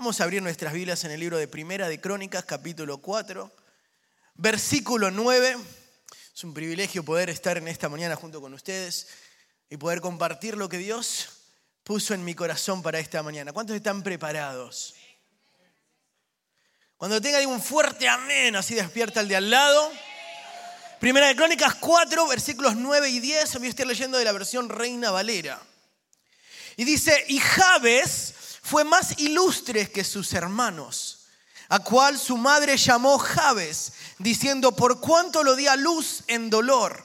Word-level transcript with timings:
Vamos 0.00 0.18
a 0.18 0.24
abrir 0.24 0.40
nuestras 0.40 0.72
Biblias 0.72 1.04
en 1.04 1.10
el 1.10 1.20
libro 1.20 1.36
de 1.36 1.46
Primera 1.46 1.86
de 1.86 2.00
Crónicas, 2.00 2.46
capítulo 2.46 3.02
4, 3.02 3.52
versículo 4.36 5.10
9. 5.10 5.58
Es 6.34 6.42
un 6.42 6.54
privilegio 6.54 7.04
poder 7.04 7.28
estar 7.28 7.58
en 7.58 7.68
esta 7.68 7.90
mañana 7.90 8.16
junto 8.16 8.40
con 8.40 8.54
ustedes 8.54 9.08
y 9.68 9.76
poder 9.76 10.00
compartir 10.00 10.56
lo 10.56 10.70
que 10.70 10.78
Dios 10.78 11.28
puso 11.84 12.14
en 12.14 12.24
mi 12.24 12.34
corazón 12.34 12.80
para 12.80 12.98
esta 12.98 13.22
mañana. 13.22 13.52
¿Cuántos 13.52 13.76
están 13.76 14.02
preparados? 14.02 14.94
Cuando 16.96 17.20
tenga 17.20 17.46
un 17.46 17.60
fuerte 17.60 18.08
amén, 18.08 18.56
así 18.56 18.74
despierta 18.74 19.20
el 19.20 19.28
de 19.28 19.36
al 19.36 19.50
lado. 19.50 19.92
Primera 20.98 21.26
de 21.26 21.36
Crónicas 21.36 21.74
4, 21.74 22.26
versículos 22.26 22.74
9 22.74 23.10
y 23.10 23.20
10. 23.20 23.54
A 23.54 23.58
mí 23.58 23.66
estoy 23.68 23.84
leyendo 23.84 24.16
de 24.16 24.24
la 24.24 24.32
versión 24.32 24.70
Reina 24.70 25.10
Valera. 25.10 25.60
Y 26.78 26.84
dice, 26.84 27.22
y 27.28 27.38
Jabes 27.38 28.39
fue 28.70 28.84
más 28.84 29.18
ilustre 29.18 29.90
que 29.90 30.04
sus 30.04 30.32
hermanos, 30.32 31.26
a 31.68 31.80
cual 31.80 32.16
su 32.16 32.36
madre 32.36 32.76
llamó 32.76 33.18
Jabes, 33.18 33.94
diciendo, 34.18 34.70
por 34.76 35.00
cuánto 35.00 35.42
lo 35.42 35.56
di 35.56 35.66
a 35.66 35.74
luz 35.74 36.22
en 36.28 36.50
dolor. 36.50 37.04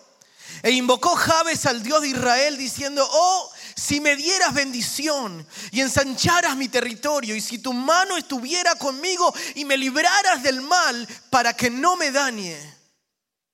E 0.62 0.70
invocó 0.70 1.16
Jabes 1.16 1.66
al 1.66 1.82
Dios 1.82 2.04
de 2.04 2.10
Israel, 2.10 2.56
diciendo, 2.56 3.04
oh, 3.10 3.52
si 3.76 4.00
me 4.00 4.16
dieras 4.16 4.54
bendición 4.54 5.48
y 5.72 5.82
ensancharas 5.82 6.56
mi 6.56 6.70
territorio, 6.70 7.36
y 7.36 7.42
si 7.42 7.58
tu 7.58 7.74
mano 7.74 8.16
estuviera 8.16 8.76
conmigo 8.76 9.34
y 9.56 9.66
me 9.66 9.76
libraras 9.76 10.44
del 10.44 10.62
mal 10.62 11.08
para 11.32 11.56
que 11.56 11.72
no 11.72 11.96
me 11.96 12.12
dañe. 12.12 12.60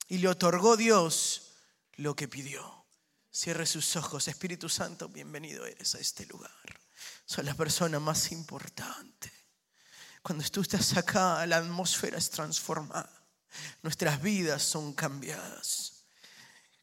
Y 0.10 0.18
le 0.18 0.28
otorgó 0.28 0.76
Dios 0.76 1.54
lo 1.94 2.14
que 2.14 2.28
pidió. 2.28 2.86
Cierre 3.32 3.66
sus 3.66 3.96
ojos, 3.96 4.28
Espíritu 4.28 4.68
Santo, 4.68 5.08
bienvenido 5.08 5.66
eres 5.66 5.96
a 5.96 6.00
este 6.00 6.26
lugar. 6.26 6.81
Soy 7.32 7.46
la 7.46 7.54
persona 7.54 7.98
más 7.98 8.34
importante. 8.34 9.32
Cuando 10.22 10.44
tú 10.50 10.60
estás 10.60 10.98
acá, 10.98 11.46
la 11.46 11.60
atmósfera 11.60 12.18
es 12.18 12.30
transformada. 12.30 13.10
Nuestras 13.82 14.22
vidas 14.22 14.62
son 14.62 14.92
cambiadas. 14.92 16.08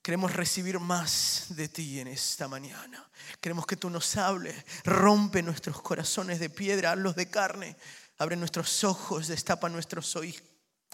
Queremos 0.01 0.33
recibir 0.33 0.79
más 0.81 1.49
de 1.51 1.69
ti 1.69 2.01
en 2.01 2.09
esta 2.09 2.49
mañana. 2.49 3.07
Queremos 3.43 3.67
que 3.67 3.77
tú 3.77 3.91
nos 3.91 4.17
hables. 4.17 4.57
Rompe 4.85 5.43
nuestros 5.43 5.83
corazones 5.83 6.41
de 6.41 6.49
piedra, 6.49 6.93
hazlos 6.93 7.15
de 7.15 7.29
carne. 7.29 7.77
Abre 8.17 8.35
nuestros 8.35 8.85
ojos, 8.85 9.29
destapa 9.29 9.69
nuestros 9.69 10.17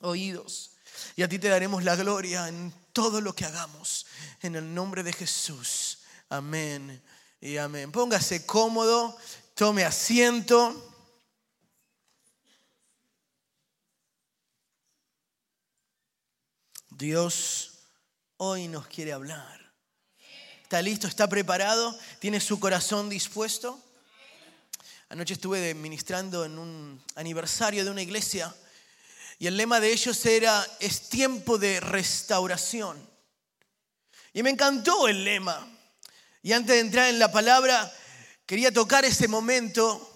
oídos. 0.02 0.72
Y 1.14 1.22
a 1.22 1.28
ti 1.28 1.38
te 1.38 1.48
daremos 1.48 1.84
la 1.84 1.94
gloria 1.94 2.48
en 2.48 2.74
todo 2.92 3.20
lo 3.20 3.36
que 3.36 3.44
hagamos. 3.44 4.04
En 4.42 4.56
el 4.56 4.74
nombre 4.74 5.04
de 5.04 5.12
Jesús. 5.12 6.00
Amén 6.28 7.00
y 7.40 7.58
amén. 7.58 7.92
Póngase 7.92 8.46
cómodo, 8.46 9.16
tome 9.54 9.84
asiento. 9.84 10.90
Dios 16.90 17.72
hoy 18.36 18.68
nos 18.68 18.86
quiere 18.88 19.12
hablar. 19.12 19.72
¿Está 20.62 20.82
listo? 20.82 21.06
¿Está 21.06 21.28
preparado? 21.28 21.96
¿Tiene 22.18 22.40
su 22.40 22.58
corazón 22.58 23.08
dispuesto? 23.08 23.80
Anoche 25.08 25.34
estuve 25.34 25.74
ministrando 25.74 26.44
en 26.44 26.58
un 26.58 27.02
aniversario 27.14 27.84
de 27.84 27.90
una 27.90 28.02
iglesia 28.02 28.52
y 29.38 29.46
el 29.46 29.56
lema 29.56 29.78
de 29.78 29.92
ellos 29.92 30.24
era, 30.26 30.66
es 30.80 31.08
tiempo 31.08 31.58
de 31.58 31.78
restauración. 31.78 33.08
Y 34.32 34.42
me 34.42 34.50
encantó 34.50 35.06
el 35.06 35.24
lema. 35.24 35.68
Y 36.42 36.52
antes 36.52 36.74
de 36.74 36.80
entrar 36.80 37.08
en 37.08 37.18
la 37.18 37.30
palabra, 37.30 37.92
quería 38.46 38.72
tocar 38.72 39.04
ese 39.04 39.28
momento, 39.28 40.10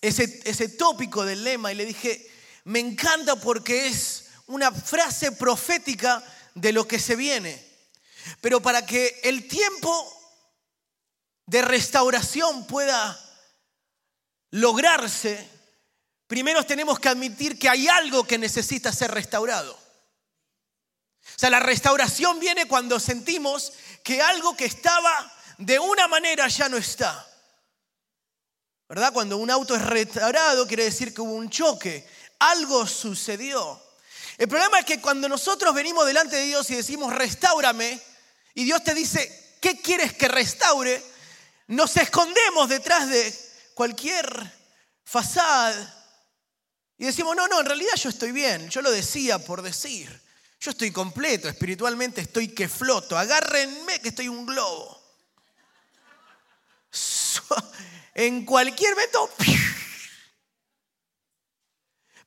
ese, 0.00 0.40
ese 0.44 0.68
tópico 0.68 1.24
del 1.24 1.44
lema, 1.44 1.72
y 1.72 1.76
le 1.76 1.86
dije, 1.86 2.30
me 2.64 2.78
encanta 2.80 3.36
porque 3.36 3.86
es 3.86 4.26
una 4.46 4.72
frase 4.72 5.32
profética 5.32 6.22
de 6.54 6.72
lo 6.72 6.86
que 6.86 6.98
se 6.98 7.16
viene. 7.16 7.64
Pero 8.40 8.60
para 8.60 8.84
que 8.84 9.20
el 9.24 9.48
tiempo 9.48 10.14
de 11.46 11.62
restauración 11.62 12.66
pueda 12.66 13.18
lograrse, 14.50 15.48
primero 16.26 16.64
tenemos 16.64 16.98
que 16.98 17.08
admitir 17.08 17.58
que 17.58 17.68
hay 17.68 17.88
algo 17.88 18.24
que 18.24 18.38
necesita 18.38 18.92
ser 18.92 19.10
restaurado. 19.10 19.72
O 19.74 21.38
sea, 21.38 21.50
la 21.50 21.60
restauración 21.60 22.40
viene 22.40 22.66
cuando 22.66 22.98
sentimos 22.98 23.72
que 24.02 24.20
algo 24.22 24.56
que 24.56 24.64
estaba 24.64 25.32
de 25.58 25.78
una 25.78 26.08
manera 26.08 26.48
ya 26.48 26.68
no 26.68 26.76
está. 26.76 27.26
¿Verdad? 28.88 29.12
Cuando 29.12 29.36
un 29.36 29.50
auto 29.50 29.76
es 29.76 29.82
restaurado 29.82 30.66
quiere 30.66 30.84
decir 30.84 31.12
que 31.12 31.20
hubo 31.20 31.34
un 31.34 31.50
choque, 31.50 32.08
algo 32.38 32.86
sucedió. 32.86 33.82
El 34.38 34.48
problema 34.48 34.78
es 34.78 34.86
que 34.86 35.00
cuando 35.00 35.28
nosotros 35.28 35.74
venimos 35.74 36.06
delante 36.06 36.36
de 36.36 36.46
Dios 36.46 36.70
y 36.70 36.76
decimos, 36.76 37.14
restaurame, 37.14 38.00
y 38.54 38.64
Dios 38.64 38.82
te 38.82 38.94
dice, 38.94 39.56
¿qué 39.60 39.80
quieres 39.80 40.14
que 40.14 40.28
restaure? 40.28 41.02
Nos 41.66 41.96
escondemos 41.96 42.68
detrás 42.68 43.08
de 43.08 43.34
cualquier 43.74 44.26
fachada 45.04 45.94
y 46.96 47.04
decimos, 47.04 47.36
no, 47.36 47.46
no, 47.46 47.60
en 47.60 47.66
realidad 47.66 47.94
yo 47.94 48.08
estoy 48.08 48.32
bien, 48.32 48.68
yo 48.70 48.82
lo 48.82 48.90
decía 48.90 49.38
por 49.38 49.62
decir, 49.62 50.20
yo 50.60 50.72
estoy 50.72 50.90
completo, 50.90 51.48
espiritualmente 51.48 52.20
estoy 52.20 52.48
que 52.48 52.68
floto, 52.68 53.16
agárrenme 53.16 54.00
que 54.00 54.08
estoy 54.08 54.28
un 54.28 54.44
globo. 54.44 55.00
En 58.18 58.44
cualquier 58.44 58.96
momento 58.96 59.30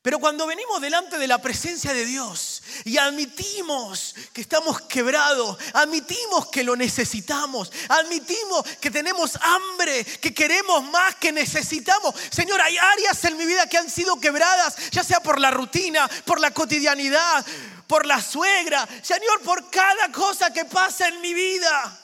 pero 0.00 0.18
cuando 0.18 0.48
venimos 0.48 0.80
delante 0.80 1.16
de 1.16 1.28
la 1.28 1.40
presencia 1.40 1.92
de 1.92 2.04
Dios 2.04 2.60
y 2.84 2.98
admitimos 2.98 4.16
que 4.32 4.40
estamos 4.40 4.80
quebrados, 4.82 5.56
admitimos 5.74 6.48
que 6.48 6.64
lo 6.64 6.74
necesitamos, 6.74 7.70
admitimos 7.88 8.64
que 8.80 8.90
tenemos 8.90 9.38
hambre, 9.40 10.04
que 10.04 10.34
queremos 10.34 10.82
más, 10.90 11.14
que 11.16 11.30
necesitamos. 11.30 12.16
Señor, 12.32 12.60
hay 12.60 12.76
áreas 12.78 13.24
en 13.26 13.36
mi 13.36 13.46
vida 13.46 13.68
que 13.68 13.78
han 13.78 13.88
sido 13.88 14.18
quebradas, 14.18 14.90
ya 14.90 15.04
sea 15.04 15.20
por 15.20 15.38
la 15.38 15.52
rutina, 15.52 16.10
por 16.24 16.40
la 16.40 16.50
cotidianidad, 16.50 17.46
por 17.86 18.04
la 18.04 18.20
suegra, 18.20 18.88
Señor, 19.02 19.40
por 19.42 19.70
cada 19.70 20.10
cosa 20.10 20.52
que 20.52 20.64
pasa 20.64 21.06
en 21.06 21.20
mi 21.20 21.32
vida. 21.32 22.01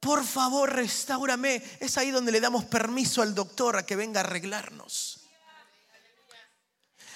Por 0.00 0.24
favor, 0.24 0.72
restaurame. 0.72 1.62
Es 1.80 1.98
ahí 1.98 2.10
donde 2.10 2.32
le 2.32 2.40
damos 2.40 2.64
permiso 2.64 3.22
al 3.22 3.34
doctor 3.34 3.76
a 3.76 3.84
que 3.84 3.96
venga 3.96 4.20
a 4.20 4.24
arreglarnos. 4.24 5.20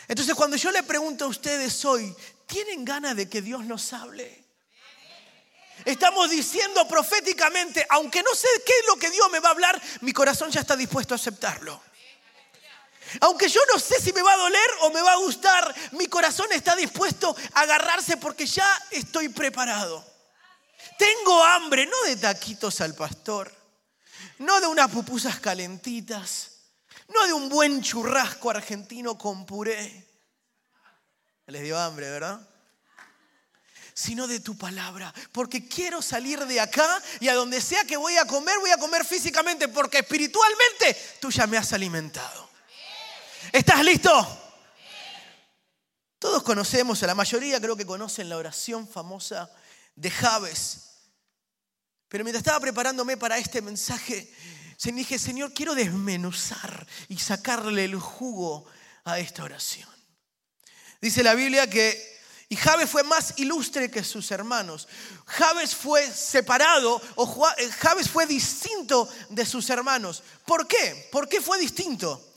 Entonces 0.09 0.35
cuando 0.35 0.57
yo 0.57 0.71
le 0.71 0.83
pregunto 0.83 1.25
a 1.25 1.29
ustedes 1.29 1.85
hoy, 1.85 2.15
¿tienen 2.47 2.85
ganas 2.85 3.17
de 3.17 3.29
que 3.29 3.41
Dios 3.41 3.65
nos 3.65 3.93
hable? 3.93 4.43
Estamos 5.85 6.31
diciendo 6.31 6.87
proféticamente, 6.87 7.87
aunque 7.89 8.23
no 8.23 8.35
sé 8.35 8.49
qué 8.67 8.73
es 8.81 8.87
lo 8.87 8.97
que 8.97 9.11
Dios 9.11 9.31
me 9.31 9.41
va 9.41 9.49
a 9.49 9.53
hablar, 9.53 9.83
mi 10.01 10.13
corazón 10.13 10.51
ya 10.51 10.61
está 10.61 10.77
dispuesto 10.77 11.15
a 11.15 11.17
aceptarlo. 11.17 11.81
Aunque 13.21 13.49
yo 13.49 13.61
no 13.73 13.79
sé 13.79 14.01
si 14.01 14.13
me 14.13 14.23
va 14.23 14.33
a 14.33 14.37
doler 14.37 14.71
o 14.83 14.91
me 14.91 15.03
va 15.03 15.13
a 15.13 15.17
gustar, 15.17 15.75
mi 15.93 16.07
corazón 16.07 16.51
está 16.53 16.77
dispuesto 16.77 17.35
a 17.55 17.61
agarrarse 17.61 18.17
porque 18.17 18.47
ya 18.47 18.69
estoy 18.91 19.29
preparado. 19.29 20.12
Tengo 21.03 21.43
hambre, 21.43 21.85
no 21.85 22.01
de 22.07 22.15
taquitos 22.15 22.81
al 22.81 22.95
pastor, 22.95 23.53
no 24.39 24.61
de 24.61 24.69
unas 24.69 24.89
pupusas 24.89 25.41
calentitas, 25.41 26.59
no 27.09 27.27
de 27.27 27.33
un 27.33 27.49
buen 27.49 27.83
churrasco 27.83 28.51
argentino 28.51 29.19
con 29.19 29.45
puré. 29.45 30.07
Les 31.49 31.61
dio 31.61 31.77
hambre, 31.77 32.09
¿verdad? 32.09 32.41
Sino 33.93 34.29
de 34.29 34.39
tu 34.39 34.57
palabra. 34.57 35.13
Porque 35.33 35.67
quiero 35.67 36.01
salir 36.03 36.39
de 36.47 36.61
acá 36.61 37.03
y 37.19 37.27
a 37.27 37.35
donde 37.35 37.61
sea 37.61 37.85
que 37.85 37.97
voy 37.97 38.17
a 38.17 38.25
comer, 38.25 38.57
voy 38.61 38.71
a 38.71 38.79
comer 38.79 39.05
físicamente 39.05 39.67
porque 39.67 39.99
espiritualmente 39.99 41.17
tú 41.21 41.33
ya 41.33 41.49
me 41.49 41.57
has 41.57 41.73
alimentado. 41.73 42.49
¿Estás 43.51 43.85
listo? 43.85 44.39
Todos 46.21 46.45
conocemos, 46.45 47.03
a 47.03 47.09
la 47.09 47.17
mayoría 47.17 47.61
creo 47.61 47.77
que 47.77 47.85
conocen 47.85 48.29
la 48.29 48.37
oración 48.37 48.87
famosa 48.87 49.51
de 49.97 50.09
Javes. 50.09 50.92
Pero 52.13 52.25
mientras 52.25 52.43
estaba 52.43 52.61
preparándome 52.61 53.17
para 53.17 53.39
este 53.39 53.63
mensaje, 53.63 54.31
dije, 54.85 55.19
Señor, 55.19 55.55
quiero 55.55 55.75
desmenuzar 55.75 56.87
y 57.09 57.17
sacarle 57.17 57.87
el 57.87 57.99
jugo 57.99 58.67
a 59.05 59.19
esta 59.19 59.45
oración. 59.45 59.89
Dice 61.01 61.23
la 61.23 61.35
Biblia 61.35 61.71
que 61.71 62.13
y 62.51 62.57
fue 62.87 63.03
más 63.03 63.39
ilustre 63.39 63.91
que 63.91 64.05
sus 64.05 64.31
hermanos. 64.31 64.89
Jabes 65.25 65.75
fue 65.75 66.07
separado 66.07 67.01
o 67.15 67.49
eh, 67.57 67.71
Jabes 67.71 68.11
fue 68.11 68.27
distinto 68.27 69.09
de 69.31 69.47
sus 69.47 69.71
hermanos. 69.71 70.23
¿Por 70.45 70.69
qué? 70.69 71.09
¿Por 71.11 71.31
qué 71.31 71.41
fue 71.41 71.59
distinto? 71.59 72.35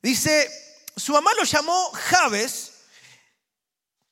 Dice, 0.00 0.48
su 0.96 1.12
mamá 1.12 1.32
lo 1.34 1.42
llamó 1.42 1.90
Jabes 1.90 2.70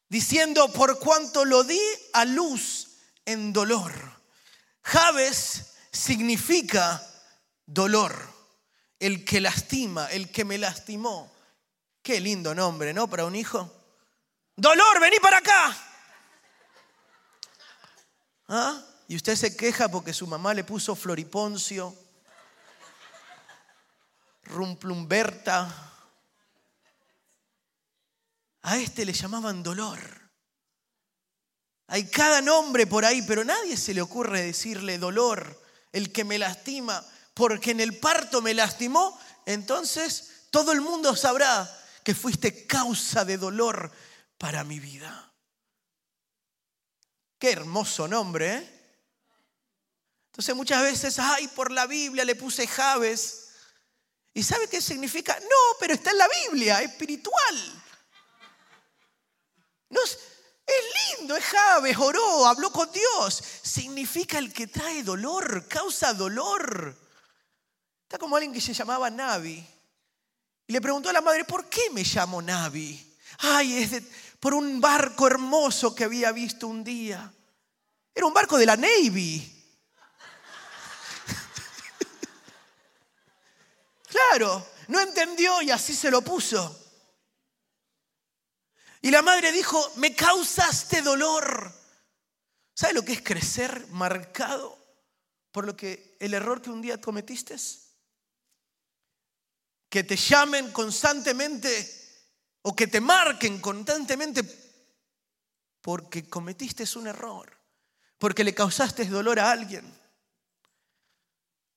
diciendo, 0.09 0.73
por 0.73 0.99
cuanto 0.99 1.45
lo 1.45 1.63
di 1.63 1.81
a 2.13 2.25
luz 2.25 2.89
en 3.25 3.53
dolor. 3.53 4.16
Jabes 4.87 5.75
significa 5.91 7.03
dolor. 7.67 8.35
el 8.99 9.25
que 9.25 9.41
lastima, 9.41 10.07
el 10.07 10.31
que 10.31 10.45
me 10.45 10.57
lastimó. 10.59 11.31
Qué 12.03 12.21
lindo 12.21 12.55
nombre, 12.55 12.95
¿no? 12.95 13.09
Para 13.09 13.27
un 13.27 13.35
hijo. 13.35 13.71
Dolor, 14.55 15.01
vení 15.01 15.19
para 15.19 15.39
acá. 15.39 15.77
¿Ah? 18.49 18.83
Y 19.09 19.17
usted 19.17 19.35
se 19.35 19.57
queja 19.57 19.89
porque 19.89 20.15
su 20.15 20.27
mamá 20.27 20.55
le 20.55 20.65
puso 20.65 20.95
Floriponcio, 20.95 21.95
Rumplumberta. 24.45 25.93
A 28.63 28.79
este 28.79 29.05
le 29.05 29.13
llamaban 29.13 29.63
dolor. 29.63 30.26
Hay 31.89 32.09
cada 32.09 32.41
nombre 32.41 32.87
por 32.87 33.05
ahí, 33.05 33.23
pero 33.23 33.45
nadie 33.45 33.77
se 33.77 33.95
le 33.95 34.03
ocurre 34.03 34.43
decirle 34.43 34.99
dolor, 34.99 35.63
el 35.93 36.13
que 36.13 36.25
me 36.25 36.39
lastima, 36.39 37.05
porque 37.35 37.71
en 37.71 37.81
el 37.81 37.99
parto 37.99 38.43
me 38.43 38.55
lastimó, 38.55 39.19
entonces 39.47 40.47
todo 40.51 40.73
el 40.73 40.81
mundo 40.81 41.15
sabrá 41.15 41.71
que 42.03 42.15
fuiste 42.15 42.67
causa 42.67 43.25
de 43.25 43.37
dolor 43.37 43.93
para 44.39 44.65
mi 44.65 44.81
vida. 44.81 45.33
Qué 47.39 47.53
hermoso 47.53 48.09
nombre, 48.09 48.55
¿eh? 48.55 48.77
Entonces 50.37 50.55
muchas 50.55 50.83
veces, 50.83 51.19
ay, 51.19 51.49
por 51.49 51.71
la 51.71 51.87
Biblia 51.87 52.25
le 52.25 52.35
puse 52.35 52.67
Javes. 52.67 53.49
¿Y 54.35 54.43
sabe 54.43 54.69
qué 54.69 54.83
significa? 54.83 55.39
No, 55.41 55.79
pero 55.81 55.95
está 55.95 56.11
en 56.11 56.19
la 56.19 56.29
Biblia, 56.45 56.83
espiritual. 56.83 57.83
No, 59.89 60.01
es 60.67 61.19
lindo, 61.19 61.37
es 61.37 61.45
Javes, 61.45 61.97
oró, 61.97 62.47
habló 62.47 62.71
con 62.71 62.91
Dios. 62.91 63.43
Significa 63.63 64.39
el 64.39 64.53
que 64.53 64.67
trae 64.67 65.03
dolor, 65.03 65.67
causa 65.69 66.13
dolor. 66.13 66.97
Está 68.03 68.19
como 68.19 68.37
alguien 68.37 68.53
que 68.53 68.61
se 68.61 68.75
llamaba 68.75 69.11
Navi. 69.11 69.65
Y 70.67 70.73
le 70.73 70.81
preguntó 70.81 71.09
a 71.09 71.13
la 71.13 71.21
madre, 71.21 71.45
¿por 71.45 71.69
qué 71.69 71.91
me 71.91 72.03
llamo 72.03 72.43
Navi? 72.43 73.17
Ay, 73.39 73.83
es 73.83 74.03
por 74.41 74.55
un 74.55 74.81
barco 74.81 75.27
hermoso 75.27 75.95
que 75.95 76.05
había 76.05 76.33
visto 76.33 76.67
un 76.67 76.83
día. 76.83 77.33
Era 78.15 78.27
un 78.27 78.35
barco 78.35 78.59
de 78.59 78.67
la 78.67 78.77
Navy. 78.77 79.53
claro, 84.09 84.67
no 84.89 85.01
entendió 85.01 85.63
y 85.63 85.71
así 85.71 85.95
se 85.95 86.11
lo 86.11 86.23
puso. 86.23 86.86
Y 89.07 89.11
la 89.13 89.23
madre 89.23 89.53
dijo, 89.53 89.93
me 89.99 90.17
causaste 90.17 91.01
dolor. 91.01 91.73
¿Sabe 92.75 92.95
lo 92.95 93.05
que 93.05 93.13
es 93.13 93.23
crecer 93.23 93.87
marcado 93.91 94.77
por 95.53 95.65
lo 95.65 95.77
que 95.77 96.17
el 96.19 96.35
error 96.35 96.61
que 96.61 96.71
un 96.71 96.83
día 96.83 97.01
cometiste? 97.01 97.55
Que 99.89 100.03
te 100.03 100.17
llamen 100.17 100.73
constantemente 100.73 102.27
o 102.63 102.75
que 102.75 102.89
te 102.89 103.01
marquen 103.01 103.61
constantemente 103.61 104.43
porque 105.83 106.29
cometiste 106.29 106.85
un 106.99 107.07
error, 107.07 107.57
porque 108.19 108.43
le 108.43 108.57
causaste 108.57 109.05
dolor 109.05 109.39
a 109.39 109.53
alguien. 109.53 109.85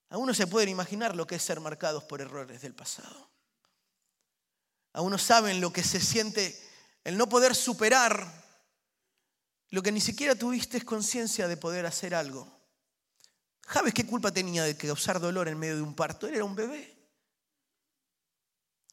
Algunos 0.10 0.36
se 0.36 0.48
pueden 0.48 0.70
imaginar 0.70 1.16
lo 1.16 1.28
que 1.28 1.36
es 1.36 1.44
ser 1.44 1.60
marcados 1.60 2.06
por 2.06 2.22
errores 2.22 2.64
del 2.64 2.74
pasado. 2.74 3.30
Algunos 4.94 5.22
saben 5.22 5.62
lo 5.62 5.72
que 5.72 5.84
se 5.84 6.02
siente 6.02 6.69
el 7.04 7.18
no 7.18 7.28
poder 7.30 7.56
superar 7.56 8.40
lo 9.70 9.82
que 9.82 9.92
ni 9.92 10.02
siquiera 10.02 10.36
tuviste 10.36 10.84
conciencia 10.84 11.48
de 11.48 11.58
poder 11.58 11.86
hacer 11.86 12.16
algo. 12.16 12.60
¿Sabes 13.72 13.94
qué 13.94 14.06
culpa 14.06 14.32
tenía 14.32 14.64
de 14.64 14.76
causar 14.76 15.20
dolor 15.20 15.48
en 15.48 15.60
medio 15.60 15.76
de 15.76 15.82
un 15.84 15.96
parto? 15.96 16.28
Él 16.28 16.36
era 16.36 16.44
un 16.44 16.56
bebé. 16.56 16.98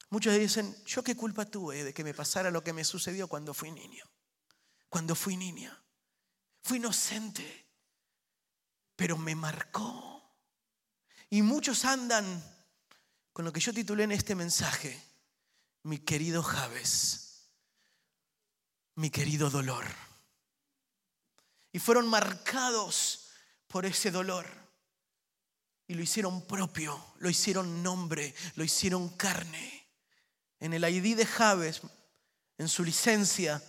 Muchos 0.09 0.37
dicen, 0.37 0.75
¿yo 0.85 1.03
qué 1.03 1.15
culpa 1.15 1.45
tuve 1.45 1.83
de 1.83 1.93
que 1.93 2.03
me 2.03 2.13
pasara 2.13 2.51
lo 2.51 2.63
que 2.63 2.73
me 2.73 2.83
sucedió 2.83 3.27
cuando 3.27 3.53
fui 3.53 3.71
niño? 3.71 4.05
Cuando 4.87 5.15
fui 5.15 5.35
niña. 5.35 5.83
Fui 6.61 6.77
inocente, 6.77 7.65
pero 8.95 9.17
me 9.17 9.35
marcó. 9.35 10.33
Y 11.29 11.41
muchos 11.41 11.83
andan 11.83 12.43
con 13.33 13.45
lo 13.45 13.51
que 13.51 13.59
yo 13.59 13.73
titulé 13.73 14.03
en 14.03 14.11
este 14.11 14.35
mensaje, 14.35 15.01
mi 15.83 15.99
querido 15.99 16.41
Javes, 16.41 17.26
mi 18.97 19.09
querido 19.09 19.49
dolor. 19.49 19.85
Y 21.71 21.79
fueron 21.79 22.07
marcados 22.07 23.29
por 23.67 23.85
ese 23.85 24.11
dolor. 24.11 24.47
Y 25.87 25.93
lo 25.93 26.01
hicieron 26.01 26.45
propio, 26.45 27.13
lo 27.19 27.29
hicieron 27.29 27.81
nombre, 27.81 28.33
lo 28.55 28.63
hicieron 28.63 29.09
carne. 29.09 29.87
En 30.59 30.73
el 30.73 30.83
ID 30.83 31.15
de 31.15 31.25
Javes, 31.25 31.81
en 32.57 32.67
su 32.67 32.83
licencia, 32.83 33.63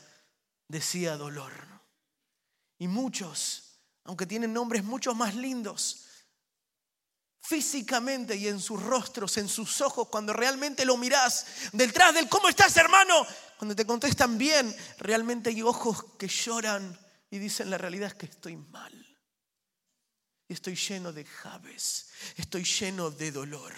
decía 0.67 1.17
dolor. 1.17 1.53
Y 2.79 2.89
muchos, 2.89 3.83
aunque 4.05 4.27
tienen 4.27 4.53
nombres 4.53 4.83
mucho 4.83 5.15
más 5.15 5.35
lindos, 5.35 6.07
físicamente 7.49 8.37
y 8.37 8.47
en 8.47 8.61
sus 8.61 8.83
rostros, 8.83 9.39
en 9.39 9.49
sus 9.49 9.81
ojos, 9.81 10.09
cuando 10.09 10.35
realmente 10.35 10.85
lo 10.85 10.99
mirás, 10.99 11.47
detrás 11.73 12.15
del 12.15 12.29
¿cómo 12.29 12.49
estás 12.49 12.77
hermano? 12.77 12.98
Cuando 13.59 13.77
te 13.77 13.85
contestan 13.85 14.39
bien, 14.39 14.75
realmente 14.99 15.51
hay 15.51 15.63
ojos 15.63 16.05
que 16.19 16.29
lloran 16.29 16.99
y 17.31 17.39
dicen 17.39 17.69
la 17.71 17.77
realidad 17.77 18.09
es 18.09 18.15
que 18.15 18.27
estoy 18.27 18.57
mal. 18.57 18.93
Estoy 20.49 20.77
lleno 20.77 21.13
de 21.13 21.27
Javes, 21.27 22.09
estoy 22.37 22.65
lleno 22.65 23.11
de 23.11 23.33
dolor 23.33 23.75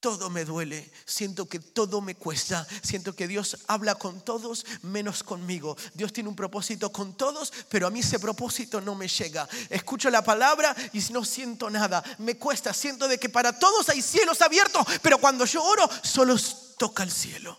todo 0.00 0.30
me 0.30 0.46
duele, 0.46 0.90
siento 1.04 1.46
que 1.46 1.58
todo 1.58 2.00
me 2.00 2.14
cuesta, 2.14 2.66
siento 2.82 3.14
que 3.14 3.28
Dios 3.28 3.58
habla 3.66 3.94
con 3.94 4.22
todos 4.22 4.64
menos 4.82 5.22
conmigo. 5.22 5.76
Dios 5.92 6.12
tiene 6.12 6.30
un 6.30 6.34
propósito 6.34 6.90
con 6.90 7.16
todos, 7.18 7.52
pero 7.68 7.86
a 7.86 7.90
mí 7.90 8.00
ese 8.00 8.18
propósito 8.18 8.80
no 8.80 8.94
me 8.94 9.08
llega. 9.08 9.46
Escucho 9.68 10.08
la 10.08 10.24
palabra 10.24 10.74
y 10.94 11.00
no 11.12 11.22
siento 11.22 11.68
nada, 11.68 12.02
me 12.18 12.38
cuesta, 12.38 12.72
siento 12.72 13.06
de 13.06 13.18
que 13.18 13.28
para 13.28 13.58
todos 13.58 13.90
hay 13.90 14.00
cielos 14.00 14.40
abiertos, 14.40 14.86
pero 15.02 15.18
cuando 15.18 15.44
yo 15.44 15.62
oro 15.62 15.88
solo 16.02 16.34
toca 16.78 17.02
el 17.02 17.10
cielo 17.10 17.58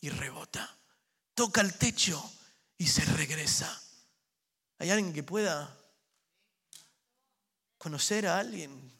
y 0.00 0.10
rebota, 0.10 0.78
toca 1.34 1.60
el 1.60 1.74
techo 1.74 2.22
y 2.78 2.86
se 2.86 3.04
regresa. 3.04 3.82
¿Hay 4.78 4.90
alguien 4.90 5.12
que 5.12 5.22
pueda 5.22 5.76
conocer 7.76 8.26
a 8.26 8.38
alguien 8.38 8.90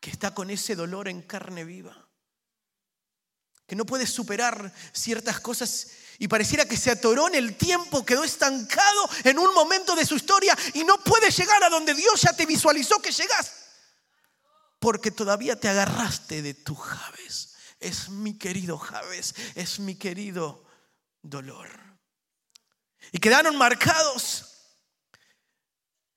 que 0.00 0.10
está 0.10 0.34
con 0.34 0.50
ese 0.50 0.74
dolor 0.74 1.08
en 1.08 1.22
carne 1.22 1.64
viva, 1.64 2.08
que 3.66 3.76
no 3.76 3.86
puede 3.86 4.06
superar 4.06 4.72
ciertas 4.92 5.40
cosas 5.40 5.88
y 6.18 6.26
pareciera 6.26 6.66
que 6.66 6.76
se 6.76 6.90
atoró 6.90 7.28
en 7.28 7.36
el 7.36 7.56
tiempo, 7.56 8.04
quedó 8.04 8.24
estancado 8.24 9.08
en 9.24 9.38
un 9.38 9.54
momento 9.54 9.94
de 9.94 10.04
su 10.04 10.16
historia 10.16 10.56
y 10.74 10.84
no 10.84 10.98
puede 11.04 11.30
llegar 11.30 11.62
a 11.64 11.70
donde 11.70 11.94
Dios 11.94 12.20
ya 12.20 12.32
te 12.32 12.46
visualizó 12.46 13.00
que 13.00 13.12
llegas, 13.12 13.52
porque 14.78 15.10
todavía 15.10 15.58
te 15.58 15.68
agarraste 15.68 16.42
de 16.42 16.54
tu 16.54 16.74
Javes. 16.74 17.51
Es 17.82 18.08
mi 18.08 18.38
querido 18.38 18.78
Javes, 18.78 19.34
es 19.56 19.80
mi 19.80 19.96
querido 19.96 20.64
dolor. 21.20 21.68
Y 23.10 23.18
quedaron 23.18 23.56
marcados. 23.56 24.46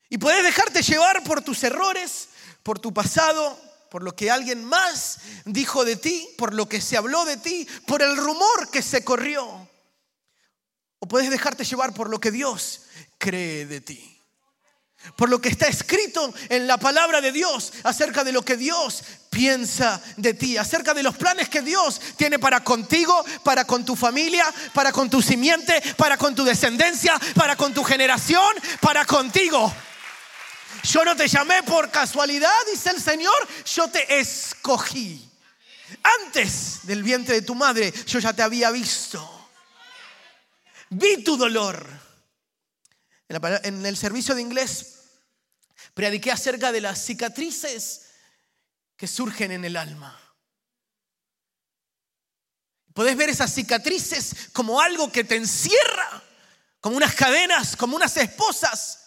Y 0.10 0.20
puedes 0.20 0.44
dejarte 0.44 0.84
llevar 0.84 1.24
por 1.24 1.42
tus 1.42 1.64
errores, 1.64 2.30
por 2.62 2.78
tu 2.78 2.94
pasado, 2.94 3.60
por 3.90 4.04
lo 4.04 4.16
que 4.16 4.30
alguien 4.30 4.64
más 4.64 5.20
dijo 5.46 5.84
de 5.84 5.96
ti, 5.96 6.30
por 6.38 6.54
lo 6.54 6.70
que 6.70 6.82
se 6.82 6.98
habló 6.98 7.26
de 7.26 7.38
ti, 7.38 7.68
por 7.88 8.02
el 8.02 8.16
rumor 8.16 8.70
que 8.72 8.82
se 8.82 9.04
corrió. 9.04 9.68
O 11.00 11.08
puedes 11.08 11.30
dejarte 11.30 11.64
llevar 11.64 11.94
por 11.94 12.10
lo 12.10 12.20
que 12.20 12.32
Dios 12.32 12.84
cree 13.18 13.66
de 13.66 13.82
ti. 13.82 14.12
Por 15.16 15.30
lo 15.30 15.40
que 15.40 15.50
está 15.50 15.68
escrito 15.68 16.34
en 16.50 16.68
la 16.68 16.78
palabra 16.78 17.22
de 17.22 17.32
Dios 17.32 17.74
acerca 17.84 18.24
de 18.24 18.32
lo 18.32 18.44
que 18.44 18.58
Dios 18.58 19.04
piensa 19.36 20.02
de 20.16 20.34
ti, 20.34 20.56
acerca 20.56 20.94
de 20.94 21.04
los 21.04 21.18
planes 21.18 21.50
que 21.50 21.62
Dios 21.62 22.00
tiene 22.16 22.40
para 22.40 22.64
contigo, 22.64 23.26
para 23.44 23.68
con 23.68 23.84
tu 23.84 23.94
familia, 23.94 24.46
para 24.74 24.94
con 24.94 25.10
tu 25.10 25.22
simiente, 25.22 25.82
para 25.98 26.18
con 26.18 26.34
tu 26.34 26.46
descendencia, 26.46 27.20
para 27.36 27.58
con 27.58 27.74
tu 27.74 27.84
generación, 27.84 28.56
para 28.80 29.04
contigo. 29.04 29.74
Yo 30.84 31.04
no 31.04 31.18
te 31.18 31.28
llamé 31.28 31.64
por 31.64 31.92
casualidad, 31.92 32.54
dice 32.72 32.92
el 32.92 33.02
Señor, 33.02 33.36
yo 33.66 33.90
te 33.90 34.20
escogí. 34.20 35.30
Antes 36.02 36.80
del 36.84 37.04
vientre 37.04 37.36
de 37.36 37.42
tu 37.42 37.56
madre, 37.56 37.94
yo 38.08 38.20
ya 38.20 38.32
te 38.32 38.42
había 38.42 38.72
visto. 38.72 39.50
Vi 40.92 41.26
tu 41.26 41.36
dolor. 41.36 41.86
En 43.28 43.86
el 43.86 43.98
servicio 43.98 44.34
de 44.34 44.42
inglés 44.42 44.94
prediqué 45.94 46.32
acerca 46.32 46.72
de 46.72 46.80
las 46.80 47.04
cicatrices 47.04 48.05
que 48.98 49.08
surgen 49.08 49.52
en 49.52 49.66
el 49.66 49.78
alma. 49.78 50.20
Podés 52.94 53.18
ver 53.18 53.30
esas 53.30 53.54
cicatrices 53.54 54.50
como 54.54 54.80
algo 54.80 55.12
que 55.12 55.24
te 55.24 55.36
encierra, 55.36 56.24
como 56.80 56.98
unas 56.98 57.14
cadenas, 57.14 57.76
como 57.76 57.96
unas 57.96 58.16
esposas 58.18 59.06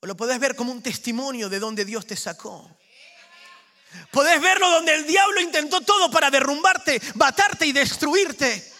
o 0.00 0.06
lo 0.06 0.16
puedes 0.16 0.38
ver 0.38 0.54
como 0.54 0.70
un 0.70 0.82
testimonio 0.82 1.48
de 1.48 1.58
donde 1.58 1.84
Dios 1.84 2.06
te 2.06 2.16
sacó. 2.16 2.78
Podés 4.12 4.40
verlo 4.40 4.70
donde 4.70 4.94
el 4.94 5.06
diablo 5.06 5.40
intentó 5.40 5.80
todo 5.80 6.10
para 6.10 6.30
derrumbarte, 6.30 7.00
matarte 7.14 7.66
y 7.66 7.72
destruirte. 7.72 8.72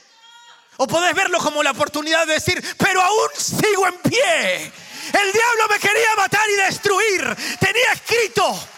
O 0.77 0.87
podés 0.87 1.15
verlo 1.15 1.39
como 1.39 1.63
la 1.63 1.73
oportunidad 1.73 2.25
de 2.27 2.35
decir, 2.35 2.63
pero 2.79 3.03
aún 3.03 3.29
sigo 3.37 3.89
en 3.89 3.99
pie. 3.99 4.73
El 5.13 5.33
diablo 5.33 5.69
me 5.71 5.79
quería 5.81 6.15
matar 6.17 6.49
y 6.51 6.57
destruir. 6.63 7.37
Tenía 7.59 7.93
escrito. 7.95 8.69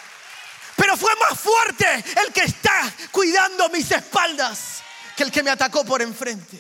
Pero 0.81 0.97
fue 0.97 1.11
más 1.17 1.39
fuerte 1.39 1.85
el 2.25 2.33
que 2.33 2.41
está 2.41 2.91
cuidando 3.13 3.69
mis 3.69 3.91
espaldas 3.91 4.81
que 5.15 5.25
el 5.25 5.31
que 5.31 5.43
me 5.43 5.51
atacó 5.51 5.85
por 5.85 6.01
enfrente. 6.01 6.59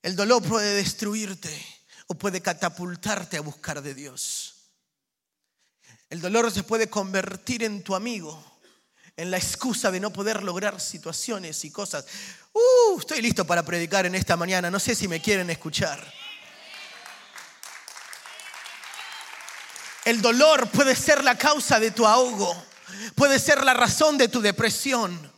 El 0.00 0.14
dolor 0.14 0.44
puede 0.44 0.74
destruirte 0.74 1.50
o 2.06 2.14
puede 2.14 2.40
catapultarte 2.40 3.36
a 3.36 3.40
buscar 3.40 3.82
de 3.82 3.94
Dios. 3.94 4.70
El 6.08 6.20
dolor 6.20 6.52
se 6.52 6.62
puede 6.62 6.88
convertir 6.88 7.64
en 7.64 7.82
tu 7.82 7.96
amigo, 7.96 8.60
en 9.16 9.32
la 9.32 9.36
excusa 9.36 9.90
de 9.90 9.98
no 9.98 10.12
poder 10.12 10.44
lograr 10.44 10.80
situaciones 10.80 11.64
y 11.64 11.72
cosas. 11.72 12.06
Uh, 12.52 13.00
estoy 13.00 13.20
listo 13.20 13.44
para 13.44 13.64
predicar 13.64 14.06
en 14.06 14.14
esta 14.14 14.36
mañana, 14.36 14.70
no 14.70 14.78
sé 14.78 14.94
si 14.94 15.08
me 15.08 15.20
quieren 15.20 15.50
escuchar. 15.50 16.00
El 20.04 20.20
dolor 20.20 20.68
puede 20.70 20.94
ser 20.94 21.24
la 21.24 21.36
causa 21.38 21.80
de 21.80 21.90
tu 21.90 22.06
ahogo, 22.06 22.54
puede 23.14 23.38
ser 23.38 23.64
la 23.64 23.74
razón 23.74 24.18
de 24.18 24.28
tu 24.28 24.40
depresión. 24.40 25.32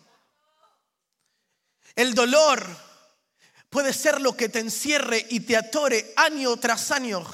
El 1.95 2.15
dolor 2.15 2.67
puede 3.71 3.93
ser 3.93 4.21
lo 4.21 4.37
que 4.37 4.49
te 4.49 4.59
encierre 4.59 5.25
y 5.31 5.41
te 5.41 5.57
atore 5.57 6.13
año 6.17 6.57
tras 6.57 6.91
año. 6.91 7.25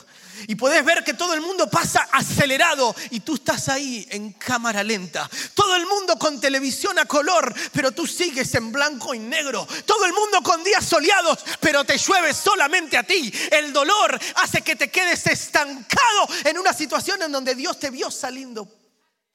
Y 0.47 0.55
puedes 0.55 0.85
ver 0.85 1.05
que 1.05 1.15
todo 1.15 1.35
el 1.35 1.41
mundo 1.41 1.69
pasa 1.71 2.09
acelerado 2.13 2.95
y 3.11 3.21
tú 3.21 3.35
estás 3.35 3.69
ahí 3.69 4.07
en 4.11 4.33
cámara 4.33 4.83
lenta. 4.83 5.29
Todo 5.55 5.77
el 5.77 5.87
mundo 5.87 6.19
con 6.19 6.41
televisión 6.41 6.99
a 6.99 7.05
color, 7.05 7.55
pero 7.73 7.93
tú 7.93 8.07
sigues 8.07 8.55
en 8.55 8.73
blanco 8.73 9.15
y 9.15 9.19
negro. 9.19 9.67
Todo 9.85 10.05
el 10.05 10.13
mundo 10.13 10.43
con 10.43 10.63
días 10.65 10.85
soleados, 10.85 11.39
pero 11.61 11.85
te 11.85 11.99
llueve 11.99 12.35
solamente 12.35 12.97
a 12.97 13.03
ti. 13.03 13.33
El 13.51 13.73
dolor 13.73 14.19
hace 14.37 14.63
que 14.63 14.77
te 14.77 14.91
quedes 14.91 15.27
estancado 15.27 16.29
en 16.45 16.59
una 16.59 16.73
situación 16.73 17.23
en 17.23 17.33
donde 17.33 17.55
Dios 17.55 17.79
te 17.79 17.91
vio 17.91 18.11
saliendo 18.11 18.69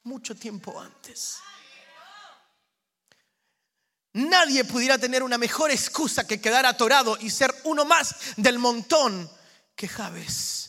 mucho 0.04 0.34
tiempo 0.34 0.80
antes. 0.80 1.38
Nadie 4.14 4.64
pudiera 4.64 4.98
tener 4.98 5.22
una 5.22 5.38
mejor 5.38 5.70
excusa 5.70 6.26
que 6.26 6.40
quedar 6.40 6.66
atorado 6.66 7.16
y 7.20 7.30
ser 7.30 7.54
uno 7.64 7.84
más 7.84 8.16
del 8.36 8.58
montón 8.58 9.30
que 9.76 9.86
Javes. 9.86 10.67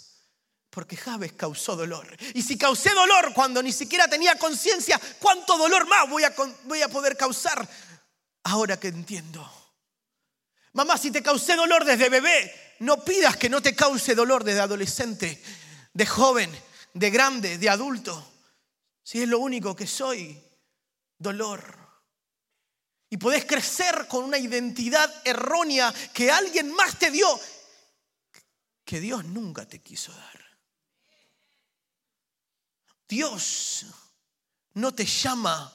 Porque 0.79 0.95
Javes 0.95 1.33
causó 1.33 1.75
dolor. 1.75 2.07
Y 2.33 2.41
si 2.41 2.57
causé 2.57 2.91
dolor 2.91 3.33
cuando 3.33 3.61
ni 3.61 3.73
siquiera 3.73 4.07
tenía 4.07 4.39
conciencia, 4.39 4.97
¿cuánto 5.19 5.57
dolor 5.57 5.85
más 5.89 6.09
voy 6.09 6.23
a, 6.23 6.33
voy 6.63 6.81
a 6.81 6.87
poder 6.87 7.17
causar 7.17 7.67
ahora 8.43 8.79
que 8.79 8.87
entiendo? 8.87 9.45
Mamá, 10.71 10.97
si 10.97 11.11
te 11.11 11.21
causé 11.21 11.57
dolor 11.57 11.83
desde 11.83 12.07
bebé, 12.07 12.77
no 12.79 13.03
pidas 13.03 13.35
que 13.35 13.49
no 13.49 13.61
te 13.61 13.75
cause 13.75 14.15
dolor 14.15 14.45
desde 14.45 14.61
adolescente, 14.61 15.43
de 15.91 16.05
joven, 16.05 16.49
de 16.93 17.09
grande, 17.09 17.57
de 17.57 17.69
adulto. 17.69 18.31
Si 19.03 19.21
es 19.21 19.27
lo 19.27 19.39
único 19.39 19.75
que 19.75 19.85
soy, 19.85 20.41
dolor. 21.17 21.61
Y 23.09 23.17
podés 23.17 23.43
crecer 23.43 24.07
con 24.07 24.23
una 24.23 24.37
identidad 24.37 25.13
errónea 25.25 25.93
que 26.13 26.31
alguien 26.31 26.71
más 26.71 26.97
te 26.97 27.11
dio, 27.11 27.27
que 28.85 29.01
Dios 29.01 29.25
nunca 29.25 29.65
te 29.65 29.79
quiso 29.79 30.13
dar. 30.13 30.38
Dios 33.09 33.87
no 34.75 34.93
te 34.93 35.05
llama 35.05 35.73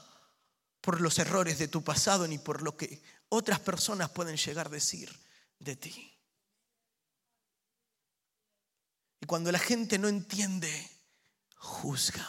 por 0.80 1.00
los 1.00 1.18
errores 1.18 1.58
de 1.58 1.66
tu 1.66 1.82
pasado 1.82 2.28
ni 2.28 2.38
por 2.38 2.62
lo 2.62 2.76
que 2.76 3.02
otras 3.28 3.58
personas 3.58 4.10
pueden 4.10 4.36
llegar 4.36 4.68
a 4.68 4.70
decir 4.70 5.12
de 5.58 5.74
ti. 5.74 6.14
Y 9.20 9.26
cuando 9.26 9.50
la 9.50 9.58
gente 9.58 9.98
no 9.98 10.06
entiende, 10.06 10.90
juzga. 11.56 12.28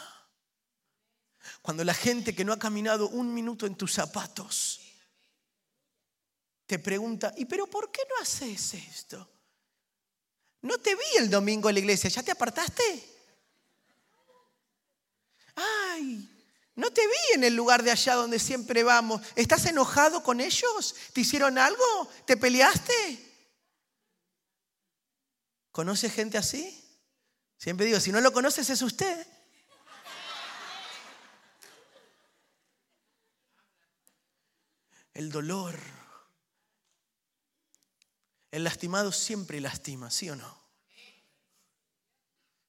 Cuando 1.62 1.84
la 1.84 1.94
gente 1.94 2.34
que 2.34 2.44
no 2.44 2.52
ha 2.52 2.58
caminado 2.58 3.08
un 3.08 3.32
minuto 3.32 3.66
en 3.66 3.76
tus 3.76 3.92
zapatos 3.92 4.80
te 6.66 6.80
pregunta, 6.80 7.32
¿y 7.36 7.44
pero 7.44 7.68
por 7.68 7.92
qué 7.92 8.02
no 8.08 8.20
haces 8.20 8.74
esto? 8.74 9.30
No 10.62 10.78
te 10.78 10.96
vi 10.96 11.18
el 11.18 11.30
domingo 11.30 11.68
en 11.68 11.76
la 11.76 11.80
iglesia, 11.80 12.10
¿ya 12.10 12.24
te 12.24 12.32
apartaste? 12.32 13.16
Ay, 15.56 16.28
no 16.76 16.90
te 16.92 17.06
vi 17.06 17.34
en 17.34 17.44
el 17.44 17.56
lugar 17.56 17.82
de 17.82 17.90
allá 17.90 18.14
donde 18.14 18.38
siempre 18.38 18.82
vamos. 18.84 19.20
¿Estás 19.34 19.66
enojado 19.66 20.22
con 20.22 20.40
ellos? 20.40 20.94
¿Te 21.12 21.22
hicieron 21.22 21.58
algo? 21.58 22.08
¿Te 22.26 22.36
peleaste? 22.36 23.34
¿Conoce 25.72 26.08
gente 26.08 26.38
así? 26.38 26.82
Siempre 27.56 27.86
digo, 27.86 27.98
si 27.98 28.12
no 28.12 28.20
lo 28.20 28.32
conoces 28.32 28.70
es 28.70 28.82
usted. 28.82 29.26
El 35.14 35.30
dolor 35.30 35.78
el 38.56 38.64
lastimado 38.64 39.12
siempre 39.12 39.60
lastima, 39.60 40.10
¿sí 40.10 40.30
o 40.30 40.36
no? 40.36 40.58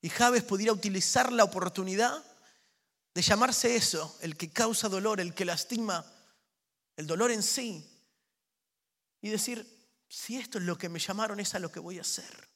Y 0.01 0.09
Javes 0.09 0.43
pudiera 0.43 0.73
utilizar 0.73 1.31
la 1.31 1.45
oportunidad 1.45 2.25
de 3.17 3.23
llamarse 3.23 3.75
eso, 3.75 4.15
el 4.21 4.37
que 4.37 4.51
causa 4.51 4.89
dolor, 4.89 5.19
el 5.19 5.33
que 5.33 5.43
lastima, 5.43 6.05
el 6.95 7.07
dolor 7.07 7.31
en 7.31 7.41
sí, 7.41 7.83
y 9.21 9.29
decir, 9.29 9.65
si 10.07 10.37
esto 10.37 10.59
es 10.59 10.65
lo 10.65 10.77
que 10.77 10.87
me 10.87 10.99
llamaron, 10.99 11.39
es 11.39 11.55
a 11.55 11.59
lo 11.59 11.71
que 11.71 11.79
voy 11.79 11.97
a 11.97 12.01
hacer. 12.01 12.47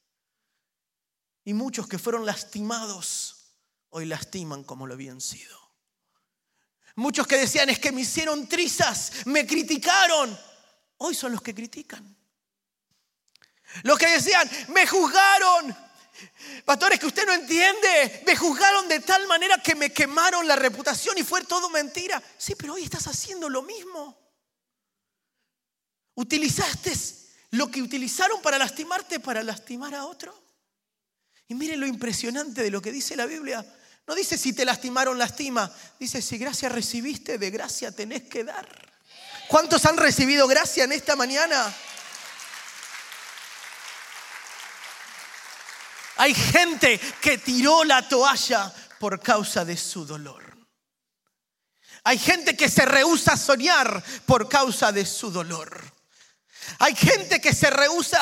Y 1.46 1.56
muchos 1.56 1.88
que 1.88 1.98
fueron 1.98 2.28
lastimados, 2.28 3.56
hoy 3.90 4.06
lastiman 4.06 4.64
como 4.64 4.86
lo 4.86 4.94
habían 4.94 5.20
sido. 5.20 5.58
Muchos 6.94 7.26
que 7.26 7.38
decían, 7.38 7.70
es 7.70 7.80
que 7.80 7.92
me 7.92 8.02
hicieron 8.02 8.48
trizas, 8.48 9.26
me 9.26 9.48
criticaron, 9.48 10.40
hoy 10.98 11.16
son 11.16 11.32
los 11.32 11.42
que 11.42 11.56
critican. 11.56 12.16
Los 13.82 13.98
que 13.98 14.12
decían, 14.12 14.48
me 14.68 14.86
juzgaron. 14.86 15.76
Pastores, 16.66 17.00
que 17.00 17.08
usted 17.08 17.26
no 17.26 17.34
entiende. 17.34 18.24
Me 18.26 18.36
juzgaron 18.36 18.88
de 18.88 19.00
tal 19.00 19.28
manera 19.28 19.58
que 19.58 19.76
me 19.76 19.92
quemaron 19.92 20.48
la 20.48 20.56
reputación 20.56 21.18
y 21.18 21.24
fue 21.24 21.44
todo 21.46 21.70
mentira. 21.70 22.22
Sí, 22.38 22.56
pero 22.56 22.74
hoy 22.74 22.84
estás 22.84 23.08
haciendo 23.08 23.50
lo 23.50 23.62
mismo. 23.62 24.18
Utilizaste 26.16 26.94
lo 27.52 27.70
que 27.70 27.82
utilizaron 27.82 28.42
para 28.42 28.58
lastimarte 28.58 29.20
para 29.20 29.44
lastimar 29.44 29.96
a 29.96 30.06
otro. 30.06 30.34
Y 31.48 31.56
mire 31.56 31.76
lo 31.76 31.86
impresionante 31.86 32.64
de 32.64 32.72
lo 32.72 32.82
que 32.82 32.92
dice 32.92 33.16
la 33.16 33.26
Biblia. 33.26 33.66
No 34.08 34.16
dice 34.16 34.38
si 34.38 34.54
te 34.54 34.66
lastimaron, 34.66 35.18
lastima. 35.18 35.72
Dice 36.00 36.22
si 36.22 36.38
gracia 36.38 36.70
recibiste, 36.70 37.38
de 37.38 37.50
gracia 37.50 37.92
tenés 37.92 38.24
que 38.24 38.44
dar. 38.44 38.68
¿Cuántos 39.48 39.86
han 39.86 39.98
recibido 39.98 40.48
gracia 40.48 40.86
en 40.86 40.94
esta 40.94 41.16
mañana? 41.16 41.74
Hay 46.22 46.36
gente 46.36 47.00
que 47.20 47.40
tiró 47.40 47.84
la 47.84 48.08
toalla 48.08 48.72
por 49.00 49.20
causa 49.20 49.66
de 49.66 49.76
su 49.76 50.06
dolor. 50.06 50.56
Hay 52.04 52.20
gente 52.20 52.56
que 52.56 52.70
se 52.70 52.86
rehúsa 52.86 53.34
a 53.34 53.38
soñar 53.38 54.04
por 54.28 54.48
causa 54.48 54.92
de 54.92 55.04
su 55.04 55.32
dolor. 55.32 55.82
Hay 56.78 56.96
gente 56.96 57.42
que 57.42 57.56
se 57.56 57.72
rehúsa 57.72 58.22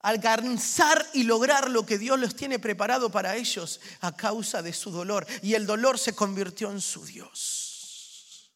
a 0.00 0.08
alcanzar 0.08 1.06
y 1.12 1.24
lograr 1.24 1.68
lo 1.68 1.84
que 1.84 1.98
Dios 1.98 2.18
les 2.18 2.34
tiene 2.34 2.58
preparado 2.58 3.10
para 3.10 3.36
ellos 3.36 3.78
a 4.00 4.16
causa 4.16 4.62
de 4.62 4.72
su 4.72 4.90
dolor. 4.90 5.26
Y 5.42 5.52
el 5.52 5.66
dolor 5.66 5.98
se 5.98 6.14
convirtió 6.14 6.70
en 6.70 6.80
su 6.80 7.04
Dios. 7.04 8.54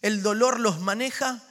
El 0.00 0.22
dolor 0.22 0.60
los 0.60 0.78
maneja 0.78 1.42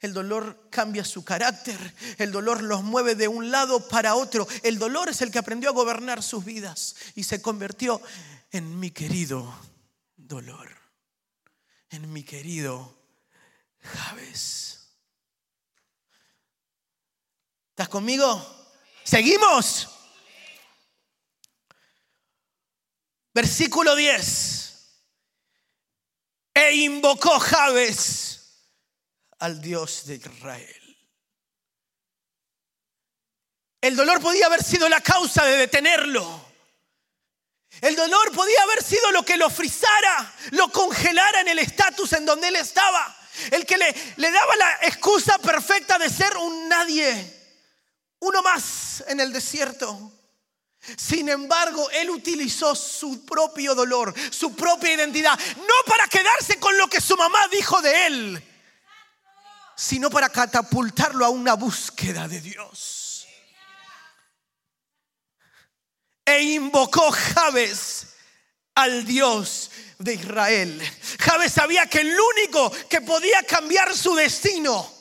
el 0.00 0.14
dolor 0.14 0.68
cambia 0.70 1.04
su 1.04 1.24
carácter, 1.24 1.78
el 2.16 2.32
dolor 2.32 2.62
los 2.62 2.82
mueve 2.82 3.14
de 3.14 3.28
un 3.28 3.50
lado 3.50 3.86
para 3.88 4.14
otro. 4.14 4.48
El 4.62 4.78
dolor 4.78 5.10
es 5.10 5.20
el 5.20 5.30
que 5.30 5.38
aprendió 5.38 5.68
a 5.68 5.74
gobernar 5.74 6.22
sus 6.22 6.44
vidas 6.44 6.96
y 7.14 7.24
se 7.24 7.42
convirtió 7.42 8.00
en 8.50 8.80
mi 8.80 8.90
querido 8.90 9.54
dolor, 10.16 10.70
en 11.90 12.10
mi 12.10 12.24
querido 12.24 12.98
Javes. 13.82 14.88
¿Estás 17.70 17.88
conmigo? 17.90 18.72
¿Seguimos? 19.04 19.88
Versículo 23.34 23.94
10. 23.94 24.66
E 26.54 26.72
invocó 26.74 27.38
Javes 27.38 28.39
al 29.40 29.60
Dios 29.60 30.06
de 30.06 30.16
Israel. 30.16 30.96
El 33.80 33.96
dolor 33.96 34.20
podía 34.20 34.46
haber 34.46 34.62
sido 34.62 34.88
la 34.88 35.00
causa 35.00 35.44
de 35.44 35.56
detenerlo, 35.56 36.48
El 37.80 37.96
dolor 37.96 38.32
podía 38.32 38.62
haber 38.62 38.82
sido 38.82 39.10
lo 39.12 39.24
que 39.24 39.36
lo 39.36 39.48
frizara, 39.48 40.34
lo 40.50 40.70
congelara 40.70 41.40
en 41.40 41.48
el 41.48 41.58
estatus 41.60 42.12
en 42.12 42.26
donde 42.26 42.48
él 42.48 42.56
estaba. 42.56 43.16
El 43.50 43.64
que 43.64 43.78
le, 43.78 43.94
le 44.16 44.30
daba 44.30 44.56
la 44.56 44.78
excusa 44.82 45.38
perfecta 45.38 45.96
de 45.96 46.10
ser 46.10 46.36
un 46.36 46.68
nadie, 46.68 47.56
uno 48.18 48.42
más 48.42 49.04
en 49.06 49.20
el 49.20 49.32
desierto. 49.32 50.12
Sin 50.96 51.28
embargo, 51.28 51.88
él 51.90 52.10
utilizó 52.10 52.74
su 52.74 53.24
propio 53.24 53.74
dolor, 53.74 54.12
su 54.30 54.54
propia 54.54 54.94
identidad, 54.94 55.38
no 55.56 55.74
para 55.86 56.08
quedarse 56.08 56.58
con 56.58 56.76
lo 56.76 56.88
que 56.88 57.00
su 57.00 57.16
mamá 57.16 57.48
dijo 57.48 57.80
de 57.80 58.06
él, 58.06 58.49
sino 59.80 60.10
para 60.10 60.28
catapultarlo 60.28 61.24
a 61.24 61.30
una 61.30 61.54
búsqueda 61.54 62.28
de 62.28 62.42
Dios. 62.42 63.26
E 66.22 66.42
invocó 66.42 67.10
Jabes 67.10 68.08
al 68.74 69.06
Dios 69.06 69.70
de 69.98 70.14
Israel. 70.14 70.82
Jabes 71.18 71.54
sabía 71.54 71.86
que 71.86 72.00
el 72.00 72.14
único 72.14 72.70
que 72.90 73.00
podía 73.00 73.42
cambiar 73.44 73.96
su 73.96 74.14
destino 74.14 75.00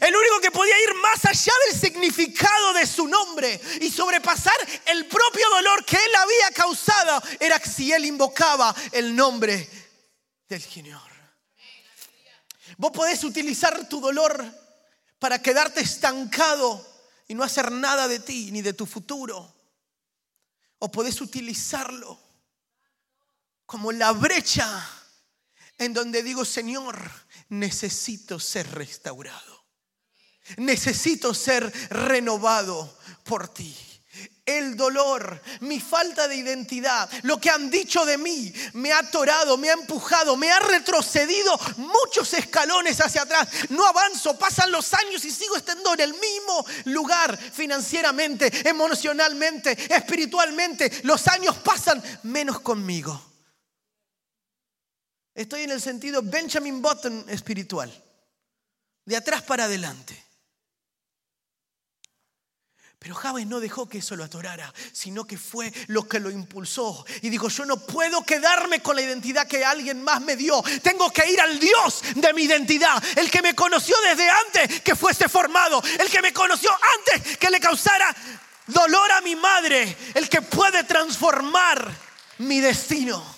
el 0.00 0.16
único 0.16 0.40
que 0.40 0.50
podía 0.50 0.74
ir 0.82 0.94
más 0.94 1.22
allá 1.26 1.52
del 1.66 1.78
significado 1.78 2.72
de 2.72 2.86
su 2.86 3.06
nombre 3.06 3.60
y 3.82 3.90
sobrepasar 3.90 4.56
el 4.86 5.04
propio 5.04 5.46
dolor 5.50 5.84
que 5.84 5.96
él 5.96 6.14
había 6.16 6.50
causado 6.54 7.22
era 7.38 7.58
si 7.58 7.92
él 7.92 8.06
invocaba 8.06 8.74
el 8.92 9.14
nombre 9.14 9.68
del 10.48 10.62
Señor. 10.62 11.15
Vos 12.76 12.92
podés 12.92 13.24
utilizar 13.24 13.88
tu 13.88 14.00
dolor 14.00 14.44
para 15.18 15.40
quedarte 15.40 15.80
estancado 15.80 16.84
y 17.28 17.34
no 17.34 17.42
hacer 17.42 17.72
nada 17.72 18.06
de 18.08 18.20
ti 18.20 18.50
ni 18.52 18.62
de 18.62 18.72
tu 18.72 18.86
futuro. 18.86 19.54
O 20.78 20.90
podés 20.90 21.20
utilizarlo 21.20 22.20
como 23.64 23.92
la 23.92 24.12
brecha 24.12 24.88
en 25.78 25.92
donde 25.92 26.22
digo, 26.22 26.44
Señor, 26.44 26.98
necesito 27.48 28.38
ser 28.38 28.70
restaurado. 28.72 29.66
Necesito 30.58 31.34
ser 31.34 31.72
renovado 31.90 32.98
por 33.24 33.48
ti. 33.48 33.76
El 34.46 34.76
dolor, 34.76 35.42
mi 35.58 35.80
falta 35.80 36.28
de 36.28 36.36
identidad, 36.36 37.10
lo 37.24 37.40
que 37.40 37.50
han 37.50 37.68
dicho 37.68 38.06
de 38.06 38.16
mí, 38.16 38.54
me 38.74 38.92
ha 38.92 39.00
atorado, 39.00 39.58
me 39.58 39.70
ha 39.70 39.72
empujado, 39.72 40.36
me 40.36 40.52
ha 40.52 40.60
retrocedido 40.60 41.58
muchos 41.78 42.32
escalones 42.32 43.00
hacia 43.00 43.22
atrás. 43.22 43.48
No 43.70 43.84
avanzo, 43.84 44.38
pasan 44.38 44.70
los 44.70 44.94
años 44.94 45.24
y 45.24 45.32
sigo 45.32 45.56
estando 45.56 45.94
en 45.94 46.00
el 46.00 46.14
mismo 46.14 46.64
lugar 46.84 47.36
financieramente, 47.36 48.68
emocionalmente, 48.68 49.76
espiritualmente. 49.92 51.00
Los 51.02 51.26
años 51.26 51.56
pasan 51.56 52.00
menos 52.22 52.60
conmigo. 52.60 53.20
Estoy 55.34 55.64
en 55.64 55.72
el 55.72 55.80
sentido 55.82 56.22
Benjamin 56.22 56.80
Button 56.80 57.24
espiritual, 57.30 57.92
de 59.04 59.16
atrás 59.16 59.42
para 59.42 59.64
adelante. 59.64 60.25
Pero 62.98 63.14
Jabes 63.14 63.46
no 63.46 63.60
dejó 63.60 63.88
que 63.88 63.98
eso 63.98 64.16
lo 64.16 64.24
atorara, 64.24 64.72
sino 64.92 65.26
que 65.26 65.36
fue 65.36 65.72
lo 65.88 66.08
que 66.08 66.18
lo 66.18 66.30
impulsó. 66.30 67.04
Y 67.20 67.28
dijo, 67.28 67.48
yo 67.48 67.66
no 67.66 67.78
puedo 67.86 68.24
quedarme 68.24 68.80
con 68.80 68.96
la 68.96 69.02
identidad 69.02 69.46
que 69.46 69.64
alguien 69.64 70.02
más 70.02 70.20
me 70.22 70.34
dio. 70.34 70.62
Tengo 70.82 71.12
que 71.12 71.30
ir 71.30 71.40
al 71.40 71.58
Dios 71.58 72.02
de 72.14 72.32
mi 72.32 72.44
identidad. 72.44 73.02
El 73.16 73.30
que 73.30 73.42
me 73.42 73.54
conoció 73.54 73.94
desde 74.00 74.28
antes 74.30 74.80
que 74.80 74.96
fuese 74.96 75.28
formado. 75.28 75.82
El 75.98 76.08
que 76.08 76.22
me 76.22 76.32
conoció 76.32 76.70
antes 76.98 77.36
que 77.36 77.50
le 77.50 77.60
causara 77.60 78.14
dolor 78.66 79.12
a 79.12 79.20
mi 79.20 79.36
madre. 79.36 79.96
El 80.14 80.28
que 80.28 80.40
puede 80.40 80.82
transformar 80.84 81.94
mi 82.38 82.60
destino. 82.60 83.36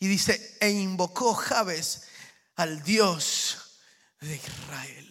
Y 0.00 0.08
dice, 0.08 0.56
e 0.60 0.70
invocó 0.70 1.34
Jabes 1.34 2.02
al 2.56 2.82
Dios 2.82 3.78
de 4.20 4.34
Israel. 4.34 5.06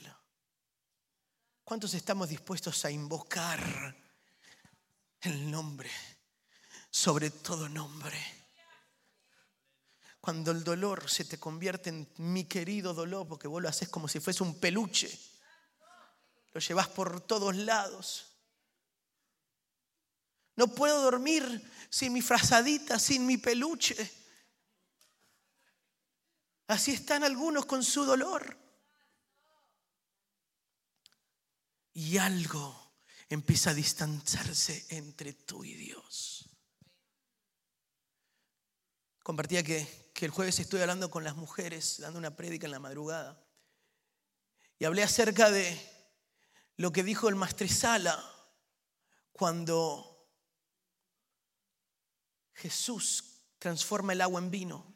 ¿Cuántos 1.70 1.94
estamos 1.94 2.28
dispuestos 2.28 2.84
a 2.84 2.90
invocar 2.90 3.96
el 5.22 5.52
nombre 5.52 5.92
sobre 6.90 7.30
todo 7.30 7.70
nombre? 7.70 8.18
Cuando 10.20 10.50
el 10.50 10.64
dolor 10.64 11.08
se 11.08 11.26
te 11.26 11.38
convierte 11.38 11.92
en 11.92 12.12
mi 12.18 12.46
querido 12.46 12.96
dolor, 12.96 13.28
porque 13.28 13.48
vos 13.48 13.62
lo 13.62 13.70
haces 13.70 13.88
como 13.88 14.08
si 14.08 14.20
fuese 14.20 14.42
un 14.42 14.60
peluche, 14.60 15.16
lo 16.54 16.60
llevas 16.60 16.88
por 16.88 17.22
todos 17.22 17.56
lados. 17.56 18.26
No 20.56 20.70
puedo 20.70 21.04
dormir 21.04 21.72
sin 21.92 22.14
mi 22.14 22.24
frazadita, 22.24 22.98
sin 22.98 23.28
mi 23.28 23.38
peluche. 23.38 23.96
Así 26.66 26.94
están 26.94 27.24
algunos 27.24 27.68
con 27.68 27.84
su 27.84 28.06
dolor. 28.06 28.58
Y 32.00 32.18
algo 32.18 32.94
empieza 33.28 33.72
a 33.72 33.74
distanciarse 33.74 34.86
entre 34.88 35.34
tú 35.34 35.66
y 35.66 35.74
Dios. 35.74 36.50
Compartía 39.22 39.64
que, 39.64 40.10
que 40.14 40.24
el 40.24 40.32
jueves 40.32 40.60
estoy 40.60 40.80
hablando 40.80 41.12
con 41.12 41.26
las 41.26 41.36
mujeres, 41.36 41.98
dando 42.00 42.18
una 42.18 42.38
prédica 42.38 42.68
en 42.68 42.72
la 42.72 42.80
madrugada, 42.80 43.46
y 44.78 44.86
hablé 44.86 45.04
acerca 45.04 45.52
de 45.52 45.78
lo 46.78 46.94
que 46.94 47.04
dijo 47.04 47.28
el 47.28 47.36
maestresala 47.36 48.18
cuando 49.34 50.26
Jesús 52.54 53.42
transforma 53.60 54.14
el 54.14 54.22
agua 54.22 54.40
en 54.40 54.52
vino. 54.52 54.96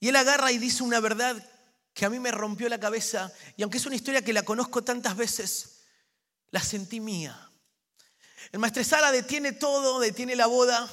Y 0.00 0.08
él 0.08 0.16
agarra 0.16 0.52
y 0.52 0.58
dice 0.58 0.82
una 0.82 1.00
verdad 1.00 1.55
que 1.96 2.04
a 2.04 2.10
mí 2.10 2.20
me 2.20 2.30
rompió 2.30 2.68
la 2.68 2.78
cabeza 2.78 3.32
y 3.56 3.62
aunque 3.62 3.78
es 3.78 3.86
una 3.86 3.96
historia 3.96 4.22
que 4.22 4.34
la 4.34 4.42
conozco 4.42 4.84
tantas 4.84 5.16
veces, 5.16 5.78
la 6.50 6.60
sentí 6.60 7.00
mía. 7.00 7.50
El 8.52 8.58
maestresala 8.58 9.10
detiene 9.10 9.52
todo, 9.52 9.98
detiene 9.98 10.36
la 10.36 10.44
boda 10.44 10.86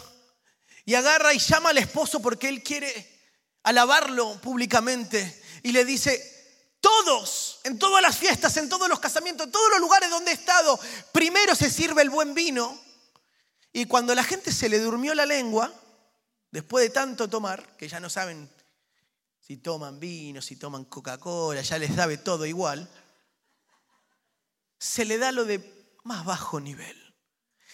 y 0.86 0.96
agarra 0.96 1.34
y 1.34 1.40
llama 1.40 1.72
al 1.72 1.78
esposo 1.78 2.22
porque 2.22 2.48
él 2.48 2.64
quiere 2.64 3.22
alabarlo 3.64 4.40
públicamente 4.40 5.44
y 5.62 5.74
le 5.74 5.84
dice, 5.84 6.72
todos, 6.80 7.60
en 7.66 7.78
todas 7.78 8.02
las 8.02 8.18
fiestas, 8.18 8.56
en 8.56 8.70
todos 8.70 8.88
los 8.88 9.02
casamientos, 9.02 9.48
en 9.48 9.52
todos 9.52 9.72
los 9.72 9.82
lugares 9.82 10.10
donde 10.10 10.32
he 10.32 10.36
estado, 10.36 10.80
primero 11.12 11.54
se 11.54 11.70
sirve 11.70 12.02
el 12.02 12.12
buen 12.12 12.34
vino 12.34 12.82
y 13.74 13.88
cuando 13.88 14.16
la 14.16 14.24
gente 14.24 14.54
se 14.54 14.70
le 14.70 14.80
durmió 14.80 15.14
la 15.14 15.26
lengua, 15.26 15.70
después 16.50 16.82
de 16.82 16.92
tanto 16.92 17.30
tomar, 17.30 17.76
que 17.76 17.90
ya 17.90 18.00
no 18.00 18.10
saben 18.10 18.50
si 19.46 19.58
toman 19.58 20.00
vino, 20.00 20.42
si 20.42 20.56
toman 20.56 20.86
Coca-Cola, 20.86 21.62
ya 21.62 21.78
les 21.78 21.94
sabe 21.94 22.18
todo 22.18 22.46
igual, 22.46 22.90
se 24.80 25.04
le 25.04 25.18
da 25.18 25.34
lo 25.34 25.44
de 25.44 25.60
más 26.04 26.24
bajo 26.24 26.62
nivel. 26.62 26.98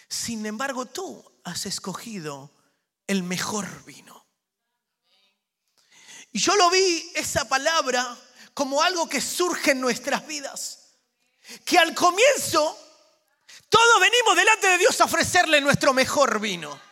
Sin 0.10 0.48
embargo, 0.48 0.88
tú 0.88 1.24
has 1.44 1.68
escogido 1.68 2.52
el 3.06 3.22
mejor 3.22 3.86
vino. 3.86 4.26
Y 6.32 6.40
yo 6.40 6.56
lo 6.56 6.72
vi 6.72 7.12
esa 7.14 7.48
palabra 7.48 8.18
como 8.56 8.82
algo 8.82 9.08
que 9.08 9.22
surge 9.22 9.72
en 9.72 9.82
nuestras 9.82 10.26
vidas. 10.26 10.98
Que 11.66 11.78
al 11.78 11.94
comienzo 11.94 12.78
todos 13.70 14.02
venimos 14.02 14.36
delante 14.36 14.68
de 14.68 14.78
Dios 14.80 15.00
a 15.02 15.06
ofrecerle 15.06 15.62
nuestro 15.62 15.94
mejor 15.94 16.40
vino. 16.40 16.89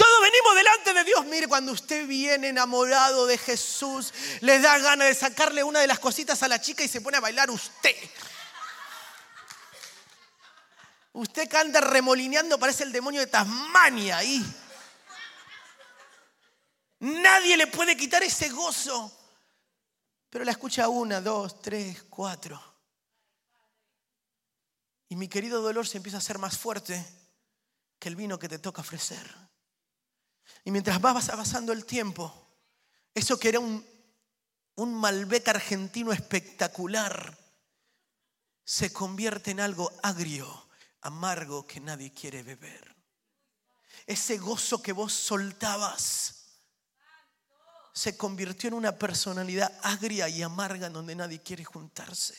Todos 0.00 0.22
venimos 0.22 0.54
delante 0.54 0.94
de 0.94 1.04
Dios. 1.04 1.26
Mire, 1.26 1.46
cuando 1.46 1.72
usted 1.72 2.06
viene 2.06 2.48
enamorado 2.48 3.26
de 3.26 3.36
Jesús, 3.36 4.14
le 4.40 4.58
da 4.58 4.78
ganas 4.78 5.08
de 5.08 5.14
sacarle 5.14 5.62
una 5.62 5.80
de 5.80 5.86
las 5.86 5.98
cositas 5.98 6.42
a 6.42 6.48
la 6.48 6.58
chica 6.58 6.82
y 6.82 6.88
se 6.88 7.02
pone 7.02 7.18
a 7.18 7.20
bailar 7.20 7.50
usted. 7.50 7.94
Usted 11.12 11.50
canta 11.50 11.82
remolineando, 11.82 12.58
parece 12.58 12.84
el 12.84 12.92
demonio 12.92 13.20
de 13.20 13.26
Tasmania 13.26 14.16
ahí. 14.16 14.42
Nadie 17.00 17.58
le 17.58 17.66
puede 17.66 17.94
quitar 17.94 18.22
ese 18.22 18.48
gozo. 18.48 19.14
Pero 20.30 20.46
la 20.46 20.52
escucha 20.52 20.88
una, 20.88 21.20
dos, 21.20 21.60
tres, 21.60 22.04
cuatro. 22.04 22.58
Y 25.10 25.16
mi 25.16 25.28
querido 25.28 25.60
dolor 25.60 25.86
se 25.86 25.98
empieza 25.98 26.16
a 26.16 26.20
hacer 26.20 26.38
más 26.38 26.56
fuerte 26.56 27.04
que 27.98 28.08
el 28.08 28.16
vino 28.16 28.38
que 28.38 28.48
te 28.48 28.58
toca 28.58 28.80
ofrecer. 28.80 29.49
Y 30.64 30.70
mientras 30.70 31.02
va 31.02 31.14
pasando 31.14 31.72
el 31.72 31.84
tiempo, 31.84 32.32
eso 33.14 33.38
que 33.38 33.48
era 33.48 33.60
un, 33.60 33.84
un 34.76 34.94
Malbec 34.94 35.48
argentino 35.48 36.12
espectacular, 36.12 37.36
se 38.64 38.92
convierte 38.92 39.50
en 39.50 39.60
algo 39.60 39.92
agrio, 40.02 40.68
amargo 41.00 41.66
que 41.66 41.80
nadie 41.80 42.12
quiere 42.12 42.42
beber. 42.42 42.96
Ese 44.06 44.38
gozo 44.38 44.80
que 44.80 44.92
vos 44.92 45.12
soltabas 45.12 46.40
se 47.92 48.16
convirtió 48.16 48.68
en 48.68 48.74
una 48.74 48.96
personalidad 48.96 49.76
agria 49.82 50.28
y 50.28 50.42
amarga 50.42 50.86
en 50.86 50.92
donde 50.92 51.14
nadie 51.14 51.42
quiere 51.42 51.64
juntarse. 51.64 52.38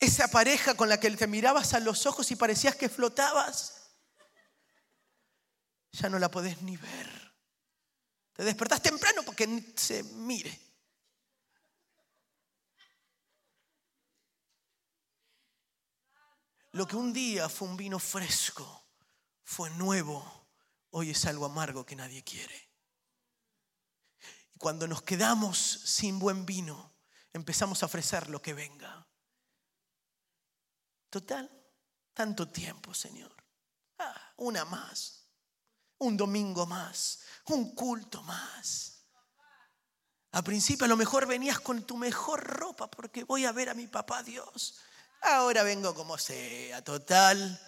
esa 0.00 0.28
pareja 0.28 0.74
con 0.74 0.88
la 0.88 0.98
que 0.98 1.10
te 1.12 1.26
mirabas 1.26 1.72
a 1.72 1.80
los 1.80 2.04
ojos 2.04 2.30
y 2.30 2.36
parecías 2.36 2.76
que 2.76 2.90
flotabas, 2.90 3.83
ya 5.94 6.08
no 6.08 6.18
la 6.18 6.30
podés 6.30 6.60
ni 6.62 6.76
ver. 6.76 7.34
Te 8.32 8.42
despertás 8.42 8.82
temprano 8.82 9.22
porque 9.22 9.72
se 9.76 10.02
mire. 10.02 10.60
Lo 16.72 16.86
que 16.88 16.96
un 16.96 17.12
día 17.12 17.48
fue 17.48 17.68
un 17.68 17.76
vino 17.76 18.00
fresco, 18.00 18.88
fue 19.44 19.70
nuevo, 19.70 20.48
hoy 20.90 21.10
es 21.10 21.24
algo 21.26 21.44
amargo 21.44 21.86
que 21.86 21.94
nadie 21.94 22.24
quiere. 22.24 22.70
Y 24.52 24.58
cuando 24.58 24.88
nos 24.88 25.02
quedamos 25.02 25.56
sin 25.56 26.18
buen 26.18 26.44
vino, 26.44 26.96
empezamos 27.32 27.84
a 27.84 27.86
ofrecer 27.86 28.28
lo 28.28 28.42
que 28.42 28.54
venga. 28.54 29.06
Total, 31.08 31.48
tanto 32.12 32.50
tiempo, 32.50 32.92
Señor. 32.92 33.32
Ah, 33.98 34.32
una 34.38 34.64
más, 34.64 35.23
un 35.98 36.16
domingo 36.16 36.66
más, 36.66 37.20
un 37.46 37.74
culto 37.74 38.22
más. 38.22 38.94
A 40.32 40.42
principio 40.42 40.84
a 40.84 40.88
lo 40.88 40.96
mejor 40.96 41.26
venías 41.26 41.60
con 41.60 41.84
tu 41.84 41.96
mejor 41.96 42.42
ropa 42.42 42.90
porque 42.90 43.22
voy 43.24 43.44
a 43.44 43.52
ver 43.52 43.68
a 43.68 43.74
mi 43.74 43.86
papá 43.86 44.22
Dios. 44.22 44.80
Ahora 45.22 45.62
vengo 45.62 45.94
como 45.94 46.18
sea, 46.18 46.82
total. 46.82 47.60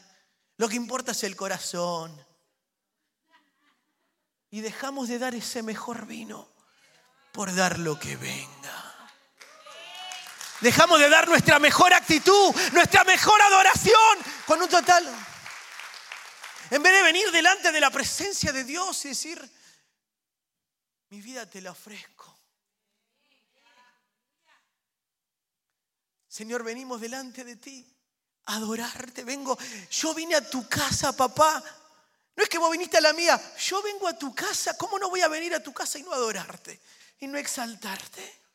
Lo 0.57 0.69
que 0.69 0.77
importa 0.77 1.13
es 1.13 1.23
el 1.23 1.37
corazón. 1.37 2.27
Y 4.51 4.61
dejamos 4.61 5.09
de 5.09 5.19
dar 5.19 5.35
ese 5.35 5.63
mejor 5.63 6.07
vino 6.07 6.49
por 7.33 7.55
dar 7.55 7.79
lo 7.79 7.99
que 8.01 8.17
venga. 8.17 8.97
Dejamos 10.61 10.99
de 10.99 11.11
dar 11.11 11.29
nuestra 11.29 11.59
mejor 11.59 11.93
actitud, 11.93 12.55
nuestra 12.73 13.05
mejor 13.05 13.41
adoración 13.43 14.19
con 14.47 14.61
un 14.61 14.69
total. 14.69 15.05
En 16.71 16.83
vez 16.83 16.93
de 16.93 17.03
venir 17.03 17.31
delante 17.31 17.71
de 17.71 17.81
la 17.81 17.91
presencia 17.91 18.53
de 18.53 18.65
Dios 18.65 19.05
y 19.05 19.09
decir, 19.09 19.51
mi 21.11 21.21
vida 21.21 21.49
te 21.49 21.61
la 21.61 21.71
ofrezco. 21.71 22.37
Señor, 26.29 26.65
venimos 26.65 27.01
delante 27.01 27.45
de 27.45 27.57
ti 27.57 27.97
adorarte. 28.47 29.25
Vengo, 29.25 29.57
yo 29.91 30.15
vine 30.15 30.35
a 30.35 30.51
tu 30.51 30.69
casa, 30.69 31.17
papá. 31.17 31.63
No 32.35 32.43
es 32.43 32.49
que 32.49 32.59
vos 32.59 32.71
viniste 32.71 32.99
a 32.99 33.01
la 33.01 33.13
mía, 33.13 33.41
yo 33.59 33.81
vengo 33.83 34.07
a 34.07 34.19
tu 34.19 34.35
casa. 34.35 34.77
¿Cómo 34.77 34.99
no 34.99 35.09
voy 35.09 35.23
a 35.23 35.29
venir 35.29 35.55
a 35.55 35.63
tu 35.63 35.73
casa 35.73 35.99
y 35.99 36.03
no 36.03 36.13
adorarte 36.13 36.81
y 37.21 37.27
no 37.27 37.39
exaltarte? 37.39 38.46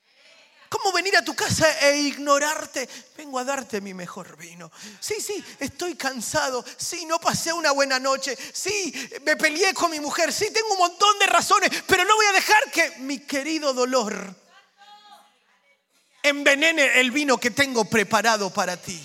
¿Cómo 0.72 0.94
venir 0.94 1.18
a 1.18 1.22
tu 1.22 1.36
casa 1.36 1.70
e 1.82 1.98
ignorarte? 1.98 2.88
Vengo 3.18 3.38
a 3.38 3.44
darte 3.44 3.82
mi 3.82 3.94
mejor 3.94 4.38
vino. 4.38 4.72
Sí, 5.02 5.16
sí, 5.20 5.44
estoy 5.60 5.96
cansado. 5.96 6.64
Sí, 6.78 7.06
no 7.06 7.20
pasé 7.20 7.52
una 7.52 7.72
buena 7.72 8.00
noche. 8.00 8.38
Sí, 8.54 8.94
me 9.24 9.36
peleé 9.36 9.74
con 9.74 9.92
mi 9.92 10.00
mujer. 10.00 10.32
Sí, 10.32 10.50
tengo 10.54 10.72
un 10.72 10.78
montón 10.78 11.20
de 11.20 11.26
razones, 11.26 11.70
pero 11.86 12.06
no 12.06 12.16
voy 12.16 12.26
a 12.26 12.32
dejar 12.32 12.72
que 12.72 12.90
mi 13.00 13.20
querido 13.20 13.74
dolor 13.74 14.34
envenene 16.24 17.02
el 17.02 17.12
vino 17.12 17.38
que 17.38 17.52
tengo 17.52 17.84
preparado 17.84 18.50
para 18.50 18.78
ti. 18.78 19.04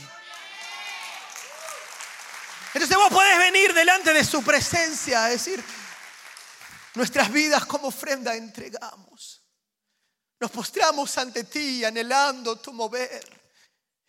Entonces 2.74 2.96
vos 2.96 3.10
podés 3.10 3.38
venir 3.38 3.74
delante 3.74 4.12
de 4.12 4.22
su 4.22 4.40
presencia 4.44 5.24
a 5.24 5.30
decir, 5.30 5.64
nuestras 6.94 7.32
vidas 7.32 7.66
como 7.66 7.88
ofrenda 7.88 8.36
entregamos. 8.36 9.45
Nos 10.38 10.50
postramos 10.50 11.16
ante 11.18 11.44
ti 11.44 11.84
anhelando 11.84 12.56
tu 12.56 12.72
mover. 12.72 13.42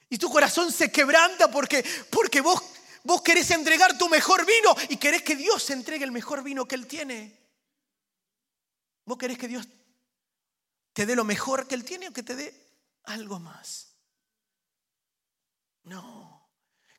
Y 0.10 0.18
tu 0.18 0.30
corazón 0.30 0.72
se 0.72 0.92
quebranta 0.92 1.50
porque, 1.50 1.84
porque 2.10 2.42
vos, 2.42 2.62
vos 3.04 3.22
querés 3.22 3.52
entregar 3.52 3.98
tu 3.98 4.10
mejor 4.10 4.46
vino 4.46 4.76
y 4.90 4.98
querés 4.98 5.24
que 5.24 5.36
Dios 5.36 5.70
entregue 5.70 6.06
el 6.06 6.12
mejor 6.12 6.44
vino 6.44 6.68
que 6.68 6.76
Él 6.76 6.88
tiene. 6.88 7.38
¿Vos 9.06 9.18
querés 9.18 9.38
que 9.38 9.48
Dios 9.48 9.68
te 10.98 11.06
dé 11.06 11.16
lo 11.16 11.24
mejor 11.24 11.68
que 11.68 11.76
Él 11.76 11.86
tiene 11.86 12.08
o 12.08 12.12
que 12.12 12.24
te 12.24 12.36
dé 12.36 12.68
algo 13.04 13.38
más. 13.40 13.96
No. 15.84 16.50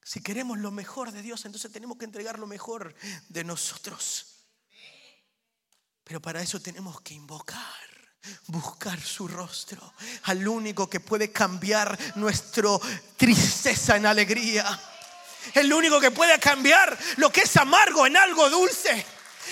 Si 0.05 0.23
queremos 0.23 0.57
lo 0.59 0.71
mejor 0.71 1.11
de 1.11 1.21
Dios, 1.21 1.45
entonces 1.45 1.73
tenemos 1.73 1.99
que 1.99 2.05
entregar 2.05 2.39
lo 2.39 2.47
mejor 2.47 2.95
de 3.29 3.43
nosotros. 3.43 4.47
Pero 6.05 6.23
para 6.23 6.41
eso 6.41 6.61
tenemos 6.61 7.01
que 7.01 7.15
invocar, 7.15 7.98
buscar 8.47 9.01
su 9.01 9.29
rostro, 9.29 9.95
al 10.25 10.47
único 10.47 10.89
que 10.89 11.01
puede 11.01 11.33
cambiar 11.33 11.99
nuestra 12.17 12.71
tristeza 13.17 13.97
en 13.97 14.07
alegría. 14.07 14.79
El 15.55 15.73
único 15.73 16.01
que 16.01 16.11
puede 16.11 16.39
cambiar 16.39 16.97
lo 17.17 17.31
que 17.31 17.43
es 17.43 17.57
amargo 17.57 18.07
en 18.07 18.17
algo 18.17 18.51
dulce. 18.51 19.07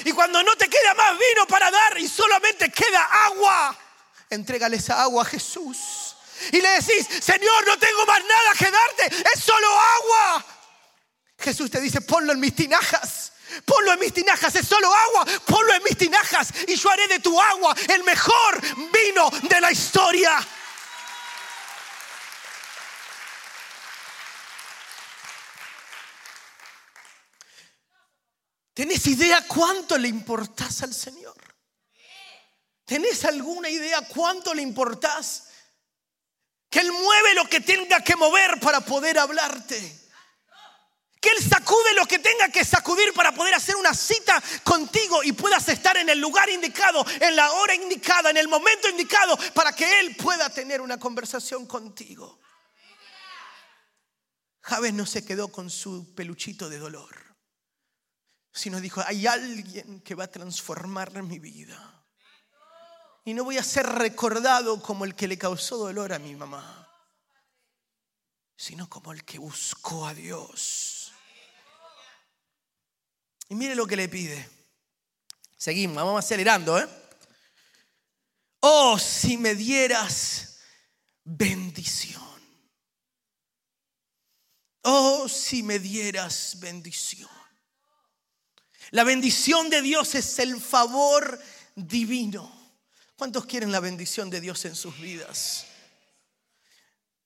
Y 0.04 0.12
cuando 0.12 0.42
no 0.42 0.54
te 0.56 0.68
queda 0.68 0.94
más 0.94 1.12
vino 1.12 1.46
para 1.46 1.70
dar 1.70 1.98
y 1.98 2.08
solamente 2.08 2.70
queda 2.70 3.02
agua, 3.26 3.76
entrégale 4.28 4.76
esa 4.76 5.00
agua 5.02 5.22
a 5.22 5.26
Jesús 5.26 5.78
y 6.52 6.60
le 6.60 6.68
decís, 6.70 7.06
Señor, 7.20 7.66
no 7.66 7.78
tengo 7.78 8.06
más 8.06 8.20
nada 8.20 8.52
que 8.58 8.70
darte, 8.70 9.30
es 9.34 9.40
solo 9.40 9.66
agua. 9.68 10.46
Jesús 11.38 11.70
te 11.70 11.80
dice, 11.80 12.00
ponlo 12.00 12.32
en 12.32 12.40
mis 12.40 12.54
tinajas. 12.54 13.32
Ponlo 13.64 13.92
en 13.92 14.00
mis 14.00 14.12
tinajas, 14.12 14.54
es 14.54 14.66
solo 14.66 14.92
agua, 14.92 15.24
ponlo 15.46 15.74
en 15.74 15.82
mis 15.82 15.96
tinajas 15.96 16.52
y 16.66 16.76
yo 16.76 16.90
haré 16.90 17.06
de 17.08 17.20
tu 17.20 17.40
agua 17.40 17.74
el 17.88 18.02
mejor 18.04 18.60
vino 18.92 19.30
de 19.48 19.60
la 19.60 19.70
historia. 19.70 20.46
¿Tenés 28.74 29.06
idea 29.06 29.46
cuánto 29.48 29.96
le 29.96 30.08
importás 30.08 30.82
al 30.82 30.92
Señor? 30.92 31.34
¿Tenés 32.84 33.24
alguna 33.24 33.70
idea 33.70 34.02
cuánto 34.02 34.52
le 34.52 34.60
importás? 34.60 35.48
Que 36.68 36.80
Él 36.80 36.92
mueve 36.92 37.34
lo 37.34 37.48
que 37.48 37.60
tenga 37.60 38.02
que 38.02 38.16
mover 38.16 38.60
para 38.60 38.80
poder 38.80 39.18
hablarte. 39.18 40.05
Que 41.26 41.32
Él 41.32 41.50
sacude 41.50 41.92
lo 41.94 42.06
que 42.06 42.20
tenga 42.20 42.48
que 42.50 42.64
sacudir 42.64 43.12
para 43.12 43.34
poder 43.34 43.52
hacer 43.52 43.74
una 43.74 43.92
cita 43.92 44.40
contigo 44.62 45.24
y 45.24 45.32
puedas 45.32 45.68
estar 45.68 45.96
en 45.96 46.08
el 46.08 46.20
lugar 46.20 46.48
indicado, 46.48 47.04
en 47.20 47.34
la 47.34 47.50
hora 47.50 47.74
indicada, 47.74 48.30
en 48.30 48.36
el 48.36 48.46
momento 48.46 48.88
indicado, 48.88 49.36
para 49.52 49.74
que 49.74 49.98
Él 49.98 50.14
pueda 50.14 50.48
tener 50.50 50.80
una 50.80 51.00
conversación 51.00 51.66
contigo. 51.66 52.38
Javes 54.60 54.94
no 54.94 55.04
se 55.04 55.24
quedó 55.24 55.48
con 55.48 55.68
su 55.68 56.14
peluchito 56.14 56.68
de 56.68 56.78
dolor, 56.78 57.36
sino 58.52 58.80
dijo, 58.80 59.02
hay 59.04 59.26
alguien 59.26 60.02
que 60.02 60.14
va 60.14 60.24
a 60.24 60.30
transformar 60.30 61.24
mi 61.24 61.40
vida. 61.40 62.04
Y 63.24 63.34
no 63.34 63.42
voy 63.42 63.58
a 63.58 63.64
ser 63.64 63.84
recordado 63.84 64.80
como 64.80 65.04
el 65.04 65.16
que 65.16 65.26
le 65.26 65.36
causó 65.36 65.76
dolor 65.76 66.12
a 66.12 66.20
mi 66.20 66.36
mamá, 66.36 66.88
sino 68.54 68.88
como 68.88 69.12
el 69.12 69.24
que 69.24 69.40
buscó 69.40 70.06
a 70.06 70.14
Dios. 70.14 71.05
Y 73.48 73.54
mire 73.54 73.74
lo 73.74 73.86
que 73.86 73.96
le 73.96 74.08
pide. 74.08 74.48
Seguimos, 75.56 75.96
vamos 75.96 76.24
acelerando, 76.24 76.78
¿eh? 76.78 76.86
Oh, 78.60 78.98
si 78.98 79.36
me 79.36 79.54
dieras 79.54 80.58
bendición. 81.24 82.22
Oh, 84.82 85.28
si 85.28 85.62
me 85.62 85.78
dieras 85.78 86.56
bendición. 86.60 87.30
La 88.90 89.04
bendición 89.04 89.68
de 89.70 89.82
Dios 89.82 90.14
es 90.14 90.38
el 90.38 90.60
favor 90.60 91.40
divino. 91.74 92.52
¿Cuántos 93.16 93.46
quieren 93.46 93.72
la 93.72 93.80
bendición 93.80 94.30
de 94.30 94.40
Dios 94.40 94.64
en 94.64 94.76
sus 94.76 94.98
vidas? 95.00 95.66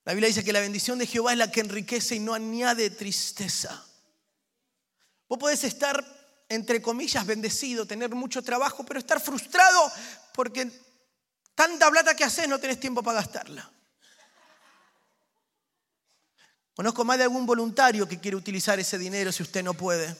La 0.04 0.14
Biblia 0.14 0.28
dice 0.28 0.44
que 0.44 0.52
la 0.52 0.60
bendición 0.60 0.98
de 0.98 1.06
Jehová 1.06 1.32
es 1.32 1.38
la 1.38 1.50
que 1.50 1.60
enriquece 1.60 2.14
y 2.16 2.20
no 2.20 2.32
añade 2.32 2.90
tristeza. 2.90 3.86
Vos 5.30 5.38
podés 5.38 5.62
estar, 5.62 6.04
entre 6.48 6.82
comillas, 6.82 7.24
bendecido, 7.24 7.86
tener 7.86 8.12
mucho 8.16 8.42
trabajo, 8.42 8.84
pero 8.84 8.98
estar 8.98 9.20
frustrado 9.20 9.92
porque 10.34 10.68
tanta 11.54 11.88
plata 11.88 12.16
que 12.16 12.24
haces 12.24 12.48
no 12.48 12.58
tenés 12.58 12.80
tiempo 12.80 13.00
para 13.00 13.20
gastarla. 13.20 13.70
Conozco 16.74 17.04
más 17.04 17.16
de 17.18 17.24
algún 17.24 17.46
voluntario 17.46 18.08
que 18.08 18.18
quiere 18.18 18.36
utilizar 18.36 18.80
ese 18.80 18.98
dinero 18.98 19.30
si 19.30 19.44
usted 19.44 19.62
no 19.62 19.72
puede. 19.72 20.16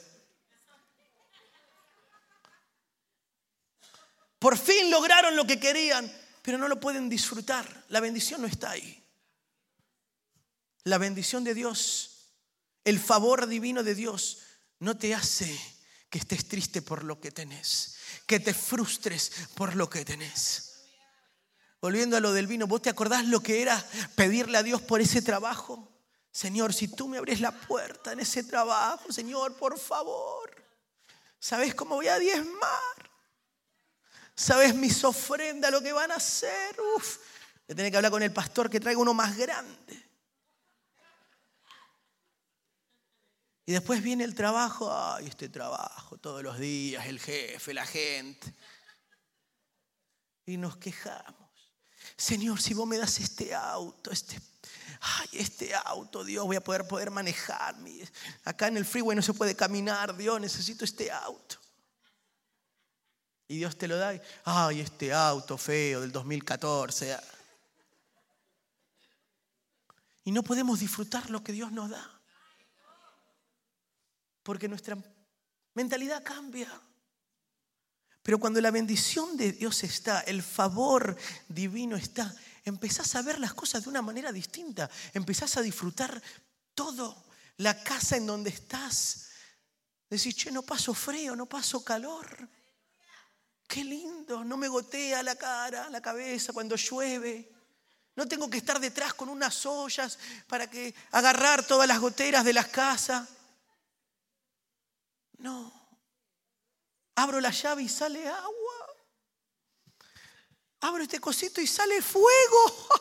Por 4.38 4.56
fin 4.56 4.92
lograron 4.92 5.34
lo 5.34 5.44
que 5.44 5.58
querían, 5.58 6.08
pero 6.40 6.56
no 6.56 6.68
lo 6.68 6.78
pueden 6.78 7.08
disfrutar. 7.08 7.66
La 7.88 7.98
bendición 7.98 8.42
no 8.42 8.46
está 8.46 8.70
ahí. 8.70 9.04
La 10.84 10.98
bendición 10.98 11.42
de 11.42 11.54
Dios, 11.54 12.28
el 12.84 13.00
favor 13.00 13.48
divino 13.48 13.82
de 13.82 13.96
Dios, 13.96 14.44
no 14.80 14.96
te 14.96 15.14
hace 15.14 15.58
que 16.08 16.18
estés 16.18 16.48
triste 16.48 16.82
por 16.82 17.04
lo 17.04 17.20
que 17.20 17.30
tenés, 17.30 17.96
que 18.26 18.40
te 18.40 18.52
frustres 18.52 19.30
por 19.54 19.76
lo 19.76 19.88
que 19.88 20.04
tenés. 20.04 20.66
Volviendo 21.80 22.16
a 22.16 22.20
lo 22.20 22.32
del 22.32 22.46
vino, 22.46 22.66
¿vos 22.66 22.82
te 22.82 22.90
acordás 22.90 23.24
lo 23.26 23.40
que 23.40 23.62
era 23.62 23.82
pedirle 24.14 24.58
a 24.58 24.62
Dios 24.62 24.82
por 24.82 25.00
ese 25.00 25.22
trabajo? 25.22 25.88
Señor, 26.32 26.74
si 26.74 26.88
tú 26.88 27.08
me 27.08 27.18
abres 27.18 27.40
la 27.40 27.52
puerta 27.52 28.12
en 28.12 28.20
ese 28.20 28.44
trabajo, 28.44 29.12
Señor, 29.12 29.56
por 29.56 29.78
favor. 29.78 30.50
¿Sabes 31.38 31.74
cómo 31.74 31.94
voy 31.96 32.08
a 32.08 32.18
diezmar? 32.18 33.10
¿Sabes 34.34 34.74
mis 34.74 35.02
ofrendas, 35.04 35.70
lo 35.70 35.80
que 35.80 35.92
van 35.92 36.12
a 36.12 36.16
hacer? 36.16 36.76
Uf, 36.96 37.18
voy 37.68 37.86
a 37.86 37.90
que 37.90 37.96
hablar 37.96 38.12
con 38.12 38.22
el 38.22 38.32
pastor 38.32 38.68
que 38.68 38.80
traiga 38.80 39.00
uno 39.00 39.14
más 39.14 39.36
grande. 39.36 40.09
Y 43.70 43.72
después 43.72 44.02
viene 44.02 44.24
el 44.24 44.34
trabajo, 44.34 44.92
ay, 44.92 45.28
este 45.28 45.48
trabajo, 45.48 46.18
todos 46.18 46.42
los 46.42 46.58
días, 46.58 47.06
el 47.06 47.20
jefe, 47.20 47.72
la 47.72 47.86
gente. 47.86 48.52
Y 50.44 50.56
nos 50.56 50.76
quejamos. 50.76 51.48
Señor, 52.16 52.60
si 52.60 52.74
vos 52.74 52.84
me 52.88 52.98
das 52.98 53.20
este 53.20 53.54
auto, 53.54 54.10
este, 54.10 54.40
ay, 55.00 55.28
este 55.34 55.72
auto, 55.72 56.24
Dios, 56.24 56.44
voy 56.46 56.56
a 56.56 56.60
poder, 56.60 56.88
poder 56.88 57.12
manejar. 57.12 57.76
Acá 58.42 58.66
en 58.66 58.76
el 58.76 58.84
freeway 58.84 59.14
no 59.14 59.22
se 59.22 59.34
puede 59.34 59.54
caminar, 59.54 60.16
Dios, 60.16 60.40
necesito 60.40 60.84
este 60.84 61.12
auto. 61.12 61.54
Y 63.46 63.58
Dios 63.58 63.78
te 63.78 63.86
lo 63.86 63.96
da. 63.98 64.20
ay, 64.46 64.80
este 64.80 65.12
auto 65.12 65.56
feo 65.56 66.00
del 66.00 66.10
2014. 66.10 67.16
Y 70.24 70.32
no 70.32 70.42
podemos 70.42 70.80
disfrutar 70.80 71.30
lo 71.30 71.44
que 71.44 71.52
Dios 71.52 71.70
nos 71.70 71.88
da 71.88 72.19
porque 74.50 74.66
nuestra 74.66 74.98
mentalidad 75.74 76.24
cambia. 76.24 76.68
Pero 78.20 78.40
cuando 78.40 78.60
la 78.60 78.72
bendición 78.72 79.36
de 79.36 79.52
Dios 79.52 79.84
está, 79.84 80.22
el 80.22 80.42
favor 80.42 81.16
divino 81.46 81.96
está, 81.96 82.34
empezás 82.64 83.14
a 83.14 83.22
ver 83.22 83.38
las 83.38 83.54
cosas 83.54 83.84
de 83.84 83.90
una 83.90 84.02
manera 84.02 84.32
distinta, 84.32 84.90
empezás 85.14 85.56
a 85.56 85.62
disfrutar 85.62 86.20
todo, 86.74 87.28
la 87.58 87.80
casa 87.84 88.16
en 88.16 88.26
donde 88.26 88.50
estás. 88.50 89.28
Decís, 90.08 90.34
che, 90.34 90.50
no 90.50 90.62
paso 90.62 90.94
frío, 90.94 91.36
no 91.36 91.46
paso 91.46 91.84
calor. 91.84 92.48
Qué 93.68 93.84
lindo, 93.84 94.42
no 94.42 94.56
me 94.56 94.66
gotea 94.66 95.22
la 95.22 95.36
cara, 95.36 95.88
la 95.90 96.02
cabeza 96.02 96.52
cuando 96.52 96.74
llueve. 96.74 97.52
No 98.16 98.26
tengo 98.26 98.50
que 98.50 98.58
estar 98.58 98.80
detrás 98.80 99.14
con 99.14 99.28
unas 99.28 99.64
ollas 99.64 100.18
para 100.48 100.68
que 100.68 100.92
agarrar 101.12 101.64
todas 101.64 101.86
las 101.86 102.00
goteras 102.00 102.44
de 102.44 102.52
las 102.52 102.66
casas. 102.66 103.28
No. 105.40 105.72
Abro 107.16 107.40
la 107.40 107.50
llave 107.50 107.82
y 107.82 107.88
sale 107.88 108.26
agua. 108.28 108.86
Abro 110.80 111.02
este 111.02 111.18
cosito 111.20 111.60
y 111.60 111.66
sale 111.66 112.00
fuego. 112.00 112.88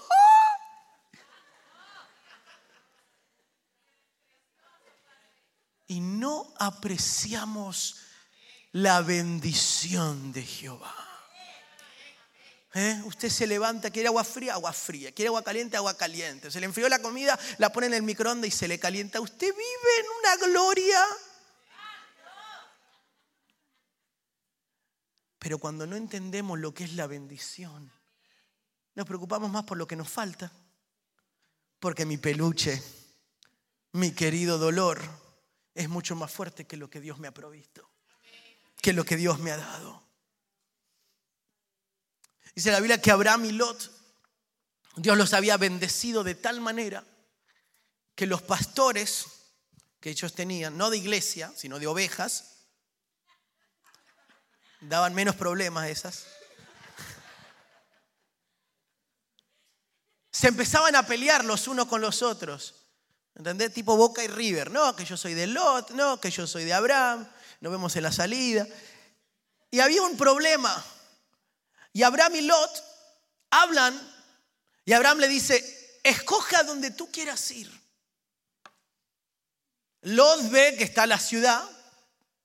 y 5.88 6.00
no 6.02 6.54
apreciamos 6.58 7.98
la 8.72 9.02
bendición 9.02 10.32
de 10.32 10.44
Jehová. 10.44 10.96
¿Eh? 12.76 13.02
Usted 13.06 13.30
se 13.30 13.48
levanta, 13.48 13.90
quiere 13.90 14.08
agua 14.08 14.24
fría, 14.24 14.54
agua 14.54 14.72
fría, 14.72 15.12
quiere 15.12 15.28
agua 15.28 15.44
caliente, 15.44 15.76
agua 15.76 15.98
caliente. 15.98 16.52
Se 16.52 16.60
le 16.60 16.68
enfrió 16.68 16.88
la 16.88 17.02
comida, 17.02 17.38
la 17.58 17.72
pone 17.72 17.88
en 17.88 17.96
el 17.96 18.04
microondas 18.04 18.48
y 18.48 18.52
se 18.52 18.68
le 18.68 18.80
calienta. 18.80 19.20
Usted 19.20 19.48
vive 19.48 20.00
en 20.00 20.06
una 20.20 20.36
gloria 20.48 21.04
Pero 25.50 25.58
cuando 25.58 25.88
no 25.88 25.96
entendemos 25.96 26.60
lo 26.60 26.76
que 26.76 26.84
es 26.84 26.94
la 26.94 27.08
bendición, 27.08 27.92
nos 28.94 29.08
preocupamos 29.08 29.50
más 29.50 29.64
por 29.64 29.80
lo 29.80 29.88
que 29.88 29.96
nos 29.96 30.08
falta. 30.08 30.52
Porque 31.80 32.06
mi 32.06 32.18
peluche, 32.18 32.80
mi 33.94 34.12
querido 34.12 34.60
dolor, 34.60 35.02
es 35.74 35.90
mucho 35.90 36.16
más 36.16 36.32
fuerte 36.32 36.68
que 36.68 36.78
lo 36.78 36.88
que 36.88 37.02
Dios 37.02 37.18
me 37.18 37.28
ha 37.28 37.34
provisto, 37.34 37.90
que 38.80 38.94
lo 38.94 39.04
que 39.04 39.18
Dios 39.18 39.40
me 39.40 39.50
ha 39.50 39.58
dado. 39.58 40.04
Dice 42.54 42.70
la 42.70 42.80
Biblia 42.80 43.02
que 43.02 43.10
Abraham 43.10 43.46
y 43.46 43.52
Lot, 43.54 43.92
Dios 44.98 45.18
los 45.18 45.34
había 45.34 45.58
bendecido 45.58 46.24
de 46.24 46.36
tal 46.36 46.62
manera 46.62 47.04
que 48.14 48.28
los 48.28 48.44
pastores 48.44 49.26
que 50.00 50.12
ellos 50.12 50.32
tenían, 50.36 50.78
no 50.78 50.92
de 50.92 50.98
iglesia, 50.98 51.52
sino 51.56 51.80
de 51.80 51.88
ovejas, 51.88 52.59
daban 54.82 55.14
menos 55.14 55.36
problemas 55.36 55.90
esas. 55.90 56.26
Se 60.32 60.48
empezaban 60.48 60.96
a 60.96 61.06
pelear 61.06 61.44
los 61.44 61.68
unos 61.68 61.88
con 61.88 62.02
los 62.02 62.22
otros. 62.22 62.76
¿Entendés? 63.36 63.74
Tipo 63.74 63.96
Boca 63.96 64.24
y 64.24 64.28
River. 64.28 64.72
No, 64.72 64.96
que 64.96 65.06
yo 65.06 65.18
soy 65.18 65.34
de 65.34 65.48
Lot, 65.48 65.92
no, 65.92 66.20
que 66.20 66.32
yo 66.32 66.48
soy 66.48 66.66
de 66.66 66.74
Abraham. 66.74 67.28
Nos 67.62 67.72
vemos 67.72 67.96
en 67.96 68.04
la 68.04 68.12
salida. 68.12 68.68
Y 69.72 69.80
había 69.80 70.02
un 70.02 70.18
problema. 70.18 70.84
Y 71.94 72.04
Abraham 72.04 72.36
y 72.36 72.42
Lot 72.42 72.84
hablan. 73.52 74.00
Y 74.86 74.94
Abraham 74.94 75.20
le 75.20 75.28
dice, 75.28 76.00
escoge 76.04 76.56
a 76.56 76.64
donde 76.64 76.92
tú 76.92 77.12
quieras 77.12 77.52
ir. 77.52 77.80
Lot 80.02 80.50
ve 80.50 80.76
que 80.78 80.86
está 80.86 81.06
la 81.06 81.20
ciudad, 81.20 81.64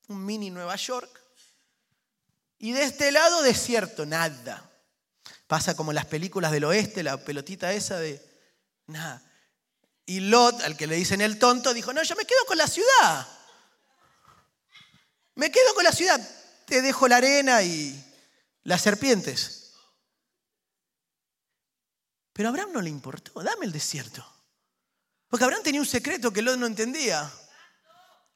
un 0.09 0.25
mini 0.25 0.51
Nueva 0.51 0.77
York. 0.77 1.23
Y 2.59 2.73
de 2.73 2.85
este 2.85 3.12
lado 3.12 3.43
desierto, 3.43 4.07
nada. 4.07 4.71
Pasa 5.47 5.77
como 5.77 5.93
las 5.93 6.07
películas 6.07 6.53
del 6.53 6.64
oeste, 6.64 7.03
la 7.03 7.23
pelotita 7.23 7.73
esa 7.73 7.99
de 7.99 8.23
nada. 8.87 9.23
Y 10.07 10.21
Lot, 10.21 10.61
al 10.62 10.77
que 10.77 10.87
le 10.87 10.97
dicen 10.97 11.21
el 11.21 11.38
tonto, 11.38 11.73
dijo, 11.75 11.93
no, 11.93 12.03
yo 12.03 12.17
me 12.17 12.25
quedo 12.25 12.45
con 12.47 12.59
la 12.59 12.67
ciudad. 12.67 13.29
Me 15.35 15.51
quedo 15.51 15.75
con 15.75 15.85
la 15.85 15.93
ciudad. 15.93 16.21
Te 16.67 16.83
dejo 16.83 17.09
la 17.09 17.17
arena 17.17 17.62
y 17.62 18.03
las 18.62 18.83
serpientes. 18.83 19.73
Pero 22.33 22.49
a 22.49 22.51
Abraham 22.51 22.73
no 22.73 22.81
le 22.83 22.90
importó, 22.90 23.43
dame 23.43 23.67
el 23.67 23.73
desierto. 23.73 24.27
Porque 25.29 25.45
Abraham 25.45 25.62
tenía 25.62 25.81
un 25.81 25.87
secreto 25.87 26.33
que 26.33 26.43
Lot 26.43 26.59
no 26.59 26.67
entendía. 26.67 27.31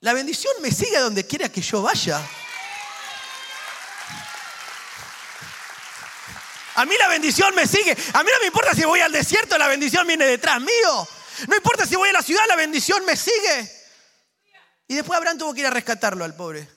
La 0.01 0.13
bendición 0.13 0.53
me 0.63 0.71
sigue 0.71 0.99
donde 0.99 1.27
quiera 1.27 1.49
que 1.49 1.61
yo 1.61 1.83
vaya. 1.83 2.25
A 6.79 6.85
mí 6.85 6.95
la 6.97 7.09
bendición 7.09 7.53
me 7.57 7.67
sigue. 7.67 7.91
A 7.91 8.23
mí 8.23 8.31
no 8.33 8.39
me 8.41 8.47
importa 8.47 8.73
si 8.73 8.85
voy 8.85 9.01
al 9.01 9.11
desierto, 9.11 9.59
la 9.59 9.67
bendición 9.67 10.07
viene 10.07 10.25
detrás 10.25 10.61
mío. 10.61 11.09
No 11.49 11.57
importa 11.57 11.85
si 11.85 11.97
voy 11.97 12.11
a 12.11 12.13
la 12.13 12.23
ciudad, 12.23 12.45
la 12.47 12.55
bendición 12.55 13.05
me 13.05 13.17
sigue. 13.17 13.69
Y 14.87 14.95
después 14.95 15.17
Abraham 15.17 15.39
tuvo 15.39 15.53
que 15.55 15.61
ir 15.63 15.67
a 15.67 15.71
rescatarlo 15.71 16.25
al 16.25 16.37
pobre. 16.37 16.69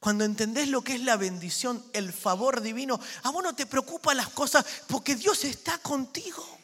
Cuando 0.00 0.24
entendés 0.24 0.68
lo 0.68 0.82
que 0.82 0.94
es 0.94 1.02
la 1.02 1.16
bendición, 1.18 1.84
el 1.92 2.14
favor 2.14 2.62
divino, 2.62 2.98
a 3.22 3.30
vos 3.30 3.44
no 3.44 3.54
te 3.54 3.66
preocupan 3.66 4.16
las 4.16 4.30
cosas 4.30 4.64
porque 4.86 5.14
Dios 5.14 5.44
está 5.44 5.76
contigo. 5.76 6.58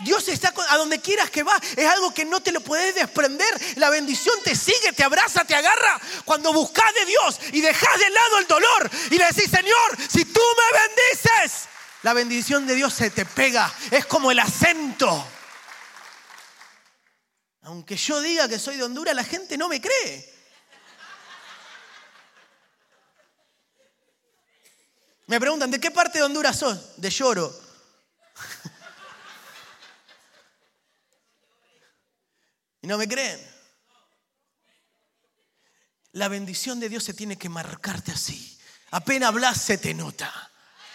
Dios 0.00 0.28
está 0.28 0.52
a 0.68 0.76
donde 0.76 1.00
quieras 1.00 1.30
que 1.30 1.42
va. 1.42 1.56
Es 1.76 1.88
algo 1.88 2.12
que 2.12 2.24
no 2.24 2.40
te 2.40 2.52
lo 2.52 2.60
puedes 2.60 2.94
desprender. 2.94 3.48
La 3.76 3.90
bendición 3.90 4.34
te 4.44 4.54
sigue, 4.54 4.92
te 4.92 5.02
abraza, 5.02 5.44
te 5.44 5.54
agarra. 5.54 6.00
Cuando 6.24 6.52
buscas 6.52 6.92
de 6.94 7.06
Dios 7.06 7.40
y 7.52 7.60
dejas 7.60 7.98
de 7.98 8.10
lado 8.10 8.38
el 8.38 8.46
dolor 8.46 8.90
y 9.10 9.16
le 9.16 9.26
decís, 9.26 9.50
Señor, 9.50 9.96
si 10.08 10.24
tú 10.24 10.40
me 10.40 10.78
bendices, 10.80 11.68
la 12.02 12.12
bendición 12.12 12.66
de 12.66 12.74
Dios 12.74 12.92
se 12.92 13.10
te 13.10 13.24
pega. 13.24 13.72
Es 13.90 14.06
como 14.06 14.30
el 14.30 14.38
acento. 14.38 15.26
Aunque 17.62 17.96
yo 17.96 18.20
diga 18.20 18.48
que 18.48 18.58
soy 18.58 18.76
de 18.76 18.84
Honduras, 18.84 19.14
la 19.14 19.24
gente 19.24 19.56
no 19.56 19.68
me 19.68 19.80
cree. 19.80 20.34
Me 25.26 25.40
preguntan, 25.40 25.70
¿de 25.70 25.80
qué 25.80 25.90
parte 25.90 26.18
de 26.18 26.24
Honduras 26.24 26.56
sos? 26.58 27.00
De 27.00 27.10
lloro. 27.10 27.65
No 32.86 32.98
me 32.98 33.08
creen? 33.08 33.40
La 36.12 36.28
bendición 36.28 36.80
de 36.80 36.88
Dios 36.88 37.04
se 37.04 37.14
tiene 37.14 37.36
que 37.36 37.48
marcarte 37.48 38.12
así. 38.12 38.58
Apenas 38.90 39.28
hablas 39.28 39.60
se 39.60 39.78
te 39.78 39.92
nota. 39.92 40.32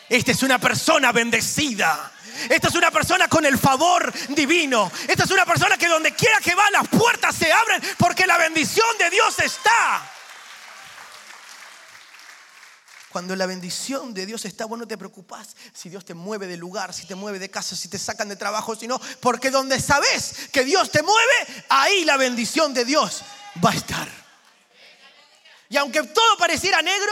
Esta 0.10 0.32
es 0.32 0.43
una 0.43 0.60
persona 0.60 1.12
bendecida. 1.12 2.12
Esta 2.49 2.67
es 2.67 2.75
una 2.75 2.91
persona 2.91 3.27
con 3.27 3.45
el 3.45 3.58
favor 3.58 4.12
divino. 4.30 4.91
Esta 5.08 5.23
es 5.23 5.32
una 5.32 5.45
persona 5.45 5.77
que 5.77 5.88
donde 5.88 6.13
quiera 6.13 6.39
que 6.39 6.54
va 6.54 6.69
las 6.71 6.88
puertas 6.88 7.36
se 7.36 7.51
abren 7.51 7.82
porque 7.97 8.27
la 8.27 8.38
bendición 8.38 8.88
de 8.97 9.10
Dios 9.10 9.39
está. 9.39 10.11
Cuando 13.12 13.36
la 13.36 13.45
bendición 13.45 14.13
de 14.13 14.26
Dios 14.26 14.45
está, 14.45 14.65
vos 14.65 14.80
no 14.80 14.88
te 14.88 14.97
preocupás 14.97 15.56
si 15.74 15.89
Dios 15.89 16.06
te 16.06 16.13
mueve 16.13 16.47
de 16.47 16.56
lugar, 16.56 16.93
si 16.93 17.06
te 17.06 17.15
mueve 17.15 17.39
de 17.39 17.52
casa, 17.52 17.76
si 17.76 17.89
te 17.89 18.00
sacan 18.00 18.30
de 18.30 18.38
trabajo, 18.38 18.76
sino 18.76 19.00
porque 19.19 19.52
donde 19.52 19.80
sabes 19.82 20.50
que 20.52 20.63
Dios 20.63 20.89
te 20.91 21.04
mueve, 21.04 21.65
ahí 21.69 22.06
la 22.06 22.15
bendición 22.15 22.74
de 22.74 22.86
Dios 22.86 23.24
va 23.63 23.71
a 23.71 23.76
estar. 23.76 24.08
Y 25.67 25.78
aunque 25.78 26.04
todo 26.04 26.38
pareciera 26.38 26.82
negro, 26.82 27.12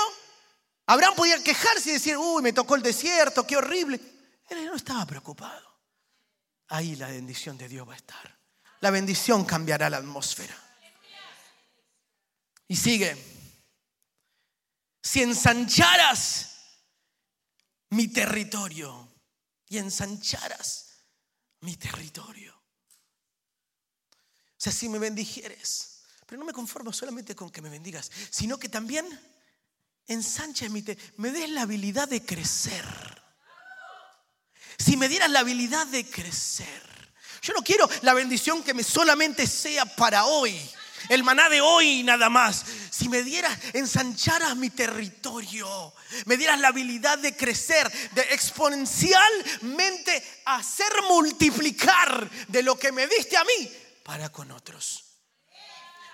Abraham 0.85 1.15
podía 1.15 1.43
quejarse 1.43 1.89
y 1.89 1.93
decir, 1.93 2.17
uy, 2.17 2.41
me 2.41 2.53
tocó 2.53 2.75
el 2.75 2.81
desierto, 2.81 3.45
qué 3.45 3.57
horrible. 3.57 3.99
Él 4.49 4.65
no 4.65 4.75
estaba 4.75 5.05
preocupado. 5.05 5.67
ahí 6.69 6.95
la 6.95 7.07
bendición 7.07 7.57
de 7.57 7.67
Dios 7.67 7.87
va 7.87 7.93
a 7.93 7.97
estar. 7.97 8.39
La 8.79 8.89
bendición 8.89 9.43
cambiará 9.43 9.89
la 9.89 9.97
atmósfera. 9.97 10.55
Y 12.67 12.75
sigue. 12.75 13.38
Si 15.01 15.21
ensancharas 15.21 16.49
mi 17.89 18.07
territorio 18.07 19.07
y 19.67 19.77
ensancharas 19.77 21.03
mi 21.61 21.75
territorio. 21.75 22.53
O 22.53 24.61
sea, 24.61 24.73
si 24.73 24.89
me 24.89 24.99
bendijeres, 24.99 26.01
pero 26.25 26.39
no 26.39 26.45
me 26.45 26.53
conformo 26.53 26.91
solamente 26.91 27.35
con 27.35 27.49
que 27.49 27.61
me 27.61 27.69
bendigas, 27.69 28.11
sino 28.29 28.57
que 28.57 28.69
también 28.69 29.07
ensanches 30.07 30.69
mi 30.69 30.81
territorio, 30.81 31.13
me 31.17 31.31
des 31.31 31.49
la 31.49 31.61
habilidad 31.61 32.07
de 32.07 32.25
crecer. 32.25 32.85
Si 34.77 34.97
me 34.97 35.07
dieras 35.07 35.29
la 35.29 35.39
habilidad 35.39 35.87
de 35.87 36.09
crecer. 36.09 36.89
Yo 37.41 37.53
no 37.53 37.61
quiero 37.61 37.89
la 38.01 38.13
bendición 38.13 38.63
que 38.63 38.73
me 38.73 38.83
solamente 38.83 39.47
sea 39.47 39.85
para 39.85 40.25
hoy 40.25 40.59
el 41.07 41.23
maná 41.23 41.49
de 41.49 41.61
hoy 41.61 42.03
nada 42.03 42.29
más. 42.29 42.65
Si 42.89 43.07
me 43.07 43.23
dieras, 43.23 43.57
ensancharas 43.73 44.55
mi 44.55 44.69
territorio, 44.69 45.93
me 46.25 46.37
dieras 46.37 46.59
la 46.59 46.69
habilidad 46.69 47.17
de 47.19 47.35
crecer, 47.35 47.89
de 48.11 48.21
exponencialmente 48.33 50.41
hacer 50.45 50.91
multiplicar 51.07 52.29
de 52.47 52.63
lo 52.63 52.77
que 52.77 52.91
me 52.91 53.07
diste 53.07 53.37
a 53.37 53.43
mí 53.43 53.71
para 54.03 54.29
con 54.29 54.51
otros. 54.51 55.05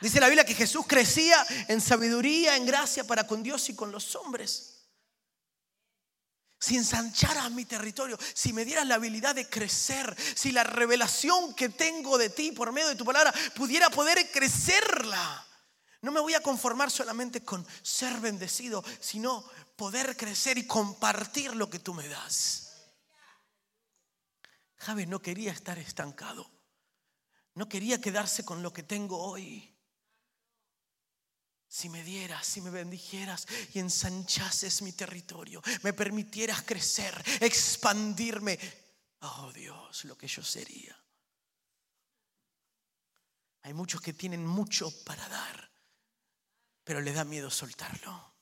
Dice 0.01 0.19
la 0.19 0.27
Biblia 0.27 0.45
que 0.45 0.53
Jesús 0.53 0.85
crecía 0.87 1.43
en 1.67 1.81
sabiduría, 1.81 2.57
en 2.57 2.65
gracia 2.65 3.07
para 3.07 3.25
con 3.25 3.41
Dios 3.41 3.69
y 3.69 3.75
con 3.75 3.91
los 3.91 4.15
hombres 4.15 4.74
si 6.65 6.77
ensancharas 6.77 7.51
mi 7.51 7.63
territorio, 7.65 8.17
si 8.33 8.51
me 8.51 8.65
dieras 8.65 8.87
la 8.87 8.95
habilidad 8.95 9.35
de 9.35 9.47
crecer, 9.47 10.15
si 10.35 10.51
la 10.51 10.63
revelación 10.63 11.53
que 11.53 11.69
tengo 11.69 12.17
de 12.17 12.31
ti 12.31 12.51
por 12.53 12.71
medio 12.71 12.87
de 12.87 12.95
tu 12.95 13.05
palabra 13.05 13.31
pudiera 13.53 13.91
poder 13.91 14.31
crecerla. 14.31 15.45
No 16.01 16.11
me 16.11 16.19
voy 16.19 16.33
a 16.33 16.41
conformar 16.41 16.89
solamente 16.89 17.43
con 17.43 17.63
ser 17.83 18.19
bendecido, 18.19 18.83
sino 18.99 19.47
poder 19.75 20.17
crecer 20.17 20.57
y 20.57 20.65
compartir 20.65 21.55
lo 21.55 21.69
que 21.69 21.77
tú 21.77 21.93
me 21.93 22.07
das. 22.07 22.73
Javes 24.77 25.07
no 25.07 25.21
quería 25.21 25.51
estar 25.51 25.77
estancado. 25.77 26.49
No 27.53 27.69
quería 27.69 28.01
quedarse 28.01 28.43
con 28.43 28.63
lo 28.63 28.73
que 28.73 28.81
tengo 28.81 29.19
hoy 29.19 29.74
si 31.67 31.89
me 31.89 32.03
dieras, 32.03 32.45
si 32.45 32.61
me 32.61 32.69
bendijeras 32.69 33.47
y 33.73 33.79
ensanchases 33.79 34.81
mi 34.81 34.93
territorio, 34.93 35.61
me 35.83 35.93
permitieras 35.93 36.63
crecer, 36.63 37.21
expandirme, 37.41 38.57
oh 39.21 39.51
Dios, 39.53 40.05
lo 40.05 40.17
que 40.17 40.27
yo 40.27 40.43
sería. 40.43 40.97
Hay 43.63 43.73
muchos 43.73 43.99
que 43.99 44.13
tienen 44.13 44.45
mucho 44.45 44.91
para 45.03 45.27
dar, 45.27 45.71
pero 46.83 47.01
les 47.01 47.15
da 47.15 47.23
miedo 47.23 47.49
soltarlo. 47.49 48.35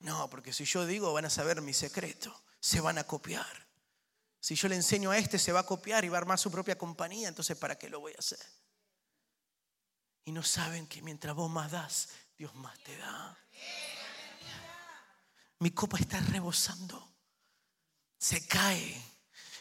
No, 0.00 0.30
porque 0.30 0.52
si 0.52 0.64
yo 0.64 0.86
digo 0.86 1.12
van 1.12 1.24
a 1.24 1.30
saber 1.30 1.60
mi 1.60 1.74
secreto, 1.74 2.44
se 2.60 2.80
van 2.80 2.98
a 2.98 3.04
copiar. 3.04 3.66
Si 4.40 4.54
yo 4.54 4.68
le 4.68 4.76
enseño 4.76 5.10
a 5.10 5.18
este, 5.18 5.38
se 5.38 5.52
va 5.52 5.60
a 5.60 5.66
copiar 5.66 6.04
y 6.04 6.08
va 6.08 6.18
a 6.18 6.20
armar 6.20 6.38
su 6.38 6.50
propia 6.50 6.78
compañía, 6.78 7.28
entonces 7.28 7.56
¿para 7.56 7.76
qué 7.76 7.88
lo 7.88 8.00
voy 8.00 8.12
a 8.12 8.20
hacer? 8.20 8.38
Y 10.28 10.30
no 10.30 10.42
saben 10.42 10.86
que 10.86 11.00
mientras 11.00 11.34
vos 11.34 11.50
más 11.50 11.72
das, 11.72 12.08
Dios 12.36 12.54
más 12.56 12.78
te 12.80 12.94
da. 12.98 13.34
Mi 15.60 15.70
copa 15.70 15.96
está 15.96 16.20
rebosando. 16.20 17.14
Se 18.18 18.46
cae. 18.46 19.02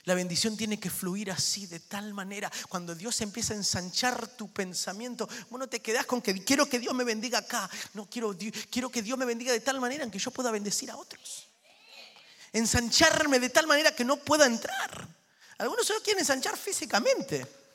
La 0.04 0.14
bendición 0.14 0.58
tiene 0.58 0.78
que 0.78 0.90
fluir 0.90 1.32
así, 1.32 1.68
de 1.68 1.80
tal 1.80 2.14
manera. 2.14 2.52
Cuando 2.68 2.96
Dios 2.96 3.22
empieza 3.22 3.54
a 3.54 3.56
ensanchar 3.56 4.28
tu 4.36 4.52
pensamiento, 4.52 5.26
vos 5.50 5.58
no 5.58 5.70
te 5.70 5.80
quedas 5.80 6.06
con 6.06 6.22
que 6.22 6.44
quiero 6.44 6.68
que 6.68 6.80
Dios 6.80 6.94
me 6.94 7.06
bendiga 7.06 7.38
acá. 7.40 7.70
No, 7.94 8.10
quiero, 8.10 8.36
quiero 8.70 8.90
que 8.90 9.02
Dios 9.02 9.18
me 9.18 9.24
bendiga 9.24 9.54
de 9.54 9.62
tal 9.62 9.80
manera 9.80 10.04
en 10.04 10.12
que 10.12 10.20
yo 10.20 10.32
pueda 10.32 10.52
bendecir 10.52 10.92
a 10.92 10.98
otros. 10.98 11.48
Ensancharme 12.52 13.40
de 13.40 13.52
tal 13.52 13.68
manera 13.68 13.96
que 13.96 14.04
no 14.04 14.18
pueda 14.18 14.46
entrar. 14.46 15.08
Algunos 15.60 15.88
solo 15.88 16.02
quieren 16.02 16.20
ensanchar 16.20 16.58
físicamente. 16.58 17.67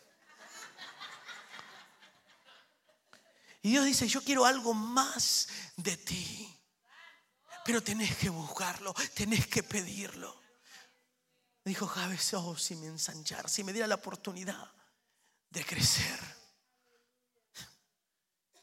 Y 3.63 3.71
Dios 3.71 3.85
dice, 3.85 4.09
yo 4.09 4.23
quiero 4.23 4.45
algo 4.45 4.75
más 4.75 5.49
de 5.77 5.97
ti. 5.97 6.49
Pero 7.65 7.81
tenés 7.81 8.17
que 8.17 8.29
buscarlo, 8.29 8.93
tenés 9.15 9.47
que 9.47 9.63
pedirlo. 9.63 10.43
Dijo 11.65 11.87
Javes, 11.87 12.35
oh, 12.35 12.57
si 12.57 12.75
me 12.75 12.89
ensanchar, 12.89 13.49
si 13.49 13.63
me 13.63 13.73
diera 13.73 13.87
la 13.87 13.95
oportunidad 13.95 14.69
de 15.49 15.65
crecer. 15.65 16.19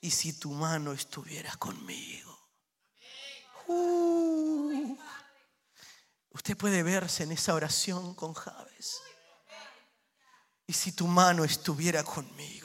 Y 0.02 0.12
si 0.12 0.34
tu 0.34 0.52
mano 0.52 0.92
estuviera 0.92 1.56
conmigo. 1.56 2.38
Uh, 3.68 4.98
usted 6.32 6.58
puede 6.58 6.84
verse 6.84 7.24
en 7.24 7.32
esa 7.32 7.54
oración 7.54 8.16
con 8.16 8.34
Javes. 8.34 9.00
Y 10.68 10.74
si 10.74 10.92
tu 10.92 11.08
mano 11.08 11.46
estuviera 11.46 12.04
conmigo 12.04 12.59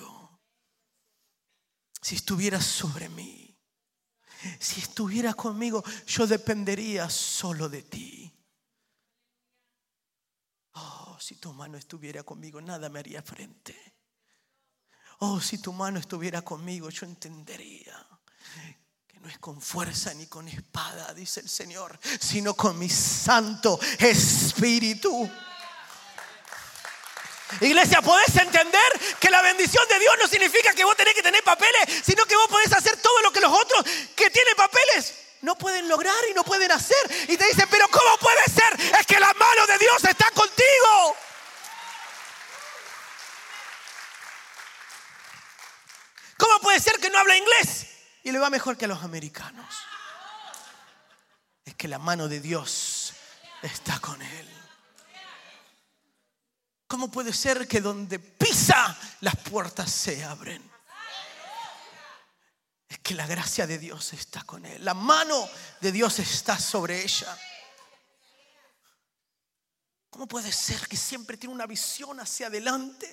si 2.05 2.17
estuvieras 2.17 2.67
sobre 2.67 3.09
mí, 3.09 3.59
si 4.61 4.83
estuvieras 4.83 5.35
conmigo, 5.37 5.83
yo 6.07 6.27
dependería 6.27 7.09
solo 7.09 7.67
de 7.71 7.81
ti. 7.81 8.31
Oh, 10.73 11.17
si 11.19 11.37
tu 11.37 11.55
mano 11.55 11.79
estuviera 11.79 12.23
conmigo, 12.23 12.61
nada 12.61 12.91
me 12.91 12.99
haría 12.99 13.23
frente. 13.23 13.75
Oh, 15.21 15.41
si 15.41 15.57
tu 15.57 15.73
mano 15.73 15.99
estuviera 15.99 16.43
conmigo, 16.43 16.91
yo 16.91 17.07
entendería 17.07 18.07
que 19.07 19.19
no 19.19 19.27
es 19.27 19.39
con 19.39 19.63
fuerza 19.63 20.13
ni 20.13 20.27
con 20.27 20.47
espada, 20.47 21.15
dice 21.15 21.41
el 21.41 21.49
Señor, 21.49 21.99
sino 22.21 22.53
con 22.53 22.79
mi 22.79 22.91
santo 22.91 23.81
espíritu. 23.99 25.31
Iglesia, 27.61 28.01
¿podés 28.03 28.37
entender 28.37 29.17
que 29.21 29.31
la 29.31 29.43
bendición 29.43 29.87
de 29.89 29.99
Dios 29.99 30.15
no 30.19 30.27
significa 30.27 30.73
que 30.75 30.85
vos 30.85 30.97
tenés 30.97 31.15
que 31.15 31.23
tener 31.23 31.43
papeles, 31.45 32.03
sino 32.05 32.25
que 32.27 32.37
vos 32.37 32.49
podés 32.49 32.73
hacer 32.73 32.97
todo 32.97 33.21
lo 33.23 33.33
que 33.33 33.41
los 33.41 33.53
otros 33.53 33.85
que 34.17 34.31
tienen 34.31 34.55
papeles 34.57 35.15
no 35.43 35.57
pueden 35.57 35.89
lograr 35.89 36.17
y 36.31 36.35
no 36.35 36.43
pueden 36.43 36.73
hacer? 36.73 36.97
Y 37.29 37.37
te 37.37 37.47
dicen, 37.47 37.69
pero 37.71 37.87
¿cómo 37.89 38.17
puede 38.19 38.45
ser? 38.45 38.97
Es 38.99 39.07
que 39.07 39.21
la 39.21 39.33
mano 39.35 39.67
de 39.67 39.79
Dios 39.79 40.05
está 40.05 40.31
contigo. 40.31 41.17
¿Cómo 46.39 46.61
puede 46.61 46.81
ser 46.81 46.99
que 46.99 47.11
no 47.11 47.19
habla 47.19 47.37
inglés 47.37 47.87
y 48.23 48.33
le 48.33 48.39
va 48.39 48.51
mejor 48.51 48.77
que 48.77 48.87
a 48.87 48.89
los 48.89 49.03
americanos? 49.03 49.75
Es 51.65 51.75
que 51.75 51.89
la 51.89 51.99
mano 51.99 52.29
de 52.29 52.41
Dios 52.41 53.13
está 53.63 53.99
con 54.01 54.21
él. 54.21 54.54
¿Cómo 56.87 57.11
puede 57.11 57.33
ser 57.33 57.67
que 57.67 57.81
donde 57.81 58.19
pisa 58.19 58.97
las 59.21 59.37
puertas 59.37 59.91
se 59.91 60.25
abren? 60.25 60.63
Es 62.89 62.99
que 62.99 63.15
la 63.15 63.27
gracia 63.27 63.67
de 63.67 63.79
Dios 63.79 64.13
está 64.13 64.43
con 64.45 64.65
él. 64.67 64.85
La 64.85 64.95
mano 64.95 65.49
de 65.81 65.93
Dios 65.93 66.19
está 66.19 66.59
sobre 66.59 67.03
ella. 67.03 67.37
¿Cómo 70.11 70.29
puede 70.29 70.53
ser 70.53 70.87
que 70.87 70.97
siempre 70.97 71.37
tiene 71.37 71.55
una 71.55 71.67
visión 71.67 72.21
hacia 72.21 72.47
adelante? 72.47 73.13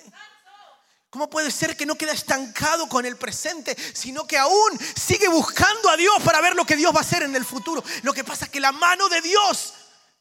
¿Cómo 1.10 1.28
puede 1.28 1.50
ser 1.50 1.76
que 1.76 1.84
no 1.84 1.96
queda 1.96 2.12
estancado 2.12 2.88
con 2.88 3.04
el 3.04 3.16
presente, 3.16 3.76
sino 3.92 4.26
que 4.26 4.38
aún 4.38 4.78
sigue 4.94 5.28
buscando 5.28 5.90
a 5.90 5.96
Dios 5.96 6.14
para 6.24 6.40
ver 6.40 6.54
lo 6.54 6.64
que 6.64 6.76
Dios 6.76 6.94
va 6.94 6.98
a 6.98 7.02
hacer 7.02 7.24
en 7.24 7.34
el 7.34 7.44
futuro? 7.44 7.82
Lo 8.02 8.12
que 8.12 8.24
pasa 8.24 8.44
es 8.44 8.50
que 8.50 8.60
la 8.60 8.72
mano 8.72 9.08
de 9.08 9.20
Dios 9.20 9.74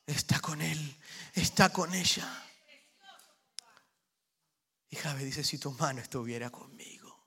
está 0.05 0.39
con 0.39 0.61
él, 0.61 0.99
está 1.33 1.69
con 1.69 1.93
ella. 1.93 2.27
Y 4.91 4.97
Jave 4.97 5.23
dice, 5.23 5.43
si 5.43 5.57
tu 5.57 5.71
mano 5.71 6.01
estuviera 6.01 6.49
conmigo, 6.49 7.17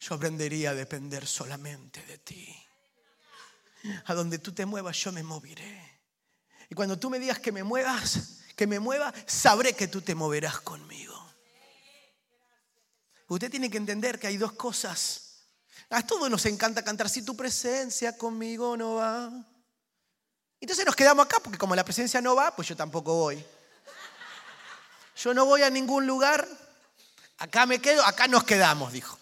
yo 0.00 0.14
aprendería 0.14 0.70
a 0.70 0.74
depender 0.74 1.26
solamente 1.26 2.02
de 2.06 2.18
ti. 2.18 2.56
A 4.06 4.14
donde 4.14 4.38
tú 4.38 4.52
te 4.52 4.64
muevas, 4.64 4.96
yo 4.96 5.12
me 5.12 5.22
moveré. 5.22 6.00
Y 6.70 6.74
cuando 6.74 6.98
tú 6.98 7.10
me 7.10 7.18
digas 7.18 7.38
que 7.40 7.52
me 7.52 7.62
muevas, 7.62 8.40
que 8.56 8.66
me 8.66 8.80
mueva, 8.80 9.12
sabré 9.26 9.74
que 9.74 9.86
tú 9.86 10.00
te 10.00 10.14
moverás 10.14 10.60
conmigo. 10.60 11.14
Usted 13.28 13.50
tiene 13.50 13.68
que 13.68 13.76
entender 13.76 14.18
que 14.18 14.28
hay 14.28 14.38
dos 14.38 14.52
cosas. 14.52 15.50
A 15.90 16.06
todos 16.06 16.30
nos 16.30 16.46
encanta 16.46 16.82
cantar, 16.82 17.10
si 17.10 17.22
tu 17.22 17.36
presencia 17.36 18.16
conmigo 18.16 18.78
no 18.78 18.94
va. 18.94 19.30
Entonces 20.58 20.86
nos 20.86 20.96
quedamos 20.96 21.26
acá, 21.26 21.38
porque 21.38 21.58
como 21.58 21.76
la 21.76 21.84
presencia 21.84 22.22
no 22.22 22.34
va, 22.34 22.56
pues 22.56 22.66
yo 22.66 22.76
tampoco 22.76 23.14
voy 23.14 23.44
yo 25.16 25.34
no 25.34 25.46
voy 25.46 25.62
a 25.62 25.70
ningún 25.70 26.06
lugar, 26.06 26.46
acá 27.38 27.66
me 27.66 27.80
quedo, 27.80 28.04
acá 28.04 28.28
nos 28.28 28.44
quedamos, 28.44 28.92
dijo. 28.92 29.18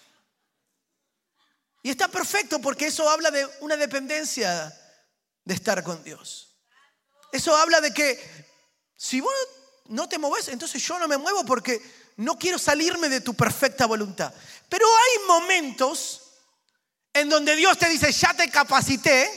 Y 1.82 1.90
está 1.90 2.09
perfecto 2.09 2.61
porque 2.61 2.86
eso 2.86 3.09
habla 3.09 3.30
de 3.30 3.47
una 3.61 3.76
dependencia 3.76 4.74
de 5.45 5.55
estar 5.55 5.82
con 5.84 6.03
Dios. 6.03 6.57
Eso 7.30 7.55
habla 7.57 7.80
de 7.80 7.92
que 7.92 8.18
si 8.97 9.20
vos 9.20 9.34
no 9.86 10.09
te 10.09 10.18
mueves, 10.18 10.49
entonces 10.49 10.82
yo 10.82 10.99
no 10.99 11.07
me 11.07 11.18
muevo 11.18 11.45
porque 11.45 11.80
no 12.16 12.38
quiero 12.38 12.59
salirme 12.59 13.09
de 13.09 13.20
tu 13.20 13.34
perfecta 13.34 13.86
voluntad. 13.86 14.32
Pero 14.68 14.86
hay 14.86 15.26
momentos 15.26 16.22
en 17.12 17.28
donde 17.28 17.55
Dios 17.55 17.78
te 17.78 17.88
dice, 17.88 18.11
ya 18.11 18.34
te 18.34 18.51
capacité, 18.51 19.30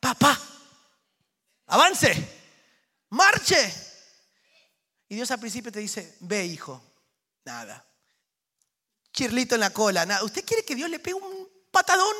papá, 0.00 0.40
avance, 1.66 2.14
marche. 3.10 3.87
Y 5.08 5.14
Dios 5.14 5.30
al 5.30 5.40
principio 5.40 5.72
te 5.72 5.80
dice, 5.80 6.16
ve 6.20 6.44
hijo, 6.44 6.82
nada. 7.44 7.84
Chirlito 9.12 9.54
en 9.54 9.62
la 9.62 9.70
cola, 9.70 10.04
nada. 10.04 10.22
¿Usted 10.22 10.44
quiere 10.44 10.64
que 10.64 10.74
Dios 10.74 10.90
le 10.90 10.98
pegue 10.98 11.14
un 11.14 11.48
patadón? 11.70 12.14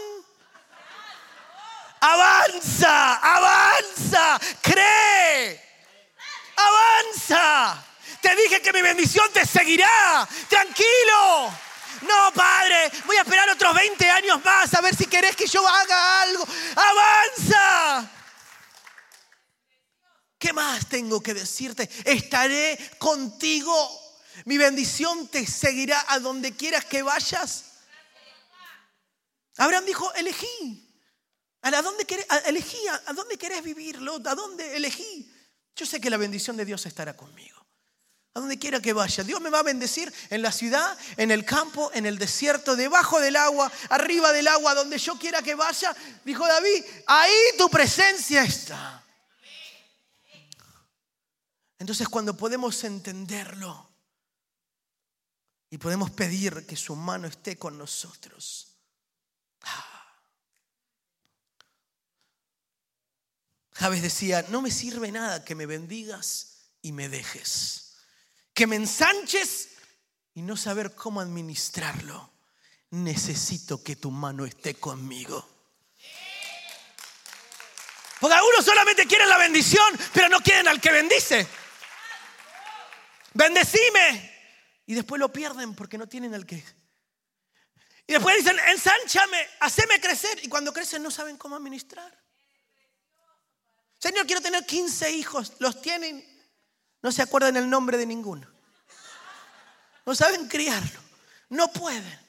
Avanza, 2.00 3.16
avanza, 3.16 4.40
cree, 4.62 5.60
avanza. 6.56 7.84
Te 8.22 8.34
dije 8.36 8.62
que 8.62 8.72
mi 8.72 8.80
bendición 8.80 9.30
te 9.32 9.44
seguirá. 9.44 10.26
Tranquilo. 10.48 11.52
No, 12.02 12.32
Padre, 12.32 12.90
voy 13.04 13.16
a 13.16 13.22
esperar 13.22 13.50
otros 13.50 13.74
20 13.74 14.10
años 14.10 14.44
más 14.44 14.72
a 14.74 14.80
ver 14.80 14.94
si 14.94 15.06
querés 15.06 15.36
que 15.36 15.46
yo 15.46 15.66
haga 15.66 16.22
algo. 16.22 16.46
Avanza. 16.76 18.17
¿Qué 20.38 20.52
más 20.52 20.88
tengo 20.88 21.20
que 21.20 21.34
decirte? 21.34 21.90
Estaré 22.04 22.78
contigo. 22.98 23.74
Mi 24.44 24.56
bendición 24.56 25.26
te 25.28 25.44
seguirá 25.46 26.04
a 26.08 26.20
donde 26.20 26.54
quieras 26.54 26.84
que 26.84 27.02
vayas. 27.02 27.64
Abraham 29.56 29.84
dijo, 29.84 30.14
elegí. 30.14 30.84
¿A 31.60 31.82
dónde 31.82 32.04
querés, 32.04 32.26
elegí, 32.46 32.78
a 32.88 33.12
dónde 33.12 33.36
querés 33.36 33.62
vivir, 33.64 33.96
¿A 33.96 34.34
dónde 34.34 34.76
elegí? 34.76 35.30
Yo 35.74 35.84
sé 35.84 36.00
que 36.00 36.08
la 36.08 36.16
bendición 36.16 36.56
de 36.56 36.64
Dios 36.64 36.86
estará 36.86 37.16
conmigo. 37.16 37.58
A 38.34 38.40
donde 38.40 38.58
quiera 38.60 38.80
que 38.80 38.92
vaya. 38.92 39.24
Dios 39.24 39.40
me 39.40 39.50
va 39.50 39.58
a 39.58 39.64
bendecir 39.64 40.12
en 40.30 40.40
la 40.40 40.52
ciudad, 40.52 40.96
en 41.16 41.32
el 41.32 41.44
campo, 41.44 41.90
en 41.94 42.06
el 42.06 42.16
desierto, 42.16 42.76
debajo 42.76 43.20
del 43.20 43.34
agua, 43.34 43.70
arriba 43.88 44.32
del 44.32 44.46
agua, 44.46 44.74
donde 44.74 44.98
yo 44.98 45.18
quiera 45.18 45.42
que 45.42 45.56
vaya. 45.56 45.94
Dijo 46.24 46.46
David, 46.46 46.84
ahí 47.06 47.34
tu 47.58 47.68
presencia 47.68 48.44
está. 48.44 49.04
Entonces 51.78 52.08
cuando 52.08 52.36
podemos 52.36 52.82
entenderlo 52.84 53.90
y 55.70 55.78
podemos 55.78 56.10
pedir 56.10 56.66
que 56.66 56.76
su 56.76 56.96
mano 56.96 57.28
esté 57.28 57.56
con 57.56 57.78
nosotros. 57.78 58.76
Ah. 59.62 60.14
Javes 63.72 64.02
decía, 64.02 64.44
no 64.48 64.60
me 64.62 64.70
sirve 64.70 65.12
nada 65.12 65.44
que 65.44 65.54
me 65.54 65.66
bendigas 65.66 66.72
y 66.82 66.92
me 66.92 67.08
dejes 67.08 67.88
que 68.58 68.66
me 68.66 68.74
ensanches 68.74 69.68
y 70.34 70.42
no 70.42 70.56
saber 70.56 70.96
cómo 70.96 71.20
administrarlo. 71.20 72.32
Necesito 72.90 73.84
que 73.84 73.94
tu 73.94 74.10
mano 74.10 74.44
esté 74.44 74.74
conmigo. 74.74 75.48
Porque 78.18 78.34
algunos 78.34 78.64
solamente 78.64 79.06
quieren 79.06 79.28
la 79.28 79.38
bendición, 79.38 79.96
pero 80.12 80.28
no 80.28 80.40
quieren 80.40 80.66
al 80.66 80.80
que 80.80 80.90
bendice. 80.90 81.46
Bendecime. 83.38 84.34
Y 84.86 84.94
después 84.94 85.20
lo 85.20 85.32
pierden 85.32 85.74
porque 85.74 85.96
no 85.96 86.08
tienen 86.08 86.34
al 86.34 86.44
que. 86.44 86.56
Y 88.06 88.12
después 88.12 88.36
dicen, 88.36 88.58
ensánchame, 88.68 89.46
haceme 89.60 90.00
crecer. 90.00 90.40
Y 90.42 90.48
cuando 90.48 90.72
crecen 90.72 91.04
no 91.04 91.10
saben 91.10 91.36
cómo 91.36 91.54
administrar. 91.54 92.12
Señor, 93.98 94.26
quiero 94.26 94.40
tener 94.42 94.66
15 94.66 95.12
hijos. 95.12 95.52
Los 95.60 95.80
tienen 95.80 96.24
no 97.00 97.12
se 97.12 97.22
acuerdan 97.22 97.56
el 97.56 97.70
nombre 97.70 97.96
de 97.96 98.06
ninguno. 98.06 98.48
No 100.04 100.16
saben 100.16 100.48
criarlo. 100.48 101.00
No 101.50 101.72
pueden. 101.72 102.26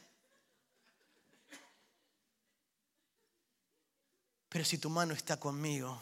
Pero 4.49 4.63
si 4.63 4.77
tu 4.77 4.91
mano 4.91 5.15
está 5.15 5.39
conmigo, 5.39 5.99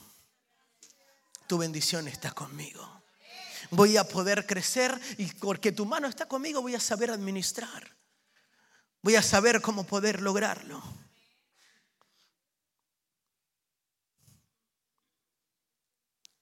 tu 1.47 1.57
bendición 1.57 2.09
está 2.09 2.31
conmigo. 2.31 2.97
Voy 3.71 3.97
a 3.97 4.03
poder 4.03 4.45
crecer 4.45 4.99
y 5.17 5.25
porque 5.33 5.71
tu 5.71 5.85
mano 5.85 6.07
está 6.07 6.27
conmigo 6.27 6.61
voy 6.61 6.75
a 6.75 6.79
saber 6.79 7.11
administrar. 7.11 7.95
Voy 9.01 9.15
a 9.15 9.21
saber 9.21 9.61
cómo 9.61 9.85
poder 9.85 10.21
lograrlo. 10.21 10.81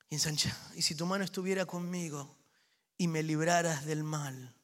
Y 0.09 0.81
si 0.81 0.95
tu 0.95 1.05
mano 1.05 1.23
estuviera 1.25 1.65
conmigo 1.65 2.37
y 2.97 3.07
me 3.07 3.21
libraras 3.21 3.85
del 3.85 4.03
mal, 4.03 4.55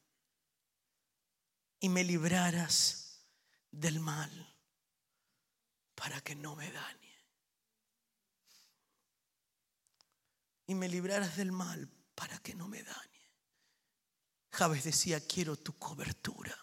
y 1.81 1.89
me 1.89 2.03
libraras 2.03 3.25
del 3.71 3.99
mal 3.99 4.55
para 5.95 6.21
que 6.21 6.35
no 6.35 6.55
me 6.55 6.71
dañe. 6.71 7.11
Y 10.67 10.75
me 10.75 10.87
libraras 10.87 11.35
del 11.35 11.51
mal 11.51 11.89
para 12.21 12.37
que 12.37 12.53
no 12.53 12.67
me 12.67 12.83
dañe. 12.83 13.31
Javes 14.51 14.83
decía, 14.83 15.25
quiero 15.25 15.55
tu 15.57 15.79
cobertura. 15.79 16.55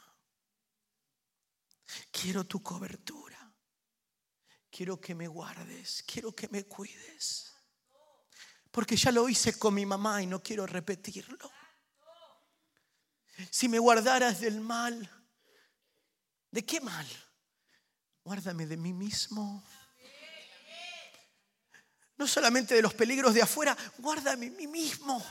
Quiero 2.13 2.45
tu 2.45 2.63
cobertura. 2.63 3.53
Quiero 4.71 5.01
que 5.01 5.17
me 5.17 5.27
guardes. 5.27 6.05
Quiero 6.07 6.33
que 6.33 6.47
me 6.47 6.63
cuides 6.63 7.59
porque 8.71 8.95
ya 8.95 9.11
lo 9.11 9.29
hice 9.29 9.59
con 9.59 9.75
mi 9.75 9.85
mamá 9.85 10.23
y 10.23 10.27
no 10.29 10.41
quiero 10.41 10.65
repetirlo. 10.65 11.51
Si 13.51 13.69
me 13.69 13.81
guardaras 13.81 14.39
del 14.39 14.61
mal, 14.61 15.11
¿de 16.53 16.65
qué 16.65 16.81
mal? 16.81 17.05
Guárdame 18.23 18.67
de 18.67 18.77
mí 18.77 18.93
mismo. 18.93 19.65
No 22.17 22.29
solamente 22.29 22.77
de 22.77 22.83
los 22.83 22.95
peligros 22.95 23.35
de 23.35 23.43
afuera, 23.43 23.77
guárdame 23.99 24.51
de 24.51 24.57
mí 24.57 24.69
mismo. 24.69 25.25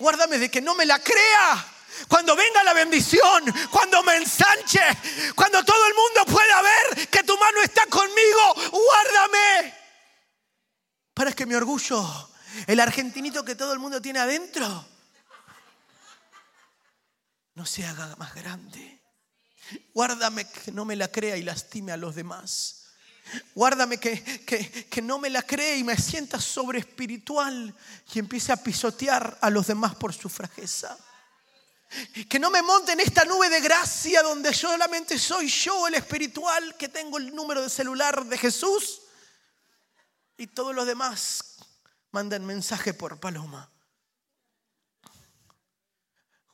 Guárdame 0.00 0.38
de 0.38 0.50
que 0.50 0.60
no 0.60 0.74
me 0.74 0.84
la 0.84 0.98
crea. 0.98 1.66
Cuando 2.08 2.34
venga 2.34 2.64
la 2.64 2.72
bendición, 2.72 3.44
cuando 3.70 4.02
me 4.02 4.16
ensanche, 4.16 4.80
cuando 5.36 5.62
todo 5.62 5.86
el 5.86 5.94
mundo 5.94 6.32
pueda 6.32 6.62
ver 6.62 7.08
que 7.08 7.22
tu 7.22 7.36
mano 7.36 7.60
está 7.62 7.86
conmigo, 7.86 8.54
guárdame. 8.72 9.74
Para 11.14 11.32
que 11.32 11.46
mi 11.46 11.54
orgullo 11.54 12.30
el 12.66 12.80
argentinito 12.80 13.44
que 13.44 13.54
todo 13.54 13.72
el 13.72 13.78
mundo 13.78 14.00
tiene 14.00 14.18
adentro, 14.18 14.86
no 17.54 17.66
se 17.66 17.84
haga 17.86 18.14
más 18.16 18.34
grande. 18.34 19.02
Guárdame 19.92 20.50
que 20.50 20.72
no 20.72 20.84
me 20.84 20.96
la 20.96 21.08
crea 21.08 21.36
y 21.36 21.42
lastime 21.42 21.92
a 21.92 21.96
los 21.96 22.14
demás. 22.14 22.79
Guárdame 23.54 23.98
que, 23.98 24.22
que, 24.88 25.02
no 25.02 25.18
me 25.18 25.30
la 25.30 25.42
cree 25.42 25.76
y 25.76 25.84
me 25.84 25.96
sienta 25.96 26.40
sobre 26.40 26.80
espiritual 26.80 27.74
y 28.12 28.18
empiece 28.18 28.52
a 28.52 28.56
pisotear 28.56 29.38
a 29.40 29.50
los 29.50 29.66
demás 29.68 29.94
por 29.94 30.12
su 30.12 30.28
frageza. 30.28 30.98
Que 32.28 32.38
no 32.38 32.50
me 32.50 32.62
monte 32.62 32.92
en 32.92 33.00
esta 33.00 33.24
nube 33.24 33.48
de 33.48 33.60
gracia 33.60 34.22
donde 34.22 34.54
solamente 34.54 35.18
soy 35.18 35.48
yo 35.48 35.86
el 35.88 35.94
espiritual 35.94 36.76
que 36.76 36.88
tengo 36.88 37.18
el 37.18 37.34
número 37.34 37.62
de 37.62 37.70
celular 37.70 38.24
de 38.24 38.38
Jesús 38.38 39.02
y 40.36 40.46
todos 40.46 40.74
los 40.74 40.86
demás 40.86 41.56
mandan 42.12 42.44
mensaje 42.46 42.94
por 42.94 43.18
paloma. 43.20 43.70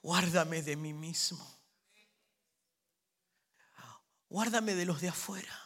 Guárdame 0.02 0.62
de 0.62 0.76
mí 0.76 0.92
mismo. 0.92 1.56
Guárdame 4.28 4.74
de 4.74 4.84
los 4.84 5.00
de 5.00 5.08
afuera. 5.08 5.65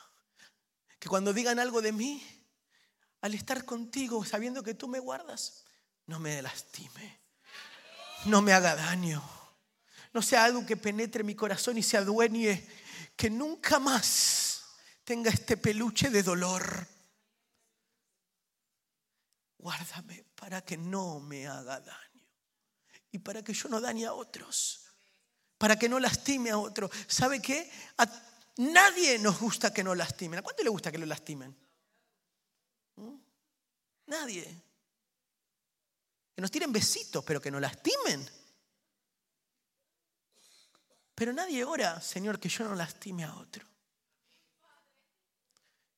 Que 1.00 1.08
cuando 1.08 1.32
digan 1.32 1.58
algo 1.58 1.82
de 1.82 1.90
mí, 1.90 2.22
al 3.22 3.34
estar 3.34 3.64
contigo, 3.64 4.24
sabiendo 4.24 4.62
que 4.62 4.74
tú 4.74 4.86
me 4.86 5.00
guardas, 5.00 5.64
no 6.06 6.20
me 6.20 6.40
lastime. 6.40 7.20
No 8.26 8.42
me 8.42 8.52
haga 8.52 8.76
daño. 8.76 9.20
No 10.12 10.22
sea 10.22 10.44
algo 10.44 10.64
que 10.64 10.76
penetre 10.76 11.24
mi 11.24 11.34
corazón 11.34 11.76
y 11.78 11.82
se 11.82 11.96
adueñe. 11.96 12.64
Que 13.16 13.28
nunca 13.30 13.80
más 13.80 14.62
tenga 15.02 15.30
este 15.30 15.56
peluche 15.56 16.10
de 16.10 16.22
dolor 16.22 16.86
guárdame 19.60 20.24
para 20.34 20.62
que 20.62 20.76
no 20.76 21.20
me 21.20 21.46
haga 21.46 21.80
daño 21.80 22.26
y 23.12 23.18
para 23.18 23.42
que 23.42 23.52
yo 23.52 23.68
no 23.68 23.80
dañe 23.80 24.06
a 24.06 24.14
otros, 24.14 24.86
para 25.58 25.78
que 25.78 25.88
no 25.88 25.98
lastime 25.98 26.50
a 26.50 26.58
otros. 26.58 26.90
¿Sabe 27.06 27.42
qué? 27.42 27.70
Nadie 28.56 29.18
nos 29.18 29.40
gusta 29.40 29.72
que 29.72 29.84
no 29.84 29.94
lastimen. 29.94 30.38
¿A 30.38 30.42
cuánto 30.42 30.62
le 30.62 30.70
gusta 30.70 30.90
que 30.90 30.98
lo 30.98 31.06
lastimen? 31.06 31.56
¿Mm? 32.96 33.16
Nadie. 34.06 34.62
Que 36.34 36.40
nos 36.40 36.50
tiren 36.50 36.72
besitos, 36.72 37.24
pero 37.24 37.40
que 37.40 37.50
no 37.50 37.60
lastimen. 37.60 38.28
Pero 41.14 41.32
nadie 41.32 41.64
ora, 41.64 42.00
Señor, 42.00 42.38
que 42.38 42.48
yo 42.48 42.64
no 42.64 42.74
lastime 42.74 43.24
a 43.24 43.34
otro. 43.36 43.66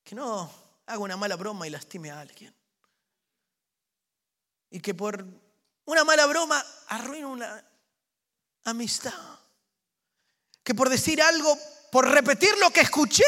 Que 0.03 0.15
no 0.15 0.51
haga 0.87 0.99
una 0.99 1.17
mala 1.17 1.37
broma 1.37 1.67
y 1.67 1.71
lastime 1.71 2.11
a 2.11 2.21
alguien 2.21 2.55
y 4.73 4.81
que 4.81 4.95
por 4.95 5.25
Una 5.85 6.05
mala 6.05 6.27
broma 6.27 6.65
arruina 6.89 7.27
una 7.27 7.65
amistad. 8.65 9.13
Que 10.63 10.75
por 10.75 10.89
decir 10.89 11.21
algo, 11.21 11.59
por 11.93 12.09
repetir 12.09 12.57
lo 12.57 12.71
que 12.71 12.81
escuché, 12.81 13.27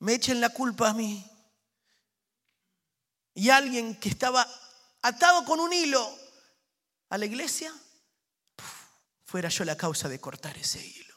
me 0.00 0.12
echen 0.12 0.38
la 0.38 0.50
culpa 0.50 0.90
a 0.90 0.92
mí. 0.92 1.24
Y 3.32 3.48
alguien 3.48 3.98
que 3.98 4.10
estaba 4.10 4.46
atado 5.00 5.46
con 5.46 5.60
un 5.60 5.72
hilo 5.72 6.06
a 7.08 7.16
la 7.16 7.24
iglesia, 7.24 7.72
fuera 9.24 9.48
yo 9.48 9.64
la 9.64 9.78
causa 9.78 10.10
de 10.10 10.20
cortar 10.20 10.58
ese 10.58 10.86
hilo. 10.86 11.14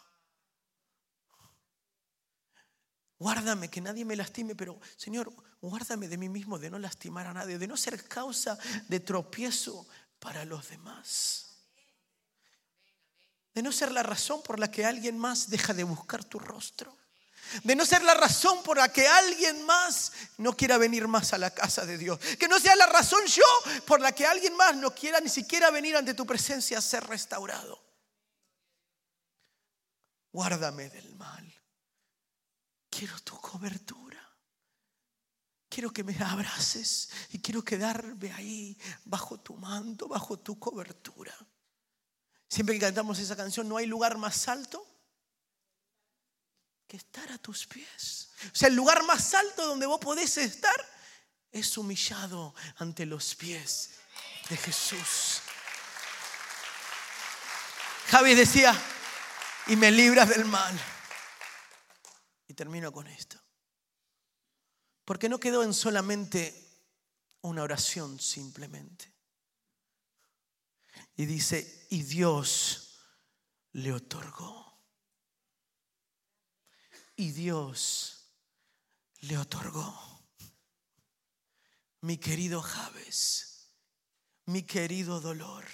Guárdame, 3.19 3.69
que 3.69 3.81
nadie 3.81 4.05
me 4.05 4.15
lastime, 4.15 4.55
pero 4.55 4.79
Señor, 4.95 5.33
guárdame 5.59 6.07
de 6.07 6.17
mí 6.17 6.29
mismo, 6.29 6.57
de 6.57 6.69
no 6.69 6.79
lastimar 6.79 7.27
a 7.27 7.33
nadie, 7.33 7.57
de 7.57 7.67
no 7.67 7.75
ser 7.75 8.07
causa 8.07 8.57
de 8.87 9.01
tropiezo 9.01 9.85
para 10.17 10.45
los 10.45 10.69
demás. 10.69 11.46
De 13.57 13.63
no 13.63 13.71
ser 13.71 13.91
la 13.91 14.03
razón 14.03 14.43
por 14.43 14.59
la 14.59 14.69
que 14.69 14.85
alguien 14.85 15.17
más 15.17 15.49
deja 15.49 15.73
de 15.73 15.83
buscar 15.83 16.23
tu 16.23 16.37
rostro. 16.37 16.95
De 17.63 17.75
no 17.75 17.87
ser 17.87 18.03
la 18.03 18.13
razón 18.13 18.61
por 18.61 18.77
la 18.77 18.93
que 18.93 19.07
alguien 19.07 19.65
más 19.65 20.11
no 20.37 20.55
quiera 20.55 20.77
venir 20.77 21.07
más 21.07 21.33
a 21.33 21.39
la 21.39 21.49
casa 21.49 21.83
de 21.83 21.97
Dios. 21.97 22.19
Que 22.37 22.47
no 22.47 22.59
sea 22.59 22.75
la 22.75 22.85
razón 22.85 23.25
yo 23.25 23.81
por 23.87 23.99
la 23.99 24.11
que 24.11 24.27
alguien 24.27 24.55
más 24.55 24.75
no 24.75 24.93
quiera 24.93 25.19
ni 25.21 25.29
siquiera 25.29 25.71
venir 25.71 25.97
ante 25.97 26.13
tu 26.13 26.23
presencia 26.23 26.77
a 26.77 26.83
ser 26.83 27.03
restaurado. 27.05 27.83
Guárdame 30.31 30.91
del 30.91 31.15
mal. 31.15 31.51
Quiero 32.91 33.19
tu 33.21 33.41
cobertura. 33.41 34.21
Quiero 35.67 35.91
que 35.91 36.03
me 36.03 36.15
abraces 36.23 37.09
y 37.31 37.41
quiero 37.41 37.63
quedarme 37.63 38.31
ahí 38.33 38.77
bajo 39.03 39.39
tu 39.39 39.55
manto, 39.55 40.07
bajo 40.07 40.37
tu 40.37 40.59
cobertura. 40.59 41.35
Siempre 42.49 42.75
que 42.75 42.81
cantamos 42.81 43.19
esa 43.19 43.35
canción, 43.35 43.67
no 43.67 43.77
hay 43.77 43.85
lugar 43.85 44.17
más 44.17 44.47
alto 44.47 44.85
que 46.87 46.97
estar 46.97 47.29
a 47.31 47.37
tus 47.37 47.67
pies. 47.67 48.29
O 48.53 48.55
sea, 48.55 48.69
el 48.69 48.75
lugar 48.75 49.03
más 49.03 49.33
alto 49.33 49.67
donde 49.67 49.85
vos 49.85 49.99
podés 49.99 50.37
estar 50.37 50.75
es 51.51 51.77
humillado 51.77 52.55
ante 52.77 53.05
los 53.05 53.35
pies 53.35 53.91
de 54.49 54.57
Jesús. 54.57 55.41
Javi 58.07 58.35
decía, 58.35 58.73
y 59.67 59.75
me 59.75 59.91
libras 59.91 60.29
del 60.29 60.45
mal. 60.45 60.79
Y 62.47 62.53
termino 62.53 62.91
con 62.91 63.07
esto. 63.07 63.37
Porque 65.03 65.27
no 65.27 65.39
quedó 65.39 65.63
en 65.63 65.73
solamente 65.73 66.67
una 67.41 67.63
oración 67.63 68.19
simplemente. 68.19 69.13
Y 71.17 71.25
dice, 71.25 71.87
y 71.89 72.03
Dios 72.03 72.99
le 73.73 73.91
otorgó. 73.91 74.79
Y 77.15 77.31
Dios 77.31 78.35
le 79.21 79.37
otorgó. 79.37 80.29
Mi 82.01 82.17
querido 82.19 82.61
Javes, 82.61 83.73
mi 84.45 84.61
querido 84.61 85.19
dolor, 85.19 85.65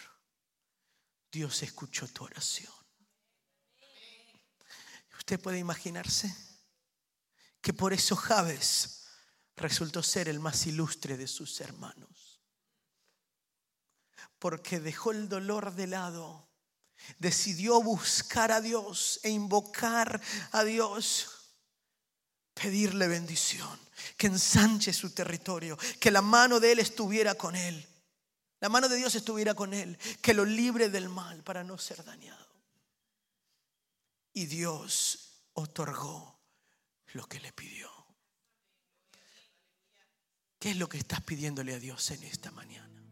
Dios 1.30 1.62
escuchó 1.62 2.08
tu 2.08 2.24
oración. 2.24 2.74
Usted 5.18 5.39
puede 5.41 5.60
imaginarse 5.60 6.34
que 7.62 7.74
por 7.74 7.91
eso 7.91 8.16
Javes 8.16 9.08
resultó 9.58 10.02
ser 10.02 10.30
el 10.30 10.39
más 10.39 10.66
ilustre 10.68 11.18
de 11.18 11.28
sus 11.28 11.60
hermanos. 11.60 12.22
Porque 14.44 14.82
dejó 14.82 15.12
el 15.12 15.30
dolor 15.30 15.74
de 15.74 15.88
lado, 15.88 16.50
decidió 17.18 17.82
buscar 17.82 18.52
a 18.52 18.60
Dios 18.60 19.22
e 19.24 19.30
invocar 19.30 20.20
a 20.52 20.66
Dios, 20.66 21.30
pedirle 22.54 23.08
bendición, 23.08 23.80
que 24.18 24.28
ensanche 24.28 24.91
su 24.91 25.12
territorio, 25.12 25.78
que 25.98 26.12
la 26.12 26.22
mano 26.22 26.60
de 26.60 26.74
Él 26.74 26.80
estuviera 26.80 27.36
con 27.36 27.56
Él, 27.56 27.88
la 28.60 28.68
mano 28.68 28.89
de 28.89 28.98
Dios 28.98 29.16
estuviera 29.16 29.54
con 29.54 29.74
Él, 29.74 29.98
que 30.22 30.34
lo 30.34 30.44
libre 30.44 30.89
del 30.89 31.08
mal 31.08 31.41
para 31.41 31.64
no 31.64 31.78
ser 31.78 32.04
dañado. 32.04 32.54
Y 34.34 34.48
Dios 34.48 35.46
otorgó 35.54 36.38
lo 37.14 37.30
que 37.30 37.39
le 37.39 37.54
pidió. 37.54 37.89
¿Qué 40.60 40.72
es 40.72 40.76
lo 40.76 40.89
que 40.89 40.98
estás 40.98 41.22
pidiéndole 41.22 41.74
a 41.74 41.80
Dios 41.80 42.12
en 42.12 42.24
esta 42.24 42.52
mañana? 42.52 43.03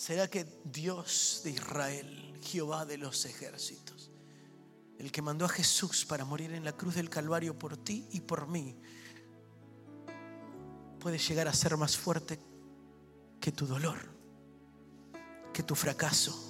¿Será 0.00 0.28
que 0.28 0.46
Dios 0.64 1.42
de 1.44 1.50
Israel, 1.50 2.40
Jehová 2.40 2.86
de 2.86 2.96
los 2.96 3.26
ejércitos, 3.26 4.10
el 4.98 5.12
que 5.12 5.20
mandó 5.20 5.44
a 5.44 5.48
Jesús 5.50 6.06
para 6.06 6.24
morir 6.24 6.54
en 6.54 6.64
la 6.64 6.72
cruz 6.72 6.94
del 6.94 7.10
Calvario 7.10 7.58
por 7.58 7.76
ti 7.76 8.08
y 8.10 8.22
por 8.22 8.46
mí, 8.46 8.78
puede 11.00 11.18
llegar 11.18 11.48
a 11.48 11.52
ser 11.52 11.76
más 11.76 11.98
fuerte 11.98 12.40
que 13.42 13.52
tu 13.52 13.66
dolor, 13.66 13.98
que 15.52 15.62
tu 15.62 15.74
fracaso? 15.74 16.46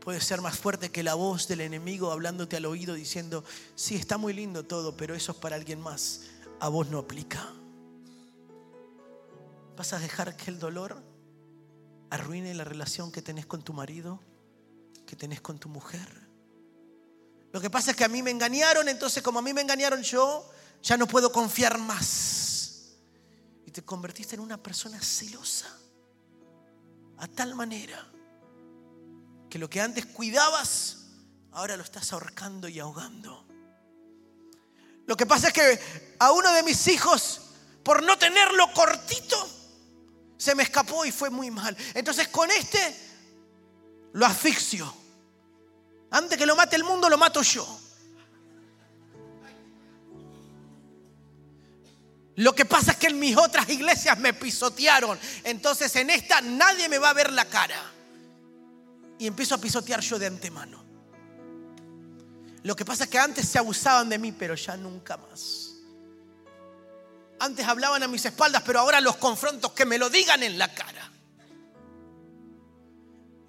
puede 0.00 0.22
ser 0.22 0.40
más 0.40 0.58
fuerte 0.58 0.90
que 0.90 1.02
la 1.02 1.12
voz 1.12 1.46
del 1.46 1.60
enemigo 1.60 2.10
hablándote 2.10 2.56
al 2.56 2.64
oído 2.64 2.94
diciendo, 2.94 3.44
sí, 3.74 3.96
está 3.96 4.16
muy 4.16 4.32
lindo 4.32 4.64
todo, 4.64 4.96
pero 4.96 5.14
eso 5.14 5.32
es 5.32 5.38
para 5.38 5.56
alguien 5.56 5.82
más. 5.82 6.22
A 6.58 6.70
vos 6.70 6.88
no 6.88 7.00
aplica. 7.00 7.46
¿Vas 9.76 9.92
a 9.92 9.98
dejar 9.98 10.38
que 10.38 10.50
el 10.50 10.58
dolor 10.58 11.02
arruine 12.10 12.54
la 12.54 12.64
relación 12.64 13.12
que 13.12 13.22
tenés 13.22 13.46
con 13.46 13.62
tu 13.62 13.72
marido, 13.72 14.20
que 15.06 15.16
tenés 15.16 15.40
con 15.40 15.58
tu 15.58 15.68
mujer? 15.68 16.28
Lo 17.52 17.60
que 17.60 17.70
pasa 17.70 17.92
es 17.92 17.96
que 17.96 18.04
a 18.04 18.08
mí 18.08 18.22
me 18.22 18.30
engañaron, 18.30 18.88
entonces 18.88 19.22
como 19.22 19.38
a 19.38 19.42
mí 19.42 19.52
me 19.52 19.62
engañaron 19.62 20.02
yo, 20.02 20.48
ya 20.82 20.96
no 20.96 21.06
puedo 21.06 21.32
confiar 21.32 21.78
más. 21.78 22.96
Y 23.66 23.70
te 23.70 23.82
convertiste 23.82 24.34
en 24.34 24.40
una 24.40 24.62
persona 24.62 25.00
celosa, 25.00 25.66
a 27.18 27.26
tal 27.28 27.54
manera 27.54 28.06
que 29.48 29.58
lo 29.58 29.68
que 29.68 29.80
antes 29.80 30.06
cuidabas, 30.06 31.06
ahora 31.52 31.76
lo 31.76 31.82
estás 31.82 32.12
ahorcando 32.12 32.68
y 32.68 32.78
ahogando. 32.78 33.46
Lo 35.06 35.16
que 35.16 35.26
pasa 35.26 35.48
es 35.48 35.52
que 35.54 35.80
a 36.18 36.32
uno 36.32 36.52
de 36.52 36.62
mis 36.62 36.86
hijos, 36.88 37.40
por 37.82 38.02
no 38.02 38.18
tenerlo 38.18 38.70
cortito, 38.74 39.57
se 40.38 40.54
me 40.54 40.62
escapó 40.62 41.04
y 41.04 41.12
fue 41.12 41.28
muy 41.28 41.50
mal. 41.50 41.76
Entonces 41.94 42.28
con 42.28 42.50
este 42.50 42.96
lo 44.12 44.24
asfixio. 44.24 44.94
Antes 46.10 46.38
que 46.38 46.46
lo 46.46 46.56
mate 46.56 46.76
el 46.76 46.84
mundo, 46.84 47.10
lo 47.10 47.18
mato 47.18 47.42
yo. 47.42 47.80
Lo 52.36 52.54
que 52.54 52.64
pasa 52.64 52.92
es 52.92 52.98
que 52.98 53.08
en 53.08 53.18
mis 53.18 53.36
otras 53.36 53.68
iglesias 53.68 54.16
me 54.18 54.32
pisotearon. 54.32 55.18
Entonces 55.42 55.94
en 55.96 56.08
esta 56.08 56.40
nadie 56.40 56.88
me 56.88 56.98
va 56.98 57.10
a 57.10 57.14
ver 57.14 57.32
la 57.32 57.44
cara 57.44 57.82
y 59.18 59.26
empiezo 59.26 59.56
a 59.56 59.58
pisotear 59.58 60.00
yo 60.00 60.18
de 60.18 60.26
antemano. 60.26 60.84
Lo 62.62 62.76
que 62.76 62.84
pasa 62.84 63.04
es 63.04 63.10
que 63.10 63.18
antes 63.18 63.48
se 63.48 63.58
abusaban 63.58 64.08
de 64.08 64.18
mí, 64.18 64.30
pero 64.30 64.54
ya 64.54 64.76
nunca 64.76 65.16
más. 65.16 65.67
Antes 67.40 67.66
hablaban 67.66 68.02
a 68.02 68.08
mis 68.08 68.24
espaldas, 68.24 68.62
pero 68.64 68.80
ahora 68.80 69.00
los 69.00 69.16
confronto 69.16 69.74
que 69.74 69.84
me 69.84 69.98
lo 69.98 70.10
digan 70.10 70.42
en 70.42 70.58
la 70.58 70.74
cara. 70.74 71.10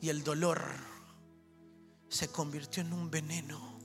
Y 0.02 0.10
el 0.10 0.24
dolor 0.24 0.64
se 2.08 2.32
convirtió 2.32 2.82
en 2.82 2.94
un 2.94 3.10
veneno 3.10 3.80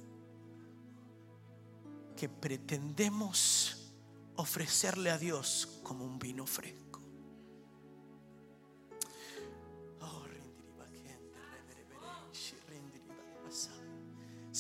que 2.17 2.29
pretendemos 2.29 3.93
ofrecerle 4.37 5.11
a 5.11 5.19
Dios 5.19 5.81
como 5.83 6.05
un 6.05 6.19
vino 6.19 6.47
fresco. 6.47 6.85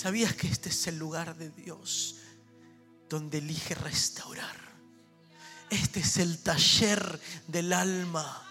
¿Sabías 0.04 0.34
que 0.34 0.48
este 0.48 0.70
es 0.70 0.86
el 0.88 0.98
lugar 0.98 1.36
de 1.36 1.50
Dios 1.50 2.16
donde 3.08 3.38
elige 3.38 3.74
restaurar? 3.74 4.63
Este 5.74 5.98
es 5.98 6.18
el 6.18 6.38
taller 6.38 7.18
del 7.48 7.72
alma. 7.72 8.46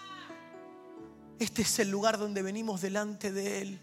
Este 1.38 1.62
es 1.62 1.78
el 1.78 1.88
lugar 1.88 2.18
donde 2.18 2.42
venimos 2.42 2.82
delante 2.82 3.32
de 3.32 3.62
Él. 3.62 3.80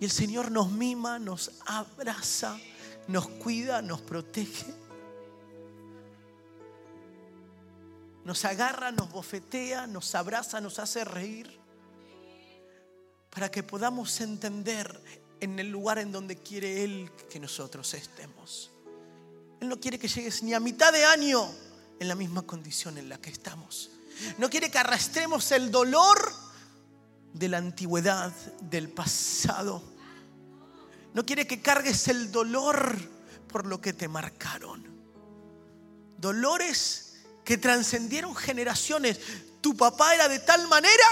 Y 0.00 0.04
el 0.04 0.10
Señor 0.10 0.50
nos 0.50 0.72
mima, 0.72 1.20
nos 1.20 1.52
abraza, 1.64 2.58
nos 3.06 3.28
cuida, 3.28 3.82
nos 3.82 4.00
protege. 4.00 4.66
Nos 8.24 8.44
agarra, 8.44 8.90
nos 8.90 9.08
bofetea, 9.12 9.86
nos 9.86 10.12
abraza, 10.16 10.60
nos 10.60 10.80
hace 10.80 11.04
reír 11.04 11.56
para 13.30 13.48
que 13.48 13.62
podamos 13.62 14.20
entender 14.20 15.00
en 15.38 15.56
el 15.60 15.70
lugar 15.70 16.00
en 16.00 16.10
donde 16.10 16.36
quiere 16.36 16.82
Él 16.82 17.12
que 17.30 17.38
nosotros 17.38 17.94
estemos. 17.94 18.72
Él 19.60 19.68
no 19.68 19.80
quiere 19.80 19.98
que 19.98 20.08
llegues 20.08 20.42
ni 20.42 20.54
a 20.54 20.60
mitad 20.60 20.92
de 20.92 21.04
año 21.04 21.48
en 21.98 22.08
la 22.08 22.14
misma 22.14 22.42
condición 22.42 22.98
en 22.98 23.08
la 23.08 23.18
que 23.18 23.30
estamos. 23.30 23.90
No 24.38 24.50
quiere 24.50 24.70
que 24.70 24.78
arrastremos 24.78 25.50
el 25.52 25.70
dolor 25.70 26.32
de 27.32 27.48
la 27.48 27.58
antigüedad, 27.58 28.32
del 28.62 28.88
pasado. 28.88 29.82
No 31.14 31.24
quiere 31.24 31.46
que 31.46 31.60
cargues 31.60 32.08
el 32.08 32.30
dolor 32.32 32.96
por 33.48 33.66
lo 33.66 33.80
que 33.80 33.92
te 33.92 34.08
marcaron. 34.08 34.84
Dolores 36.18 37.14
que 37.44 37.58
trascendieron 37.58 38.34
generaciones. 38.34 39.18
Tu 39.60 39.76
papá 39.76 40.14
era 40.14 40.28
de 40.28 40.38
tal 40.40 40.66
manera, 40.68 41.04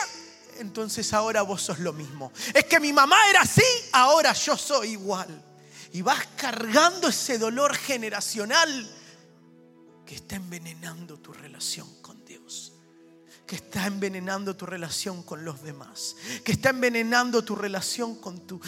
entonces 0.58 1.12
ahora 1.12 1.42
vos 1.42 1.62
sos 1.62 1.78
lo 1.78 1.92
mismo. 1.92 2.32
Es 2.52 2.64
que 2.64 2.80
mi 2.80 2.92
mamá 2.92 3.16
era 3.30 3.42
así, 3.42 3.62
ahora 3.92 4.32
yo 4.32 4.56
soy 4.56 4.90
igual. 4.90 5.42
Y 5.94 6.02
vas 6.02 6.26
cargando 6.36 7.08
ese 7.08 7.38
dolor 7.38 7.74
generacional 7.74 8.90
que 10.04 10.16
está 10.16 10.36
envenenando 10.36 11.18
tu 11.18 11.32
relación 11.32 11.88
con 12.02 12.22
Dios 12.26 12.74
que 13.46 13.56
está 13.56 13.86
envenenando 13.86 14.56
tu 14.56 14.64
relación 14.66 15.22
con 15.22 15.44
los 15.44 15.62
demás, 15.62 16.16
que 16.44 16.52
está 16.52 16.70
envenenando 16.70 17.44
tu 17.44 17.54
relación 17.54 18.14
con 18.16 18.46
tu 18.46 18.60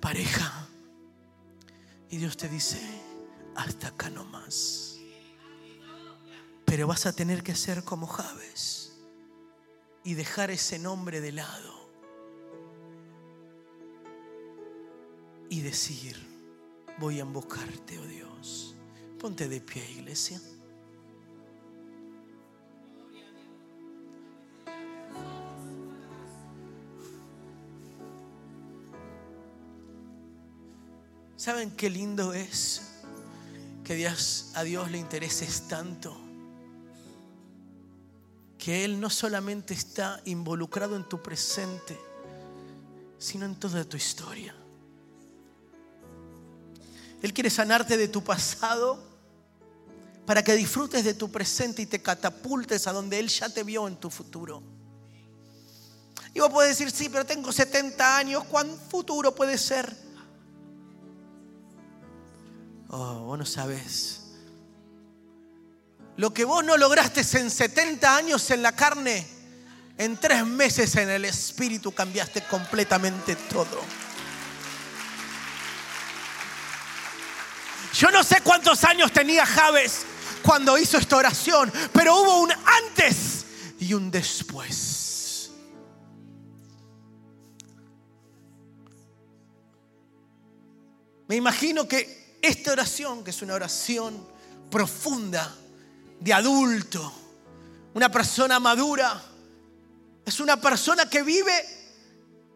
pareja. 0.00 0.68
Y 2.10 2.16
Dios 2.16 2.36
te 2.36 2.48
dice, 2.48 2.80
hasta 3.54 3.88
acá 3.88 4.10
no 4.10 4.24
más. 4.24 4.96
Pero 6.64 6.86
vas 6.86 7.06
a 7.06 7.12
tener 7.12 7.42
que 7.42 7.54
ser 7.54 7.84
como 7.84 8.06
Javes 8.06 8.96
y 10.02 10.14
dejar 10.14 10.50
ese 10.50 10.78
nombre 10.78 11.20
de 11.20 11.32
lado 11.32 11.88
y 15.48 15.60
decir, 15.60 16.33
voy 16.98 17.18
a 17.18 17.22
invocarte, 17.22 17.98
oh 17.98 18.06
Dios. 18.06 18.74
Ponte 19.18 19.48
de 19.48 19.60
pie, 19.60 19.90
iglesia. 19.90 20.40
¿Saben 31.36 31.70
qué 31.72 31.90
lindo 31.90 32.32
es 32.32 32.80
que 33.84 34.08
a 34.54 34.62
Dios 34.62 34.90
le 34.90 34.96
intereses 34.96 35.68
tanto? 35.68 36.16
Que 38.56 38.86
Él 38.86 38.98
no 38.98 39.10
solamente 39.10 39.74
está 39.74 40.22
involucrado 40.24 40.96
en 40.96 41.06
tu 41.06 41.22
presente, 41.22 42.00
sino 43.18 43.44
en 43.44 43.56
toda 43.56 43.84
tu 43.84 43.98
historia. 43.98 44.54
Él 47.24 47.32
quiere 47.32 47.48
sanarte 47.48 47.96
de 47.96 48.08
tu 48.08 48.22
pasado 48.22 49.02
para 50.26 50.44
que 50.44 50.54
disfrutes 50.54 51.04
de 51.04 51.14
tu 51.14 51.32
presente 51.32 51.80
y 51.80 51.86
te 51.86 52.02
catapultes 52.02 52.86
a 52.86 52.92
donde 52.92 53.18
Él 53.18 53.28
ya 53.28 53.48
te 53.48 53.62
vio 53.62 53.88
en 53.88 53.96
tu 53.96 54.10
futuro. 54.10 54.62
Y 56.34 56.40
vos 56.40 56.50
podés 56.50 56.76
decir, 56.76 56.90
sí, 56.90 57.08
pero 57.08 57.24
tengo 57.24 57.50
70 57.50 58.18
años, 58.18 58.44
¿cuán 58.44 58.68
futuro 58.90 59.34
puede 59.34 59.56
ser? 59.56 59.90
Oh, 62.90 63.20
vos 63.20 63.38
no 63.38 63.46
sabes. 63.46 64.20
Lo 66.18 66.34
que 66.34 66.44
vos 66.44 66.62
no 66.62 66.76
lograste 66.76 67.22
en 67.38 67.50
70 67.50 68.16
años 68.18 68.50
en 68.50 68.60
la 68.60 68.72
carne, 68.72 69.26
en 69.96 70.18
tres 70.18 70.44
meses 70.44 70.94
en 70.96 71.08
el 71.08 71.24
espíritu 71.24 71.90
cambiaste 71.90 72.42
completamente 72.42 73.34
todo. 73.34 73.80
Yo 77.94 78.10
no 78.10 78.24
sé 78.24 78.40
cuántos 78.42 78.82
años 78.82 79.12
tenía 79.12 79.46
Javes 79.46 80.04
cuando 80.42 80.76
hizo 80.76 80.98
esta 80.98 81.16
oración, 81.16 81.72
pero 81.92 82.20
hubo 82.20 82.40
un 82.40 82.50
antes 82.52 83.46
y 83.78 83.94
un 83.94 84.10
después. 84.10 85.50
Me 91.28 91.36
imagino 91.36 91.86
que 91.86 92.38
esta 92.42 92.72
oración, 92.72 93.22
que 93.22 93.30
es 93.30 93.40
una 93.42 93.54
oración 93.54 94.26
profunda, 94.70 95.54
de 96.18 96.32
adulto, 96.32 97.12
una 97.94 98.10
persona 98.10 98.58
madura, 98.58 99.22
es 100.24 100.40
una 100.40 100.60
persona 100.60 101.08
que 101.08 101.22
vive 101.22 101.52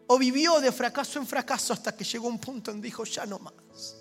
o 0.07 0.17
vivió 0.17 0.59
de 0.59 0.71
fracaso 0.71 1.17
en 1.17 1.27
fracaso 1.27 1.71
hasta 1.71 1.95
que 1.95 2.03
llegó 2.03 2.27
un 2.27 2.39
punto 2.39 2.71
en 2.71 2.81
dijo, 2.81 3.05
ya 3.05 3.25
no 3.25 3.39
más. 3.39 3.98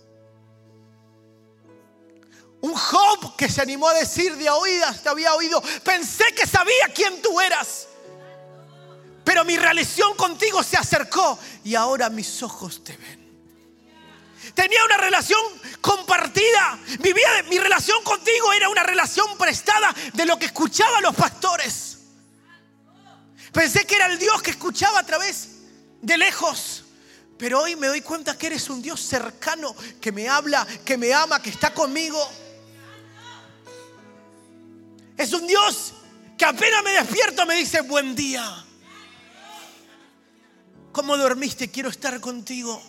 Un 2.60 2.74
Job 2.74 3.36
que 3.36 3.48
se 3.48 3.62
animó 3.62 3.88
a 3.88 3.94
decir 3.94 4.36
de 4.36 4.50
oídas, 4.50 5.02
te 5.02 5.08
había 5.08 5.34
oído, 5.34 5.62
pensé 5.84 6.24
que 6.34 6.46
sabía 6.46 6.92
quién 6.92 7.22
tú 7.22 7.40
eras, 7.40 7.86
pero 9.24 9.44
mi 9.44 9.56
relación 9.56 10.16
contigo 10.16 10.62
se 10.62 10.76
acercó 10.76 11.38
y 11.62 11.74
ahora 11.74 12.10
mis 12.10 12.42
ojos 12.42 12.82
te 12.82 12.96
ven. 12.96 13.28
Tenía 14.54 14.84
una 14.84 14.96
relación 14.96 15.40
compartida. 15.80 16.78
Vivía, 16.98 17.44
mi 17.48 17.58
relación 17.58 18.02
contigo 18.02 18.52
era 18.52 18.68
una 18.68 18.82
relación 18.82 19.36
prestada 19.36 19.94
de 20.14 20.26
lo 20.26 20.38
que 20.38 20.46
escuchaban 20.46 21.02
los 21.02 21.14
pastores. 21.14 21.98
Pensé 23.52 23.86
que 23.86 23.96
era 23.96 24.06
el 24.06 24.18
Dios 24.18 24.42
que 24.42 24.50
escuchaba 24.50 24.98
a 24.98 25.06
través 25.06 25.48
de 26.00 26.16
lejos. 26.16 26.84
Pero 27.38 27.60
hoy 27.60 27.76
me 27.76 27.86
doy 27.86 28.00
cuenta 28.00 28.36
que 28.36 28.48
eres 28.48 28.68
un 28.68 28.82
Dios 28.82 29.00
cercano, 29.00 29.74
que 30.00 30.10
me 30.10 30.28
habla, 30.28 30.66
que 30.84 30.96
me 30.96 31.14
ama, 31.14 31.40
que 31.40 31.50
está 31.50 31.72
conmigo. 31.72 32.18
Es 35.18 35.32
un 35.32 35.46
Dios 35.48 35.94
que 36.38 36.44
apenas 36.44 36.84
me 36.84 36.92
despierto 36.92 37.44
me 37.44 37.56
dice 37.56 37.80
buen 37.80 38.14
día. 38.14 38.64
¿Cómo 40.92 41.16
dormiste? 41.16 41.70
Quiero 41.70 41.88
estar 41.88 42.20
contigo. 42.20 42.80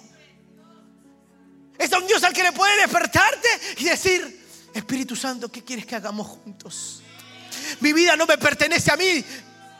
Es 1.78 1.92
un 1.92 2.06
Dios 2.06 2.24
al 2.24 2.34
que 2.34 2.44
le 2.44 2.52
puede 2.52 2.78
despertarte 2.78 3.48
y 3.78 3.86
decir, 3.86 4.46
Espíritu 4.74 5.16
Santo, 5.16 5.52
¿qué 5.52 5.64
quieres 5.64 5.88
que 5.88 5.96
hagamos 5.96 6.28
juntos? 6.28 7.02
Mi 7.80 7.94
vida 7.94 8.16
no 8.16 8.28
me 8.28 8.38
pertenece 8.38 8.92
a 8.92 8.96
mí, 8.96 9.26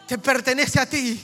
te 0.08 0.18
pertenece 0.18 0.80
a 0.80 0.90
ti. 0.90 1.24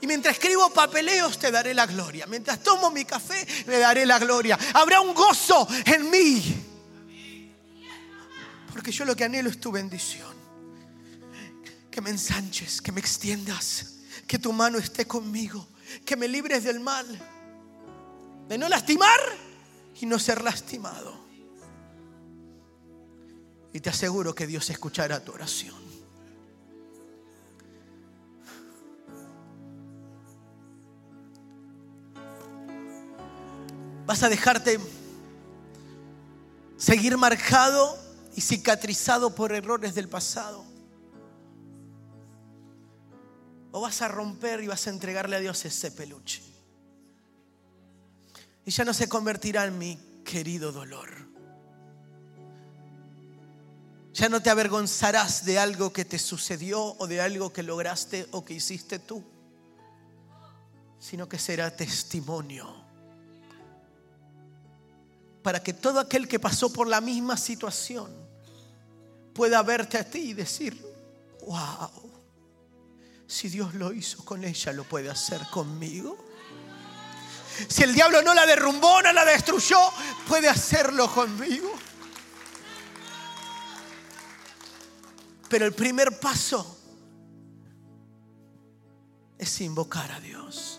Y 0.00 0.06
mientras 0.06 0.36
escribo 0.36 0.70
papeleos 0.70 1.38
te 1.38 1.50
daré 1.50 1.74
la 1.74 1.84
gloria. 1.84 2.26
Mientras 2.26 2.62
tomo 2.62 2.90
mi 2.90 3.04
café 3.04 3.46
le 3.66 3.78
daré 3.78 4.06
la 4.06 4.18
gloria. 4.18 4.58
Habrá 4.72 5.00
un 5.00 5.12
gozo 5.12 5.68
en 5.84 6.08
mí. 6.08 6.67
Porque 8.78 8.92
yo 8.92 9.04
lo 9.04 9.16
que 9.16 9.24
anhelo 9.24 9.50
es 9.50 9.58
tu 9.58 9.72
bendición. 9.72 10.32
Que 11.90 12.00
me 12.00 12.10
ensanches, 12.10 12.80
que 12.80 12.92
me 12.92 13.00
extiendas, 13.00 13.96
que 14.24 14.38
tu 14.38 14.52
mano 14.52 14.78
esté 14.78 15.04
conmigo, 15.04 15.66
que 16.04 16.14
me 16.14 16.28
libres 16.28 16.62
del 16.62 16.78
mal, 16.78 17.04
de 18.46 18.56
no 18.56 18.68
lastimar 18.68 19.18
y 20.00 20.06
no 20.06 20.16
ser 20.20 20.44
lastimado. 20.44 21.12
Y 23.72 23.80
te 23.80 23.90
aseguro 23.90 24.32
que 24.32 24.46
Dios 24.46 24.70
escuchará 24.70 25.24
tu 25.24 25.32
oración. 25.32 25.74
Vas 34.06 34.22
a 34.22 34.28
dejarte 34.28 34.78
seguir 36.76 37.16
marcado 37.16 38.06
y 38.34 38.40
cicatrizado 38.40 39.34
por 39.34 39.52
errores 39.52 39.94
del 39.94 40.08
pasado. 40.08 40.64
O 43.72 43.80
vas 43.80 44.02
a 44.02 44.08
romper 44.08 44.62
y 44.62 44.66
vas 44.66 44.86
a 44.86 44.90
entregarle 44.90 45.36
a 45.36 45.40
Dios 45.40 45.64
ese 45.64 45.90
peluche 45.90 46.48
y 48.68 48.70
ya 48.70 48.84
no 48.84 48.92
se 48.92 49.08
convertirá 49.08 49.64
en 49.64 49.78
mi 49.78 49.98
querido 50.22 50.72
dolor. 50.72 51.08
Ya 54.12 54.28
no 54.28 54.42
te 54.42 54.50
avergonzarás 54.50 55.46
de 55.46 55.58
algo 55.58 55.90
que 55.90 56.04
te 56.04 56.18
sucedió 56.18 56.82
o 56.98 57.06
de 57.06 57.22
algo 57.22 57.50
que 57.50 57.62
lograste 57.62 58.26
o 58.30 58.44
que 58.44 58.52
hiciste 58.52 58.98
tú, 58.98 59.24
sino 60.98 61.30
que 61.30 61.38
será 61.38 61.74
testimonio 61.74 62.87
para 65.48 65.62
que 65.62 65.72
todo 65.72 65.98
aquel 65.98 66.28
que 66.28 66.38
pasó 66.38 66.70
por 66.70 66.86
la 66.86 67.00
misma 67.00 67.38
situación 67.38 68.14
pueda 69.32 69.62
verte 69.62 69.96
a 69.96 70.04
ti 70.04 70.18
y 70.18 70.32
decir, 70.34 70.78
wow, 71.46 71.90
si 73.26 73.48
Dios 73.48 73.72
lo 73.72 73.94
hizo 73.94 74.22
con 74.26 74.44
ella, 74.44 74.74
lo 74.74 74.84
puede 74.84 75.08
hacer 75.08 75.40
conmigo. 75.50 76.22
Si 77.66 77.82
el 77.82 77.94
diablo 77.94 78.20
no 78.20 78.34
la 78.34 78.44
derrumbó, 78.44 79.00
no 79.00 79.10
la 79.10 79.24
destruyó, 79.24 79.78
puede 80.28 80.50
hacerlo 80.50 81.10
conmigo. 81.14 81.72
Pero 85.48 85.64
el 85.64 85.72
primer 85.72 86.20
paso 86.20 86.78
es 89.38 89.60
invocar 89.62 90.12
a 90.12 90.20
Dios. 90.20 90.78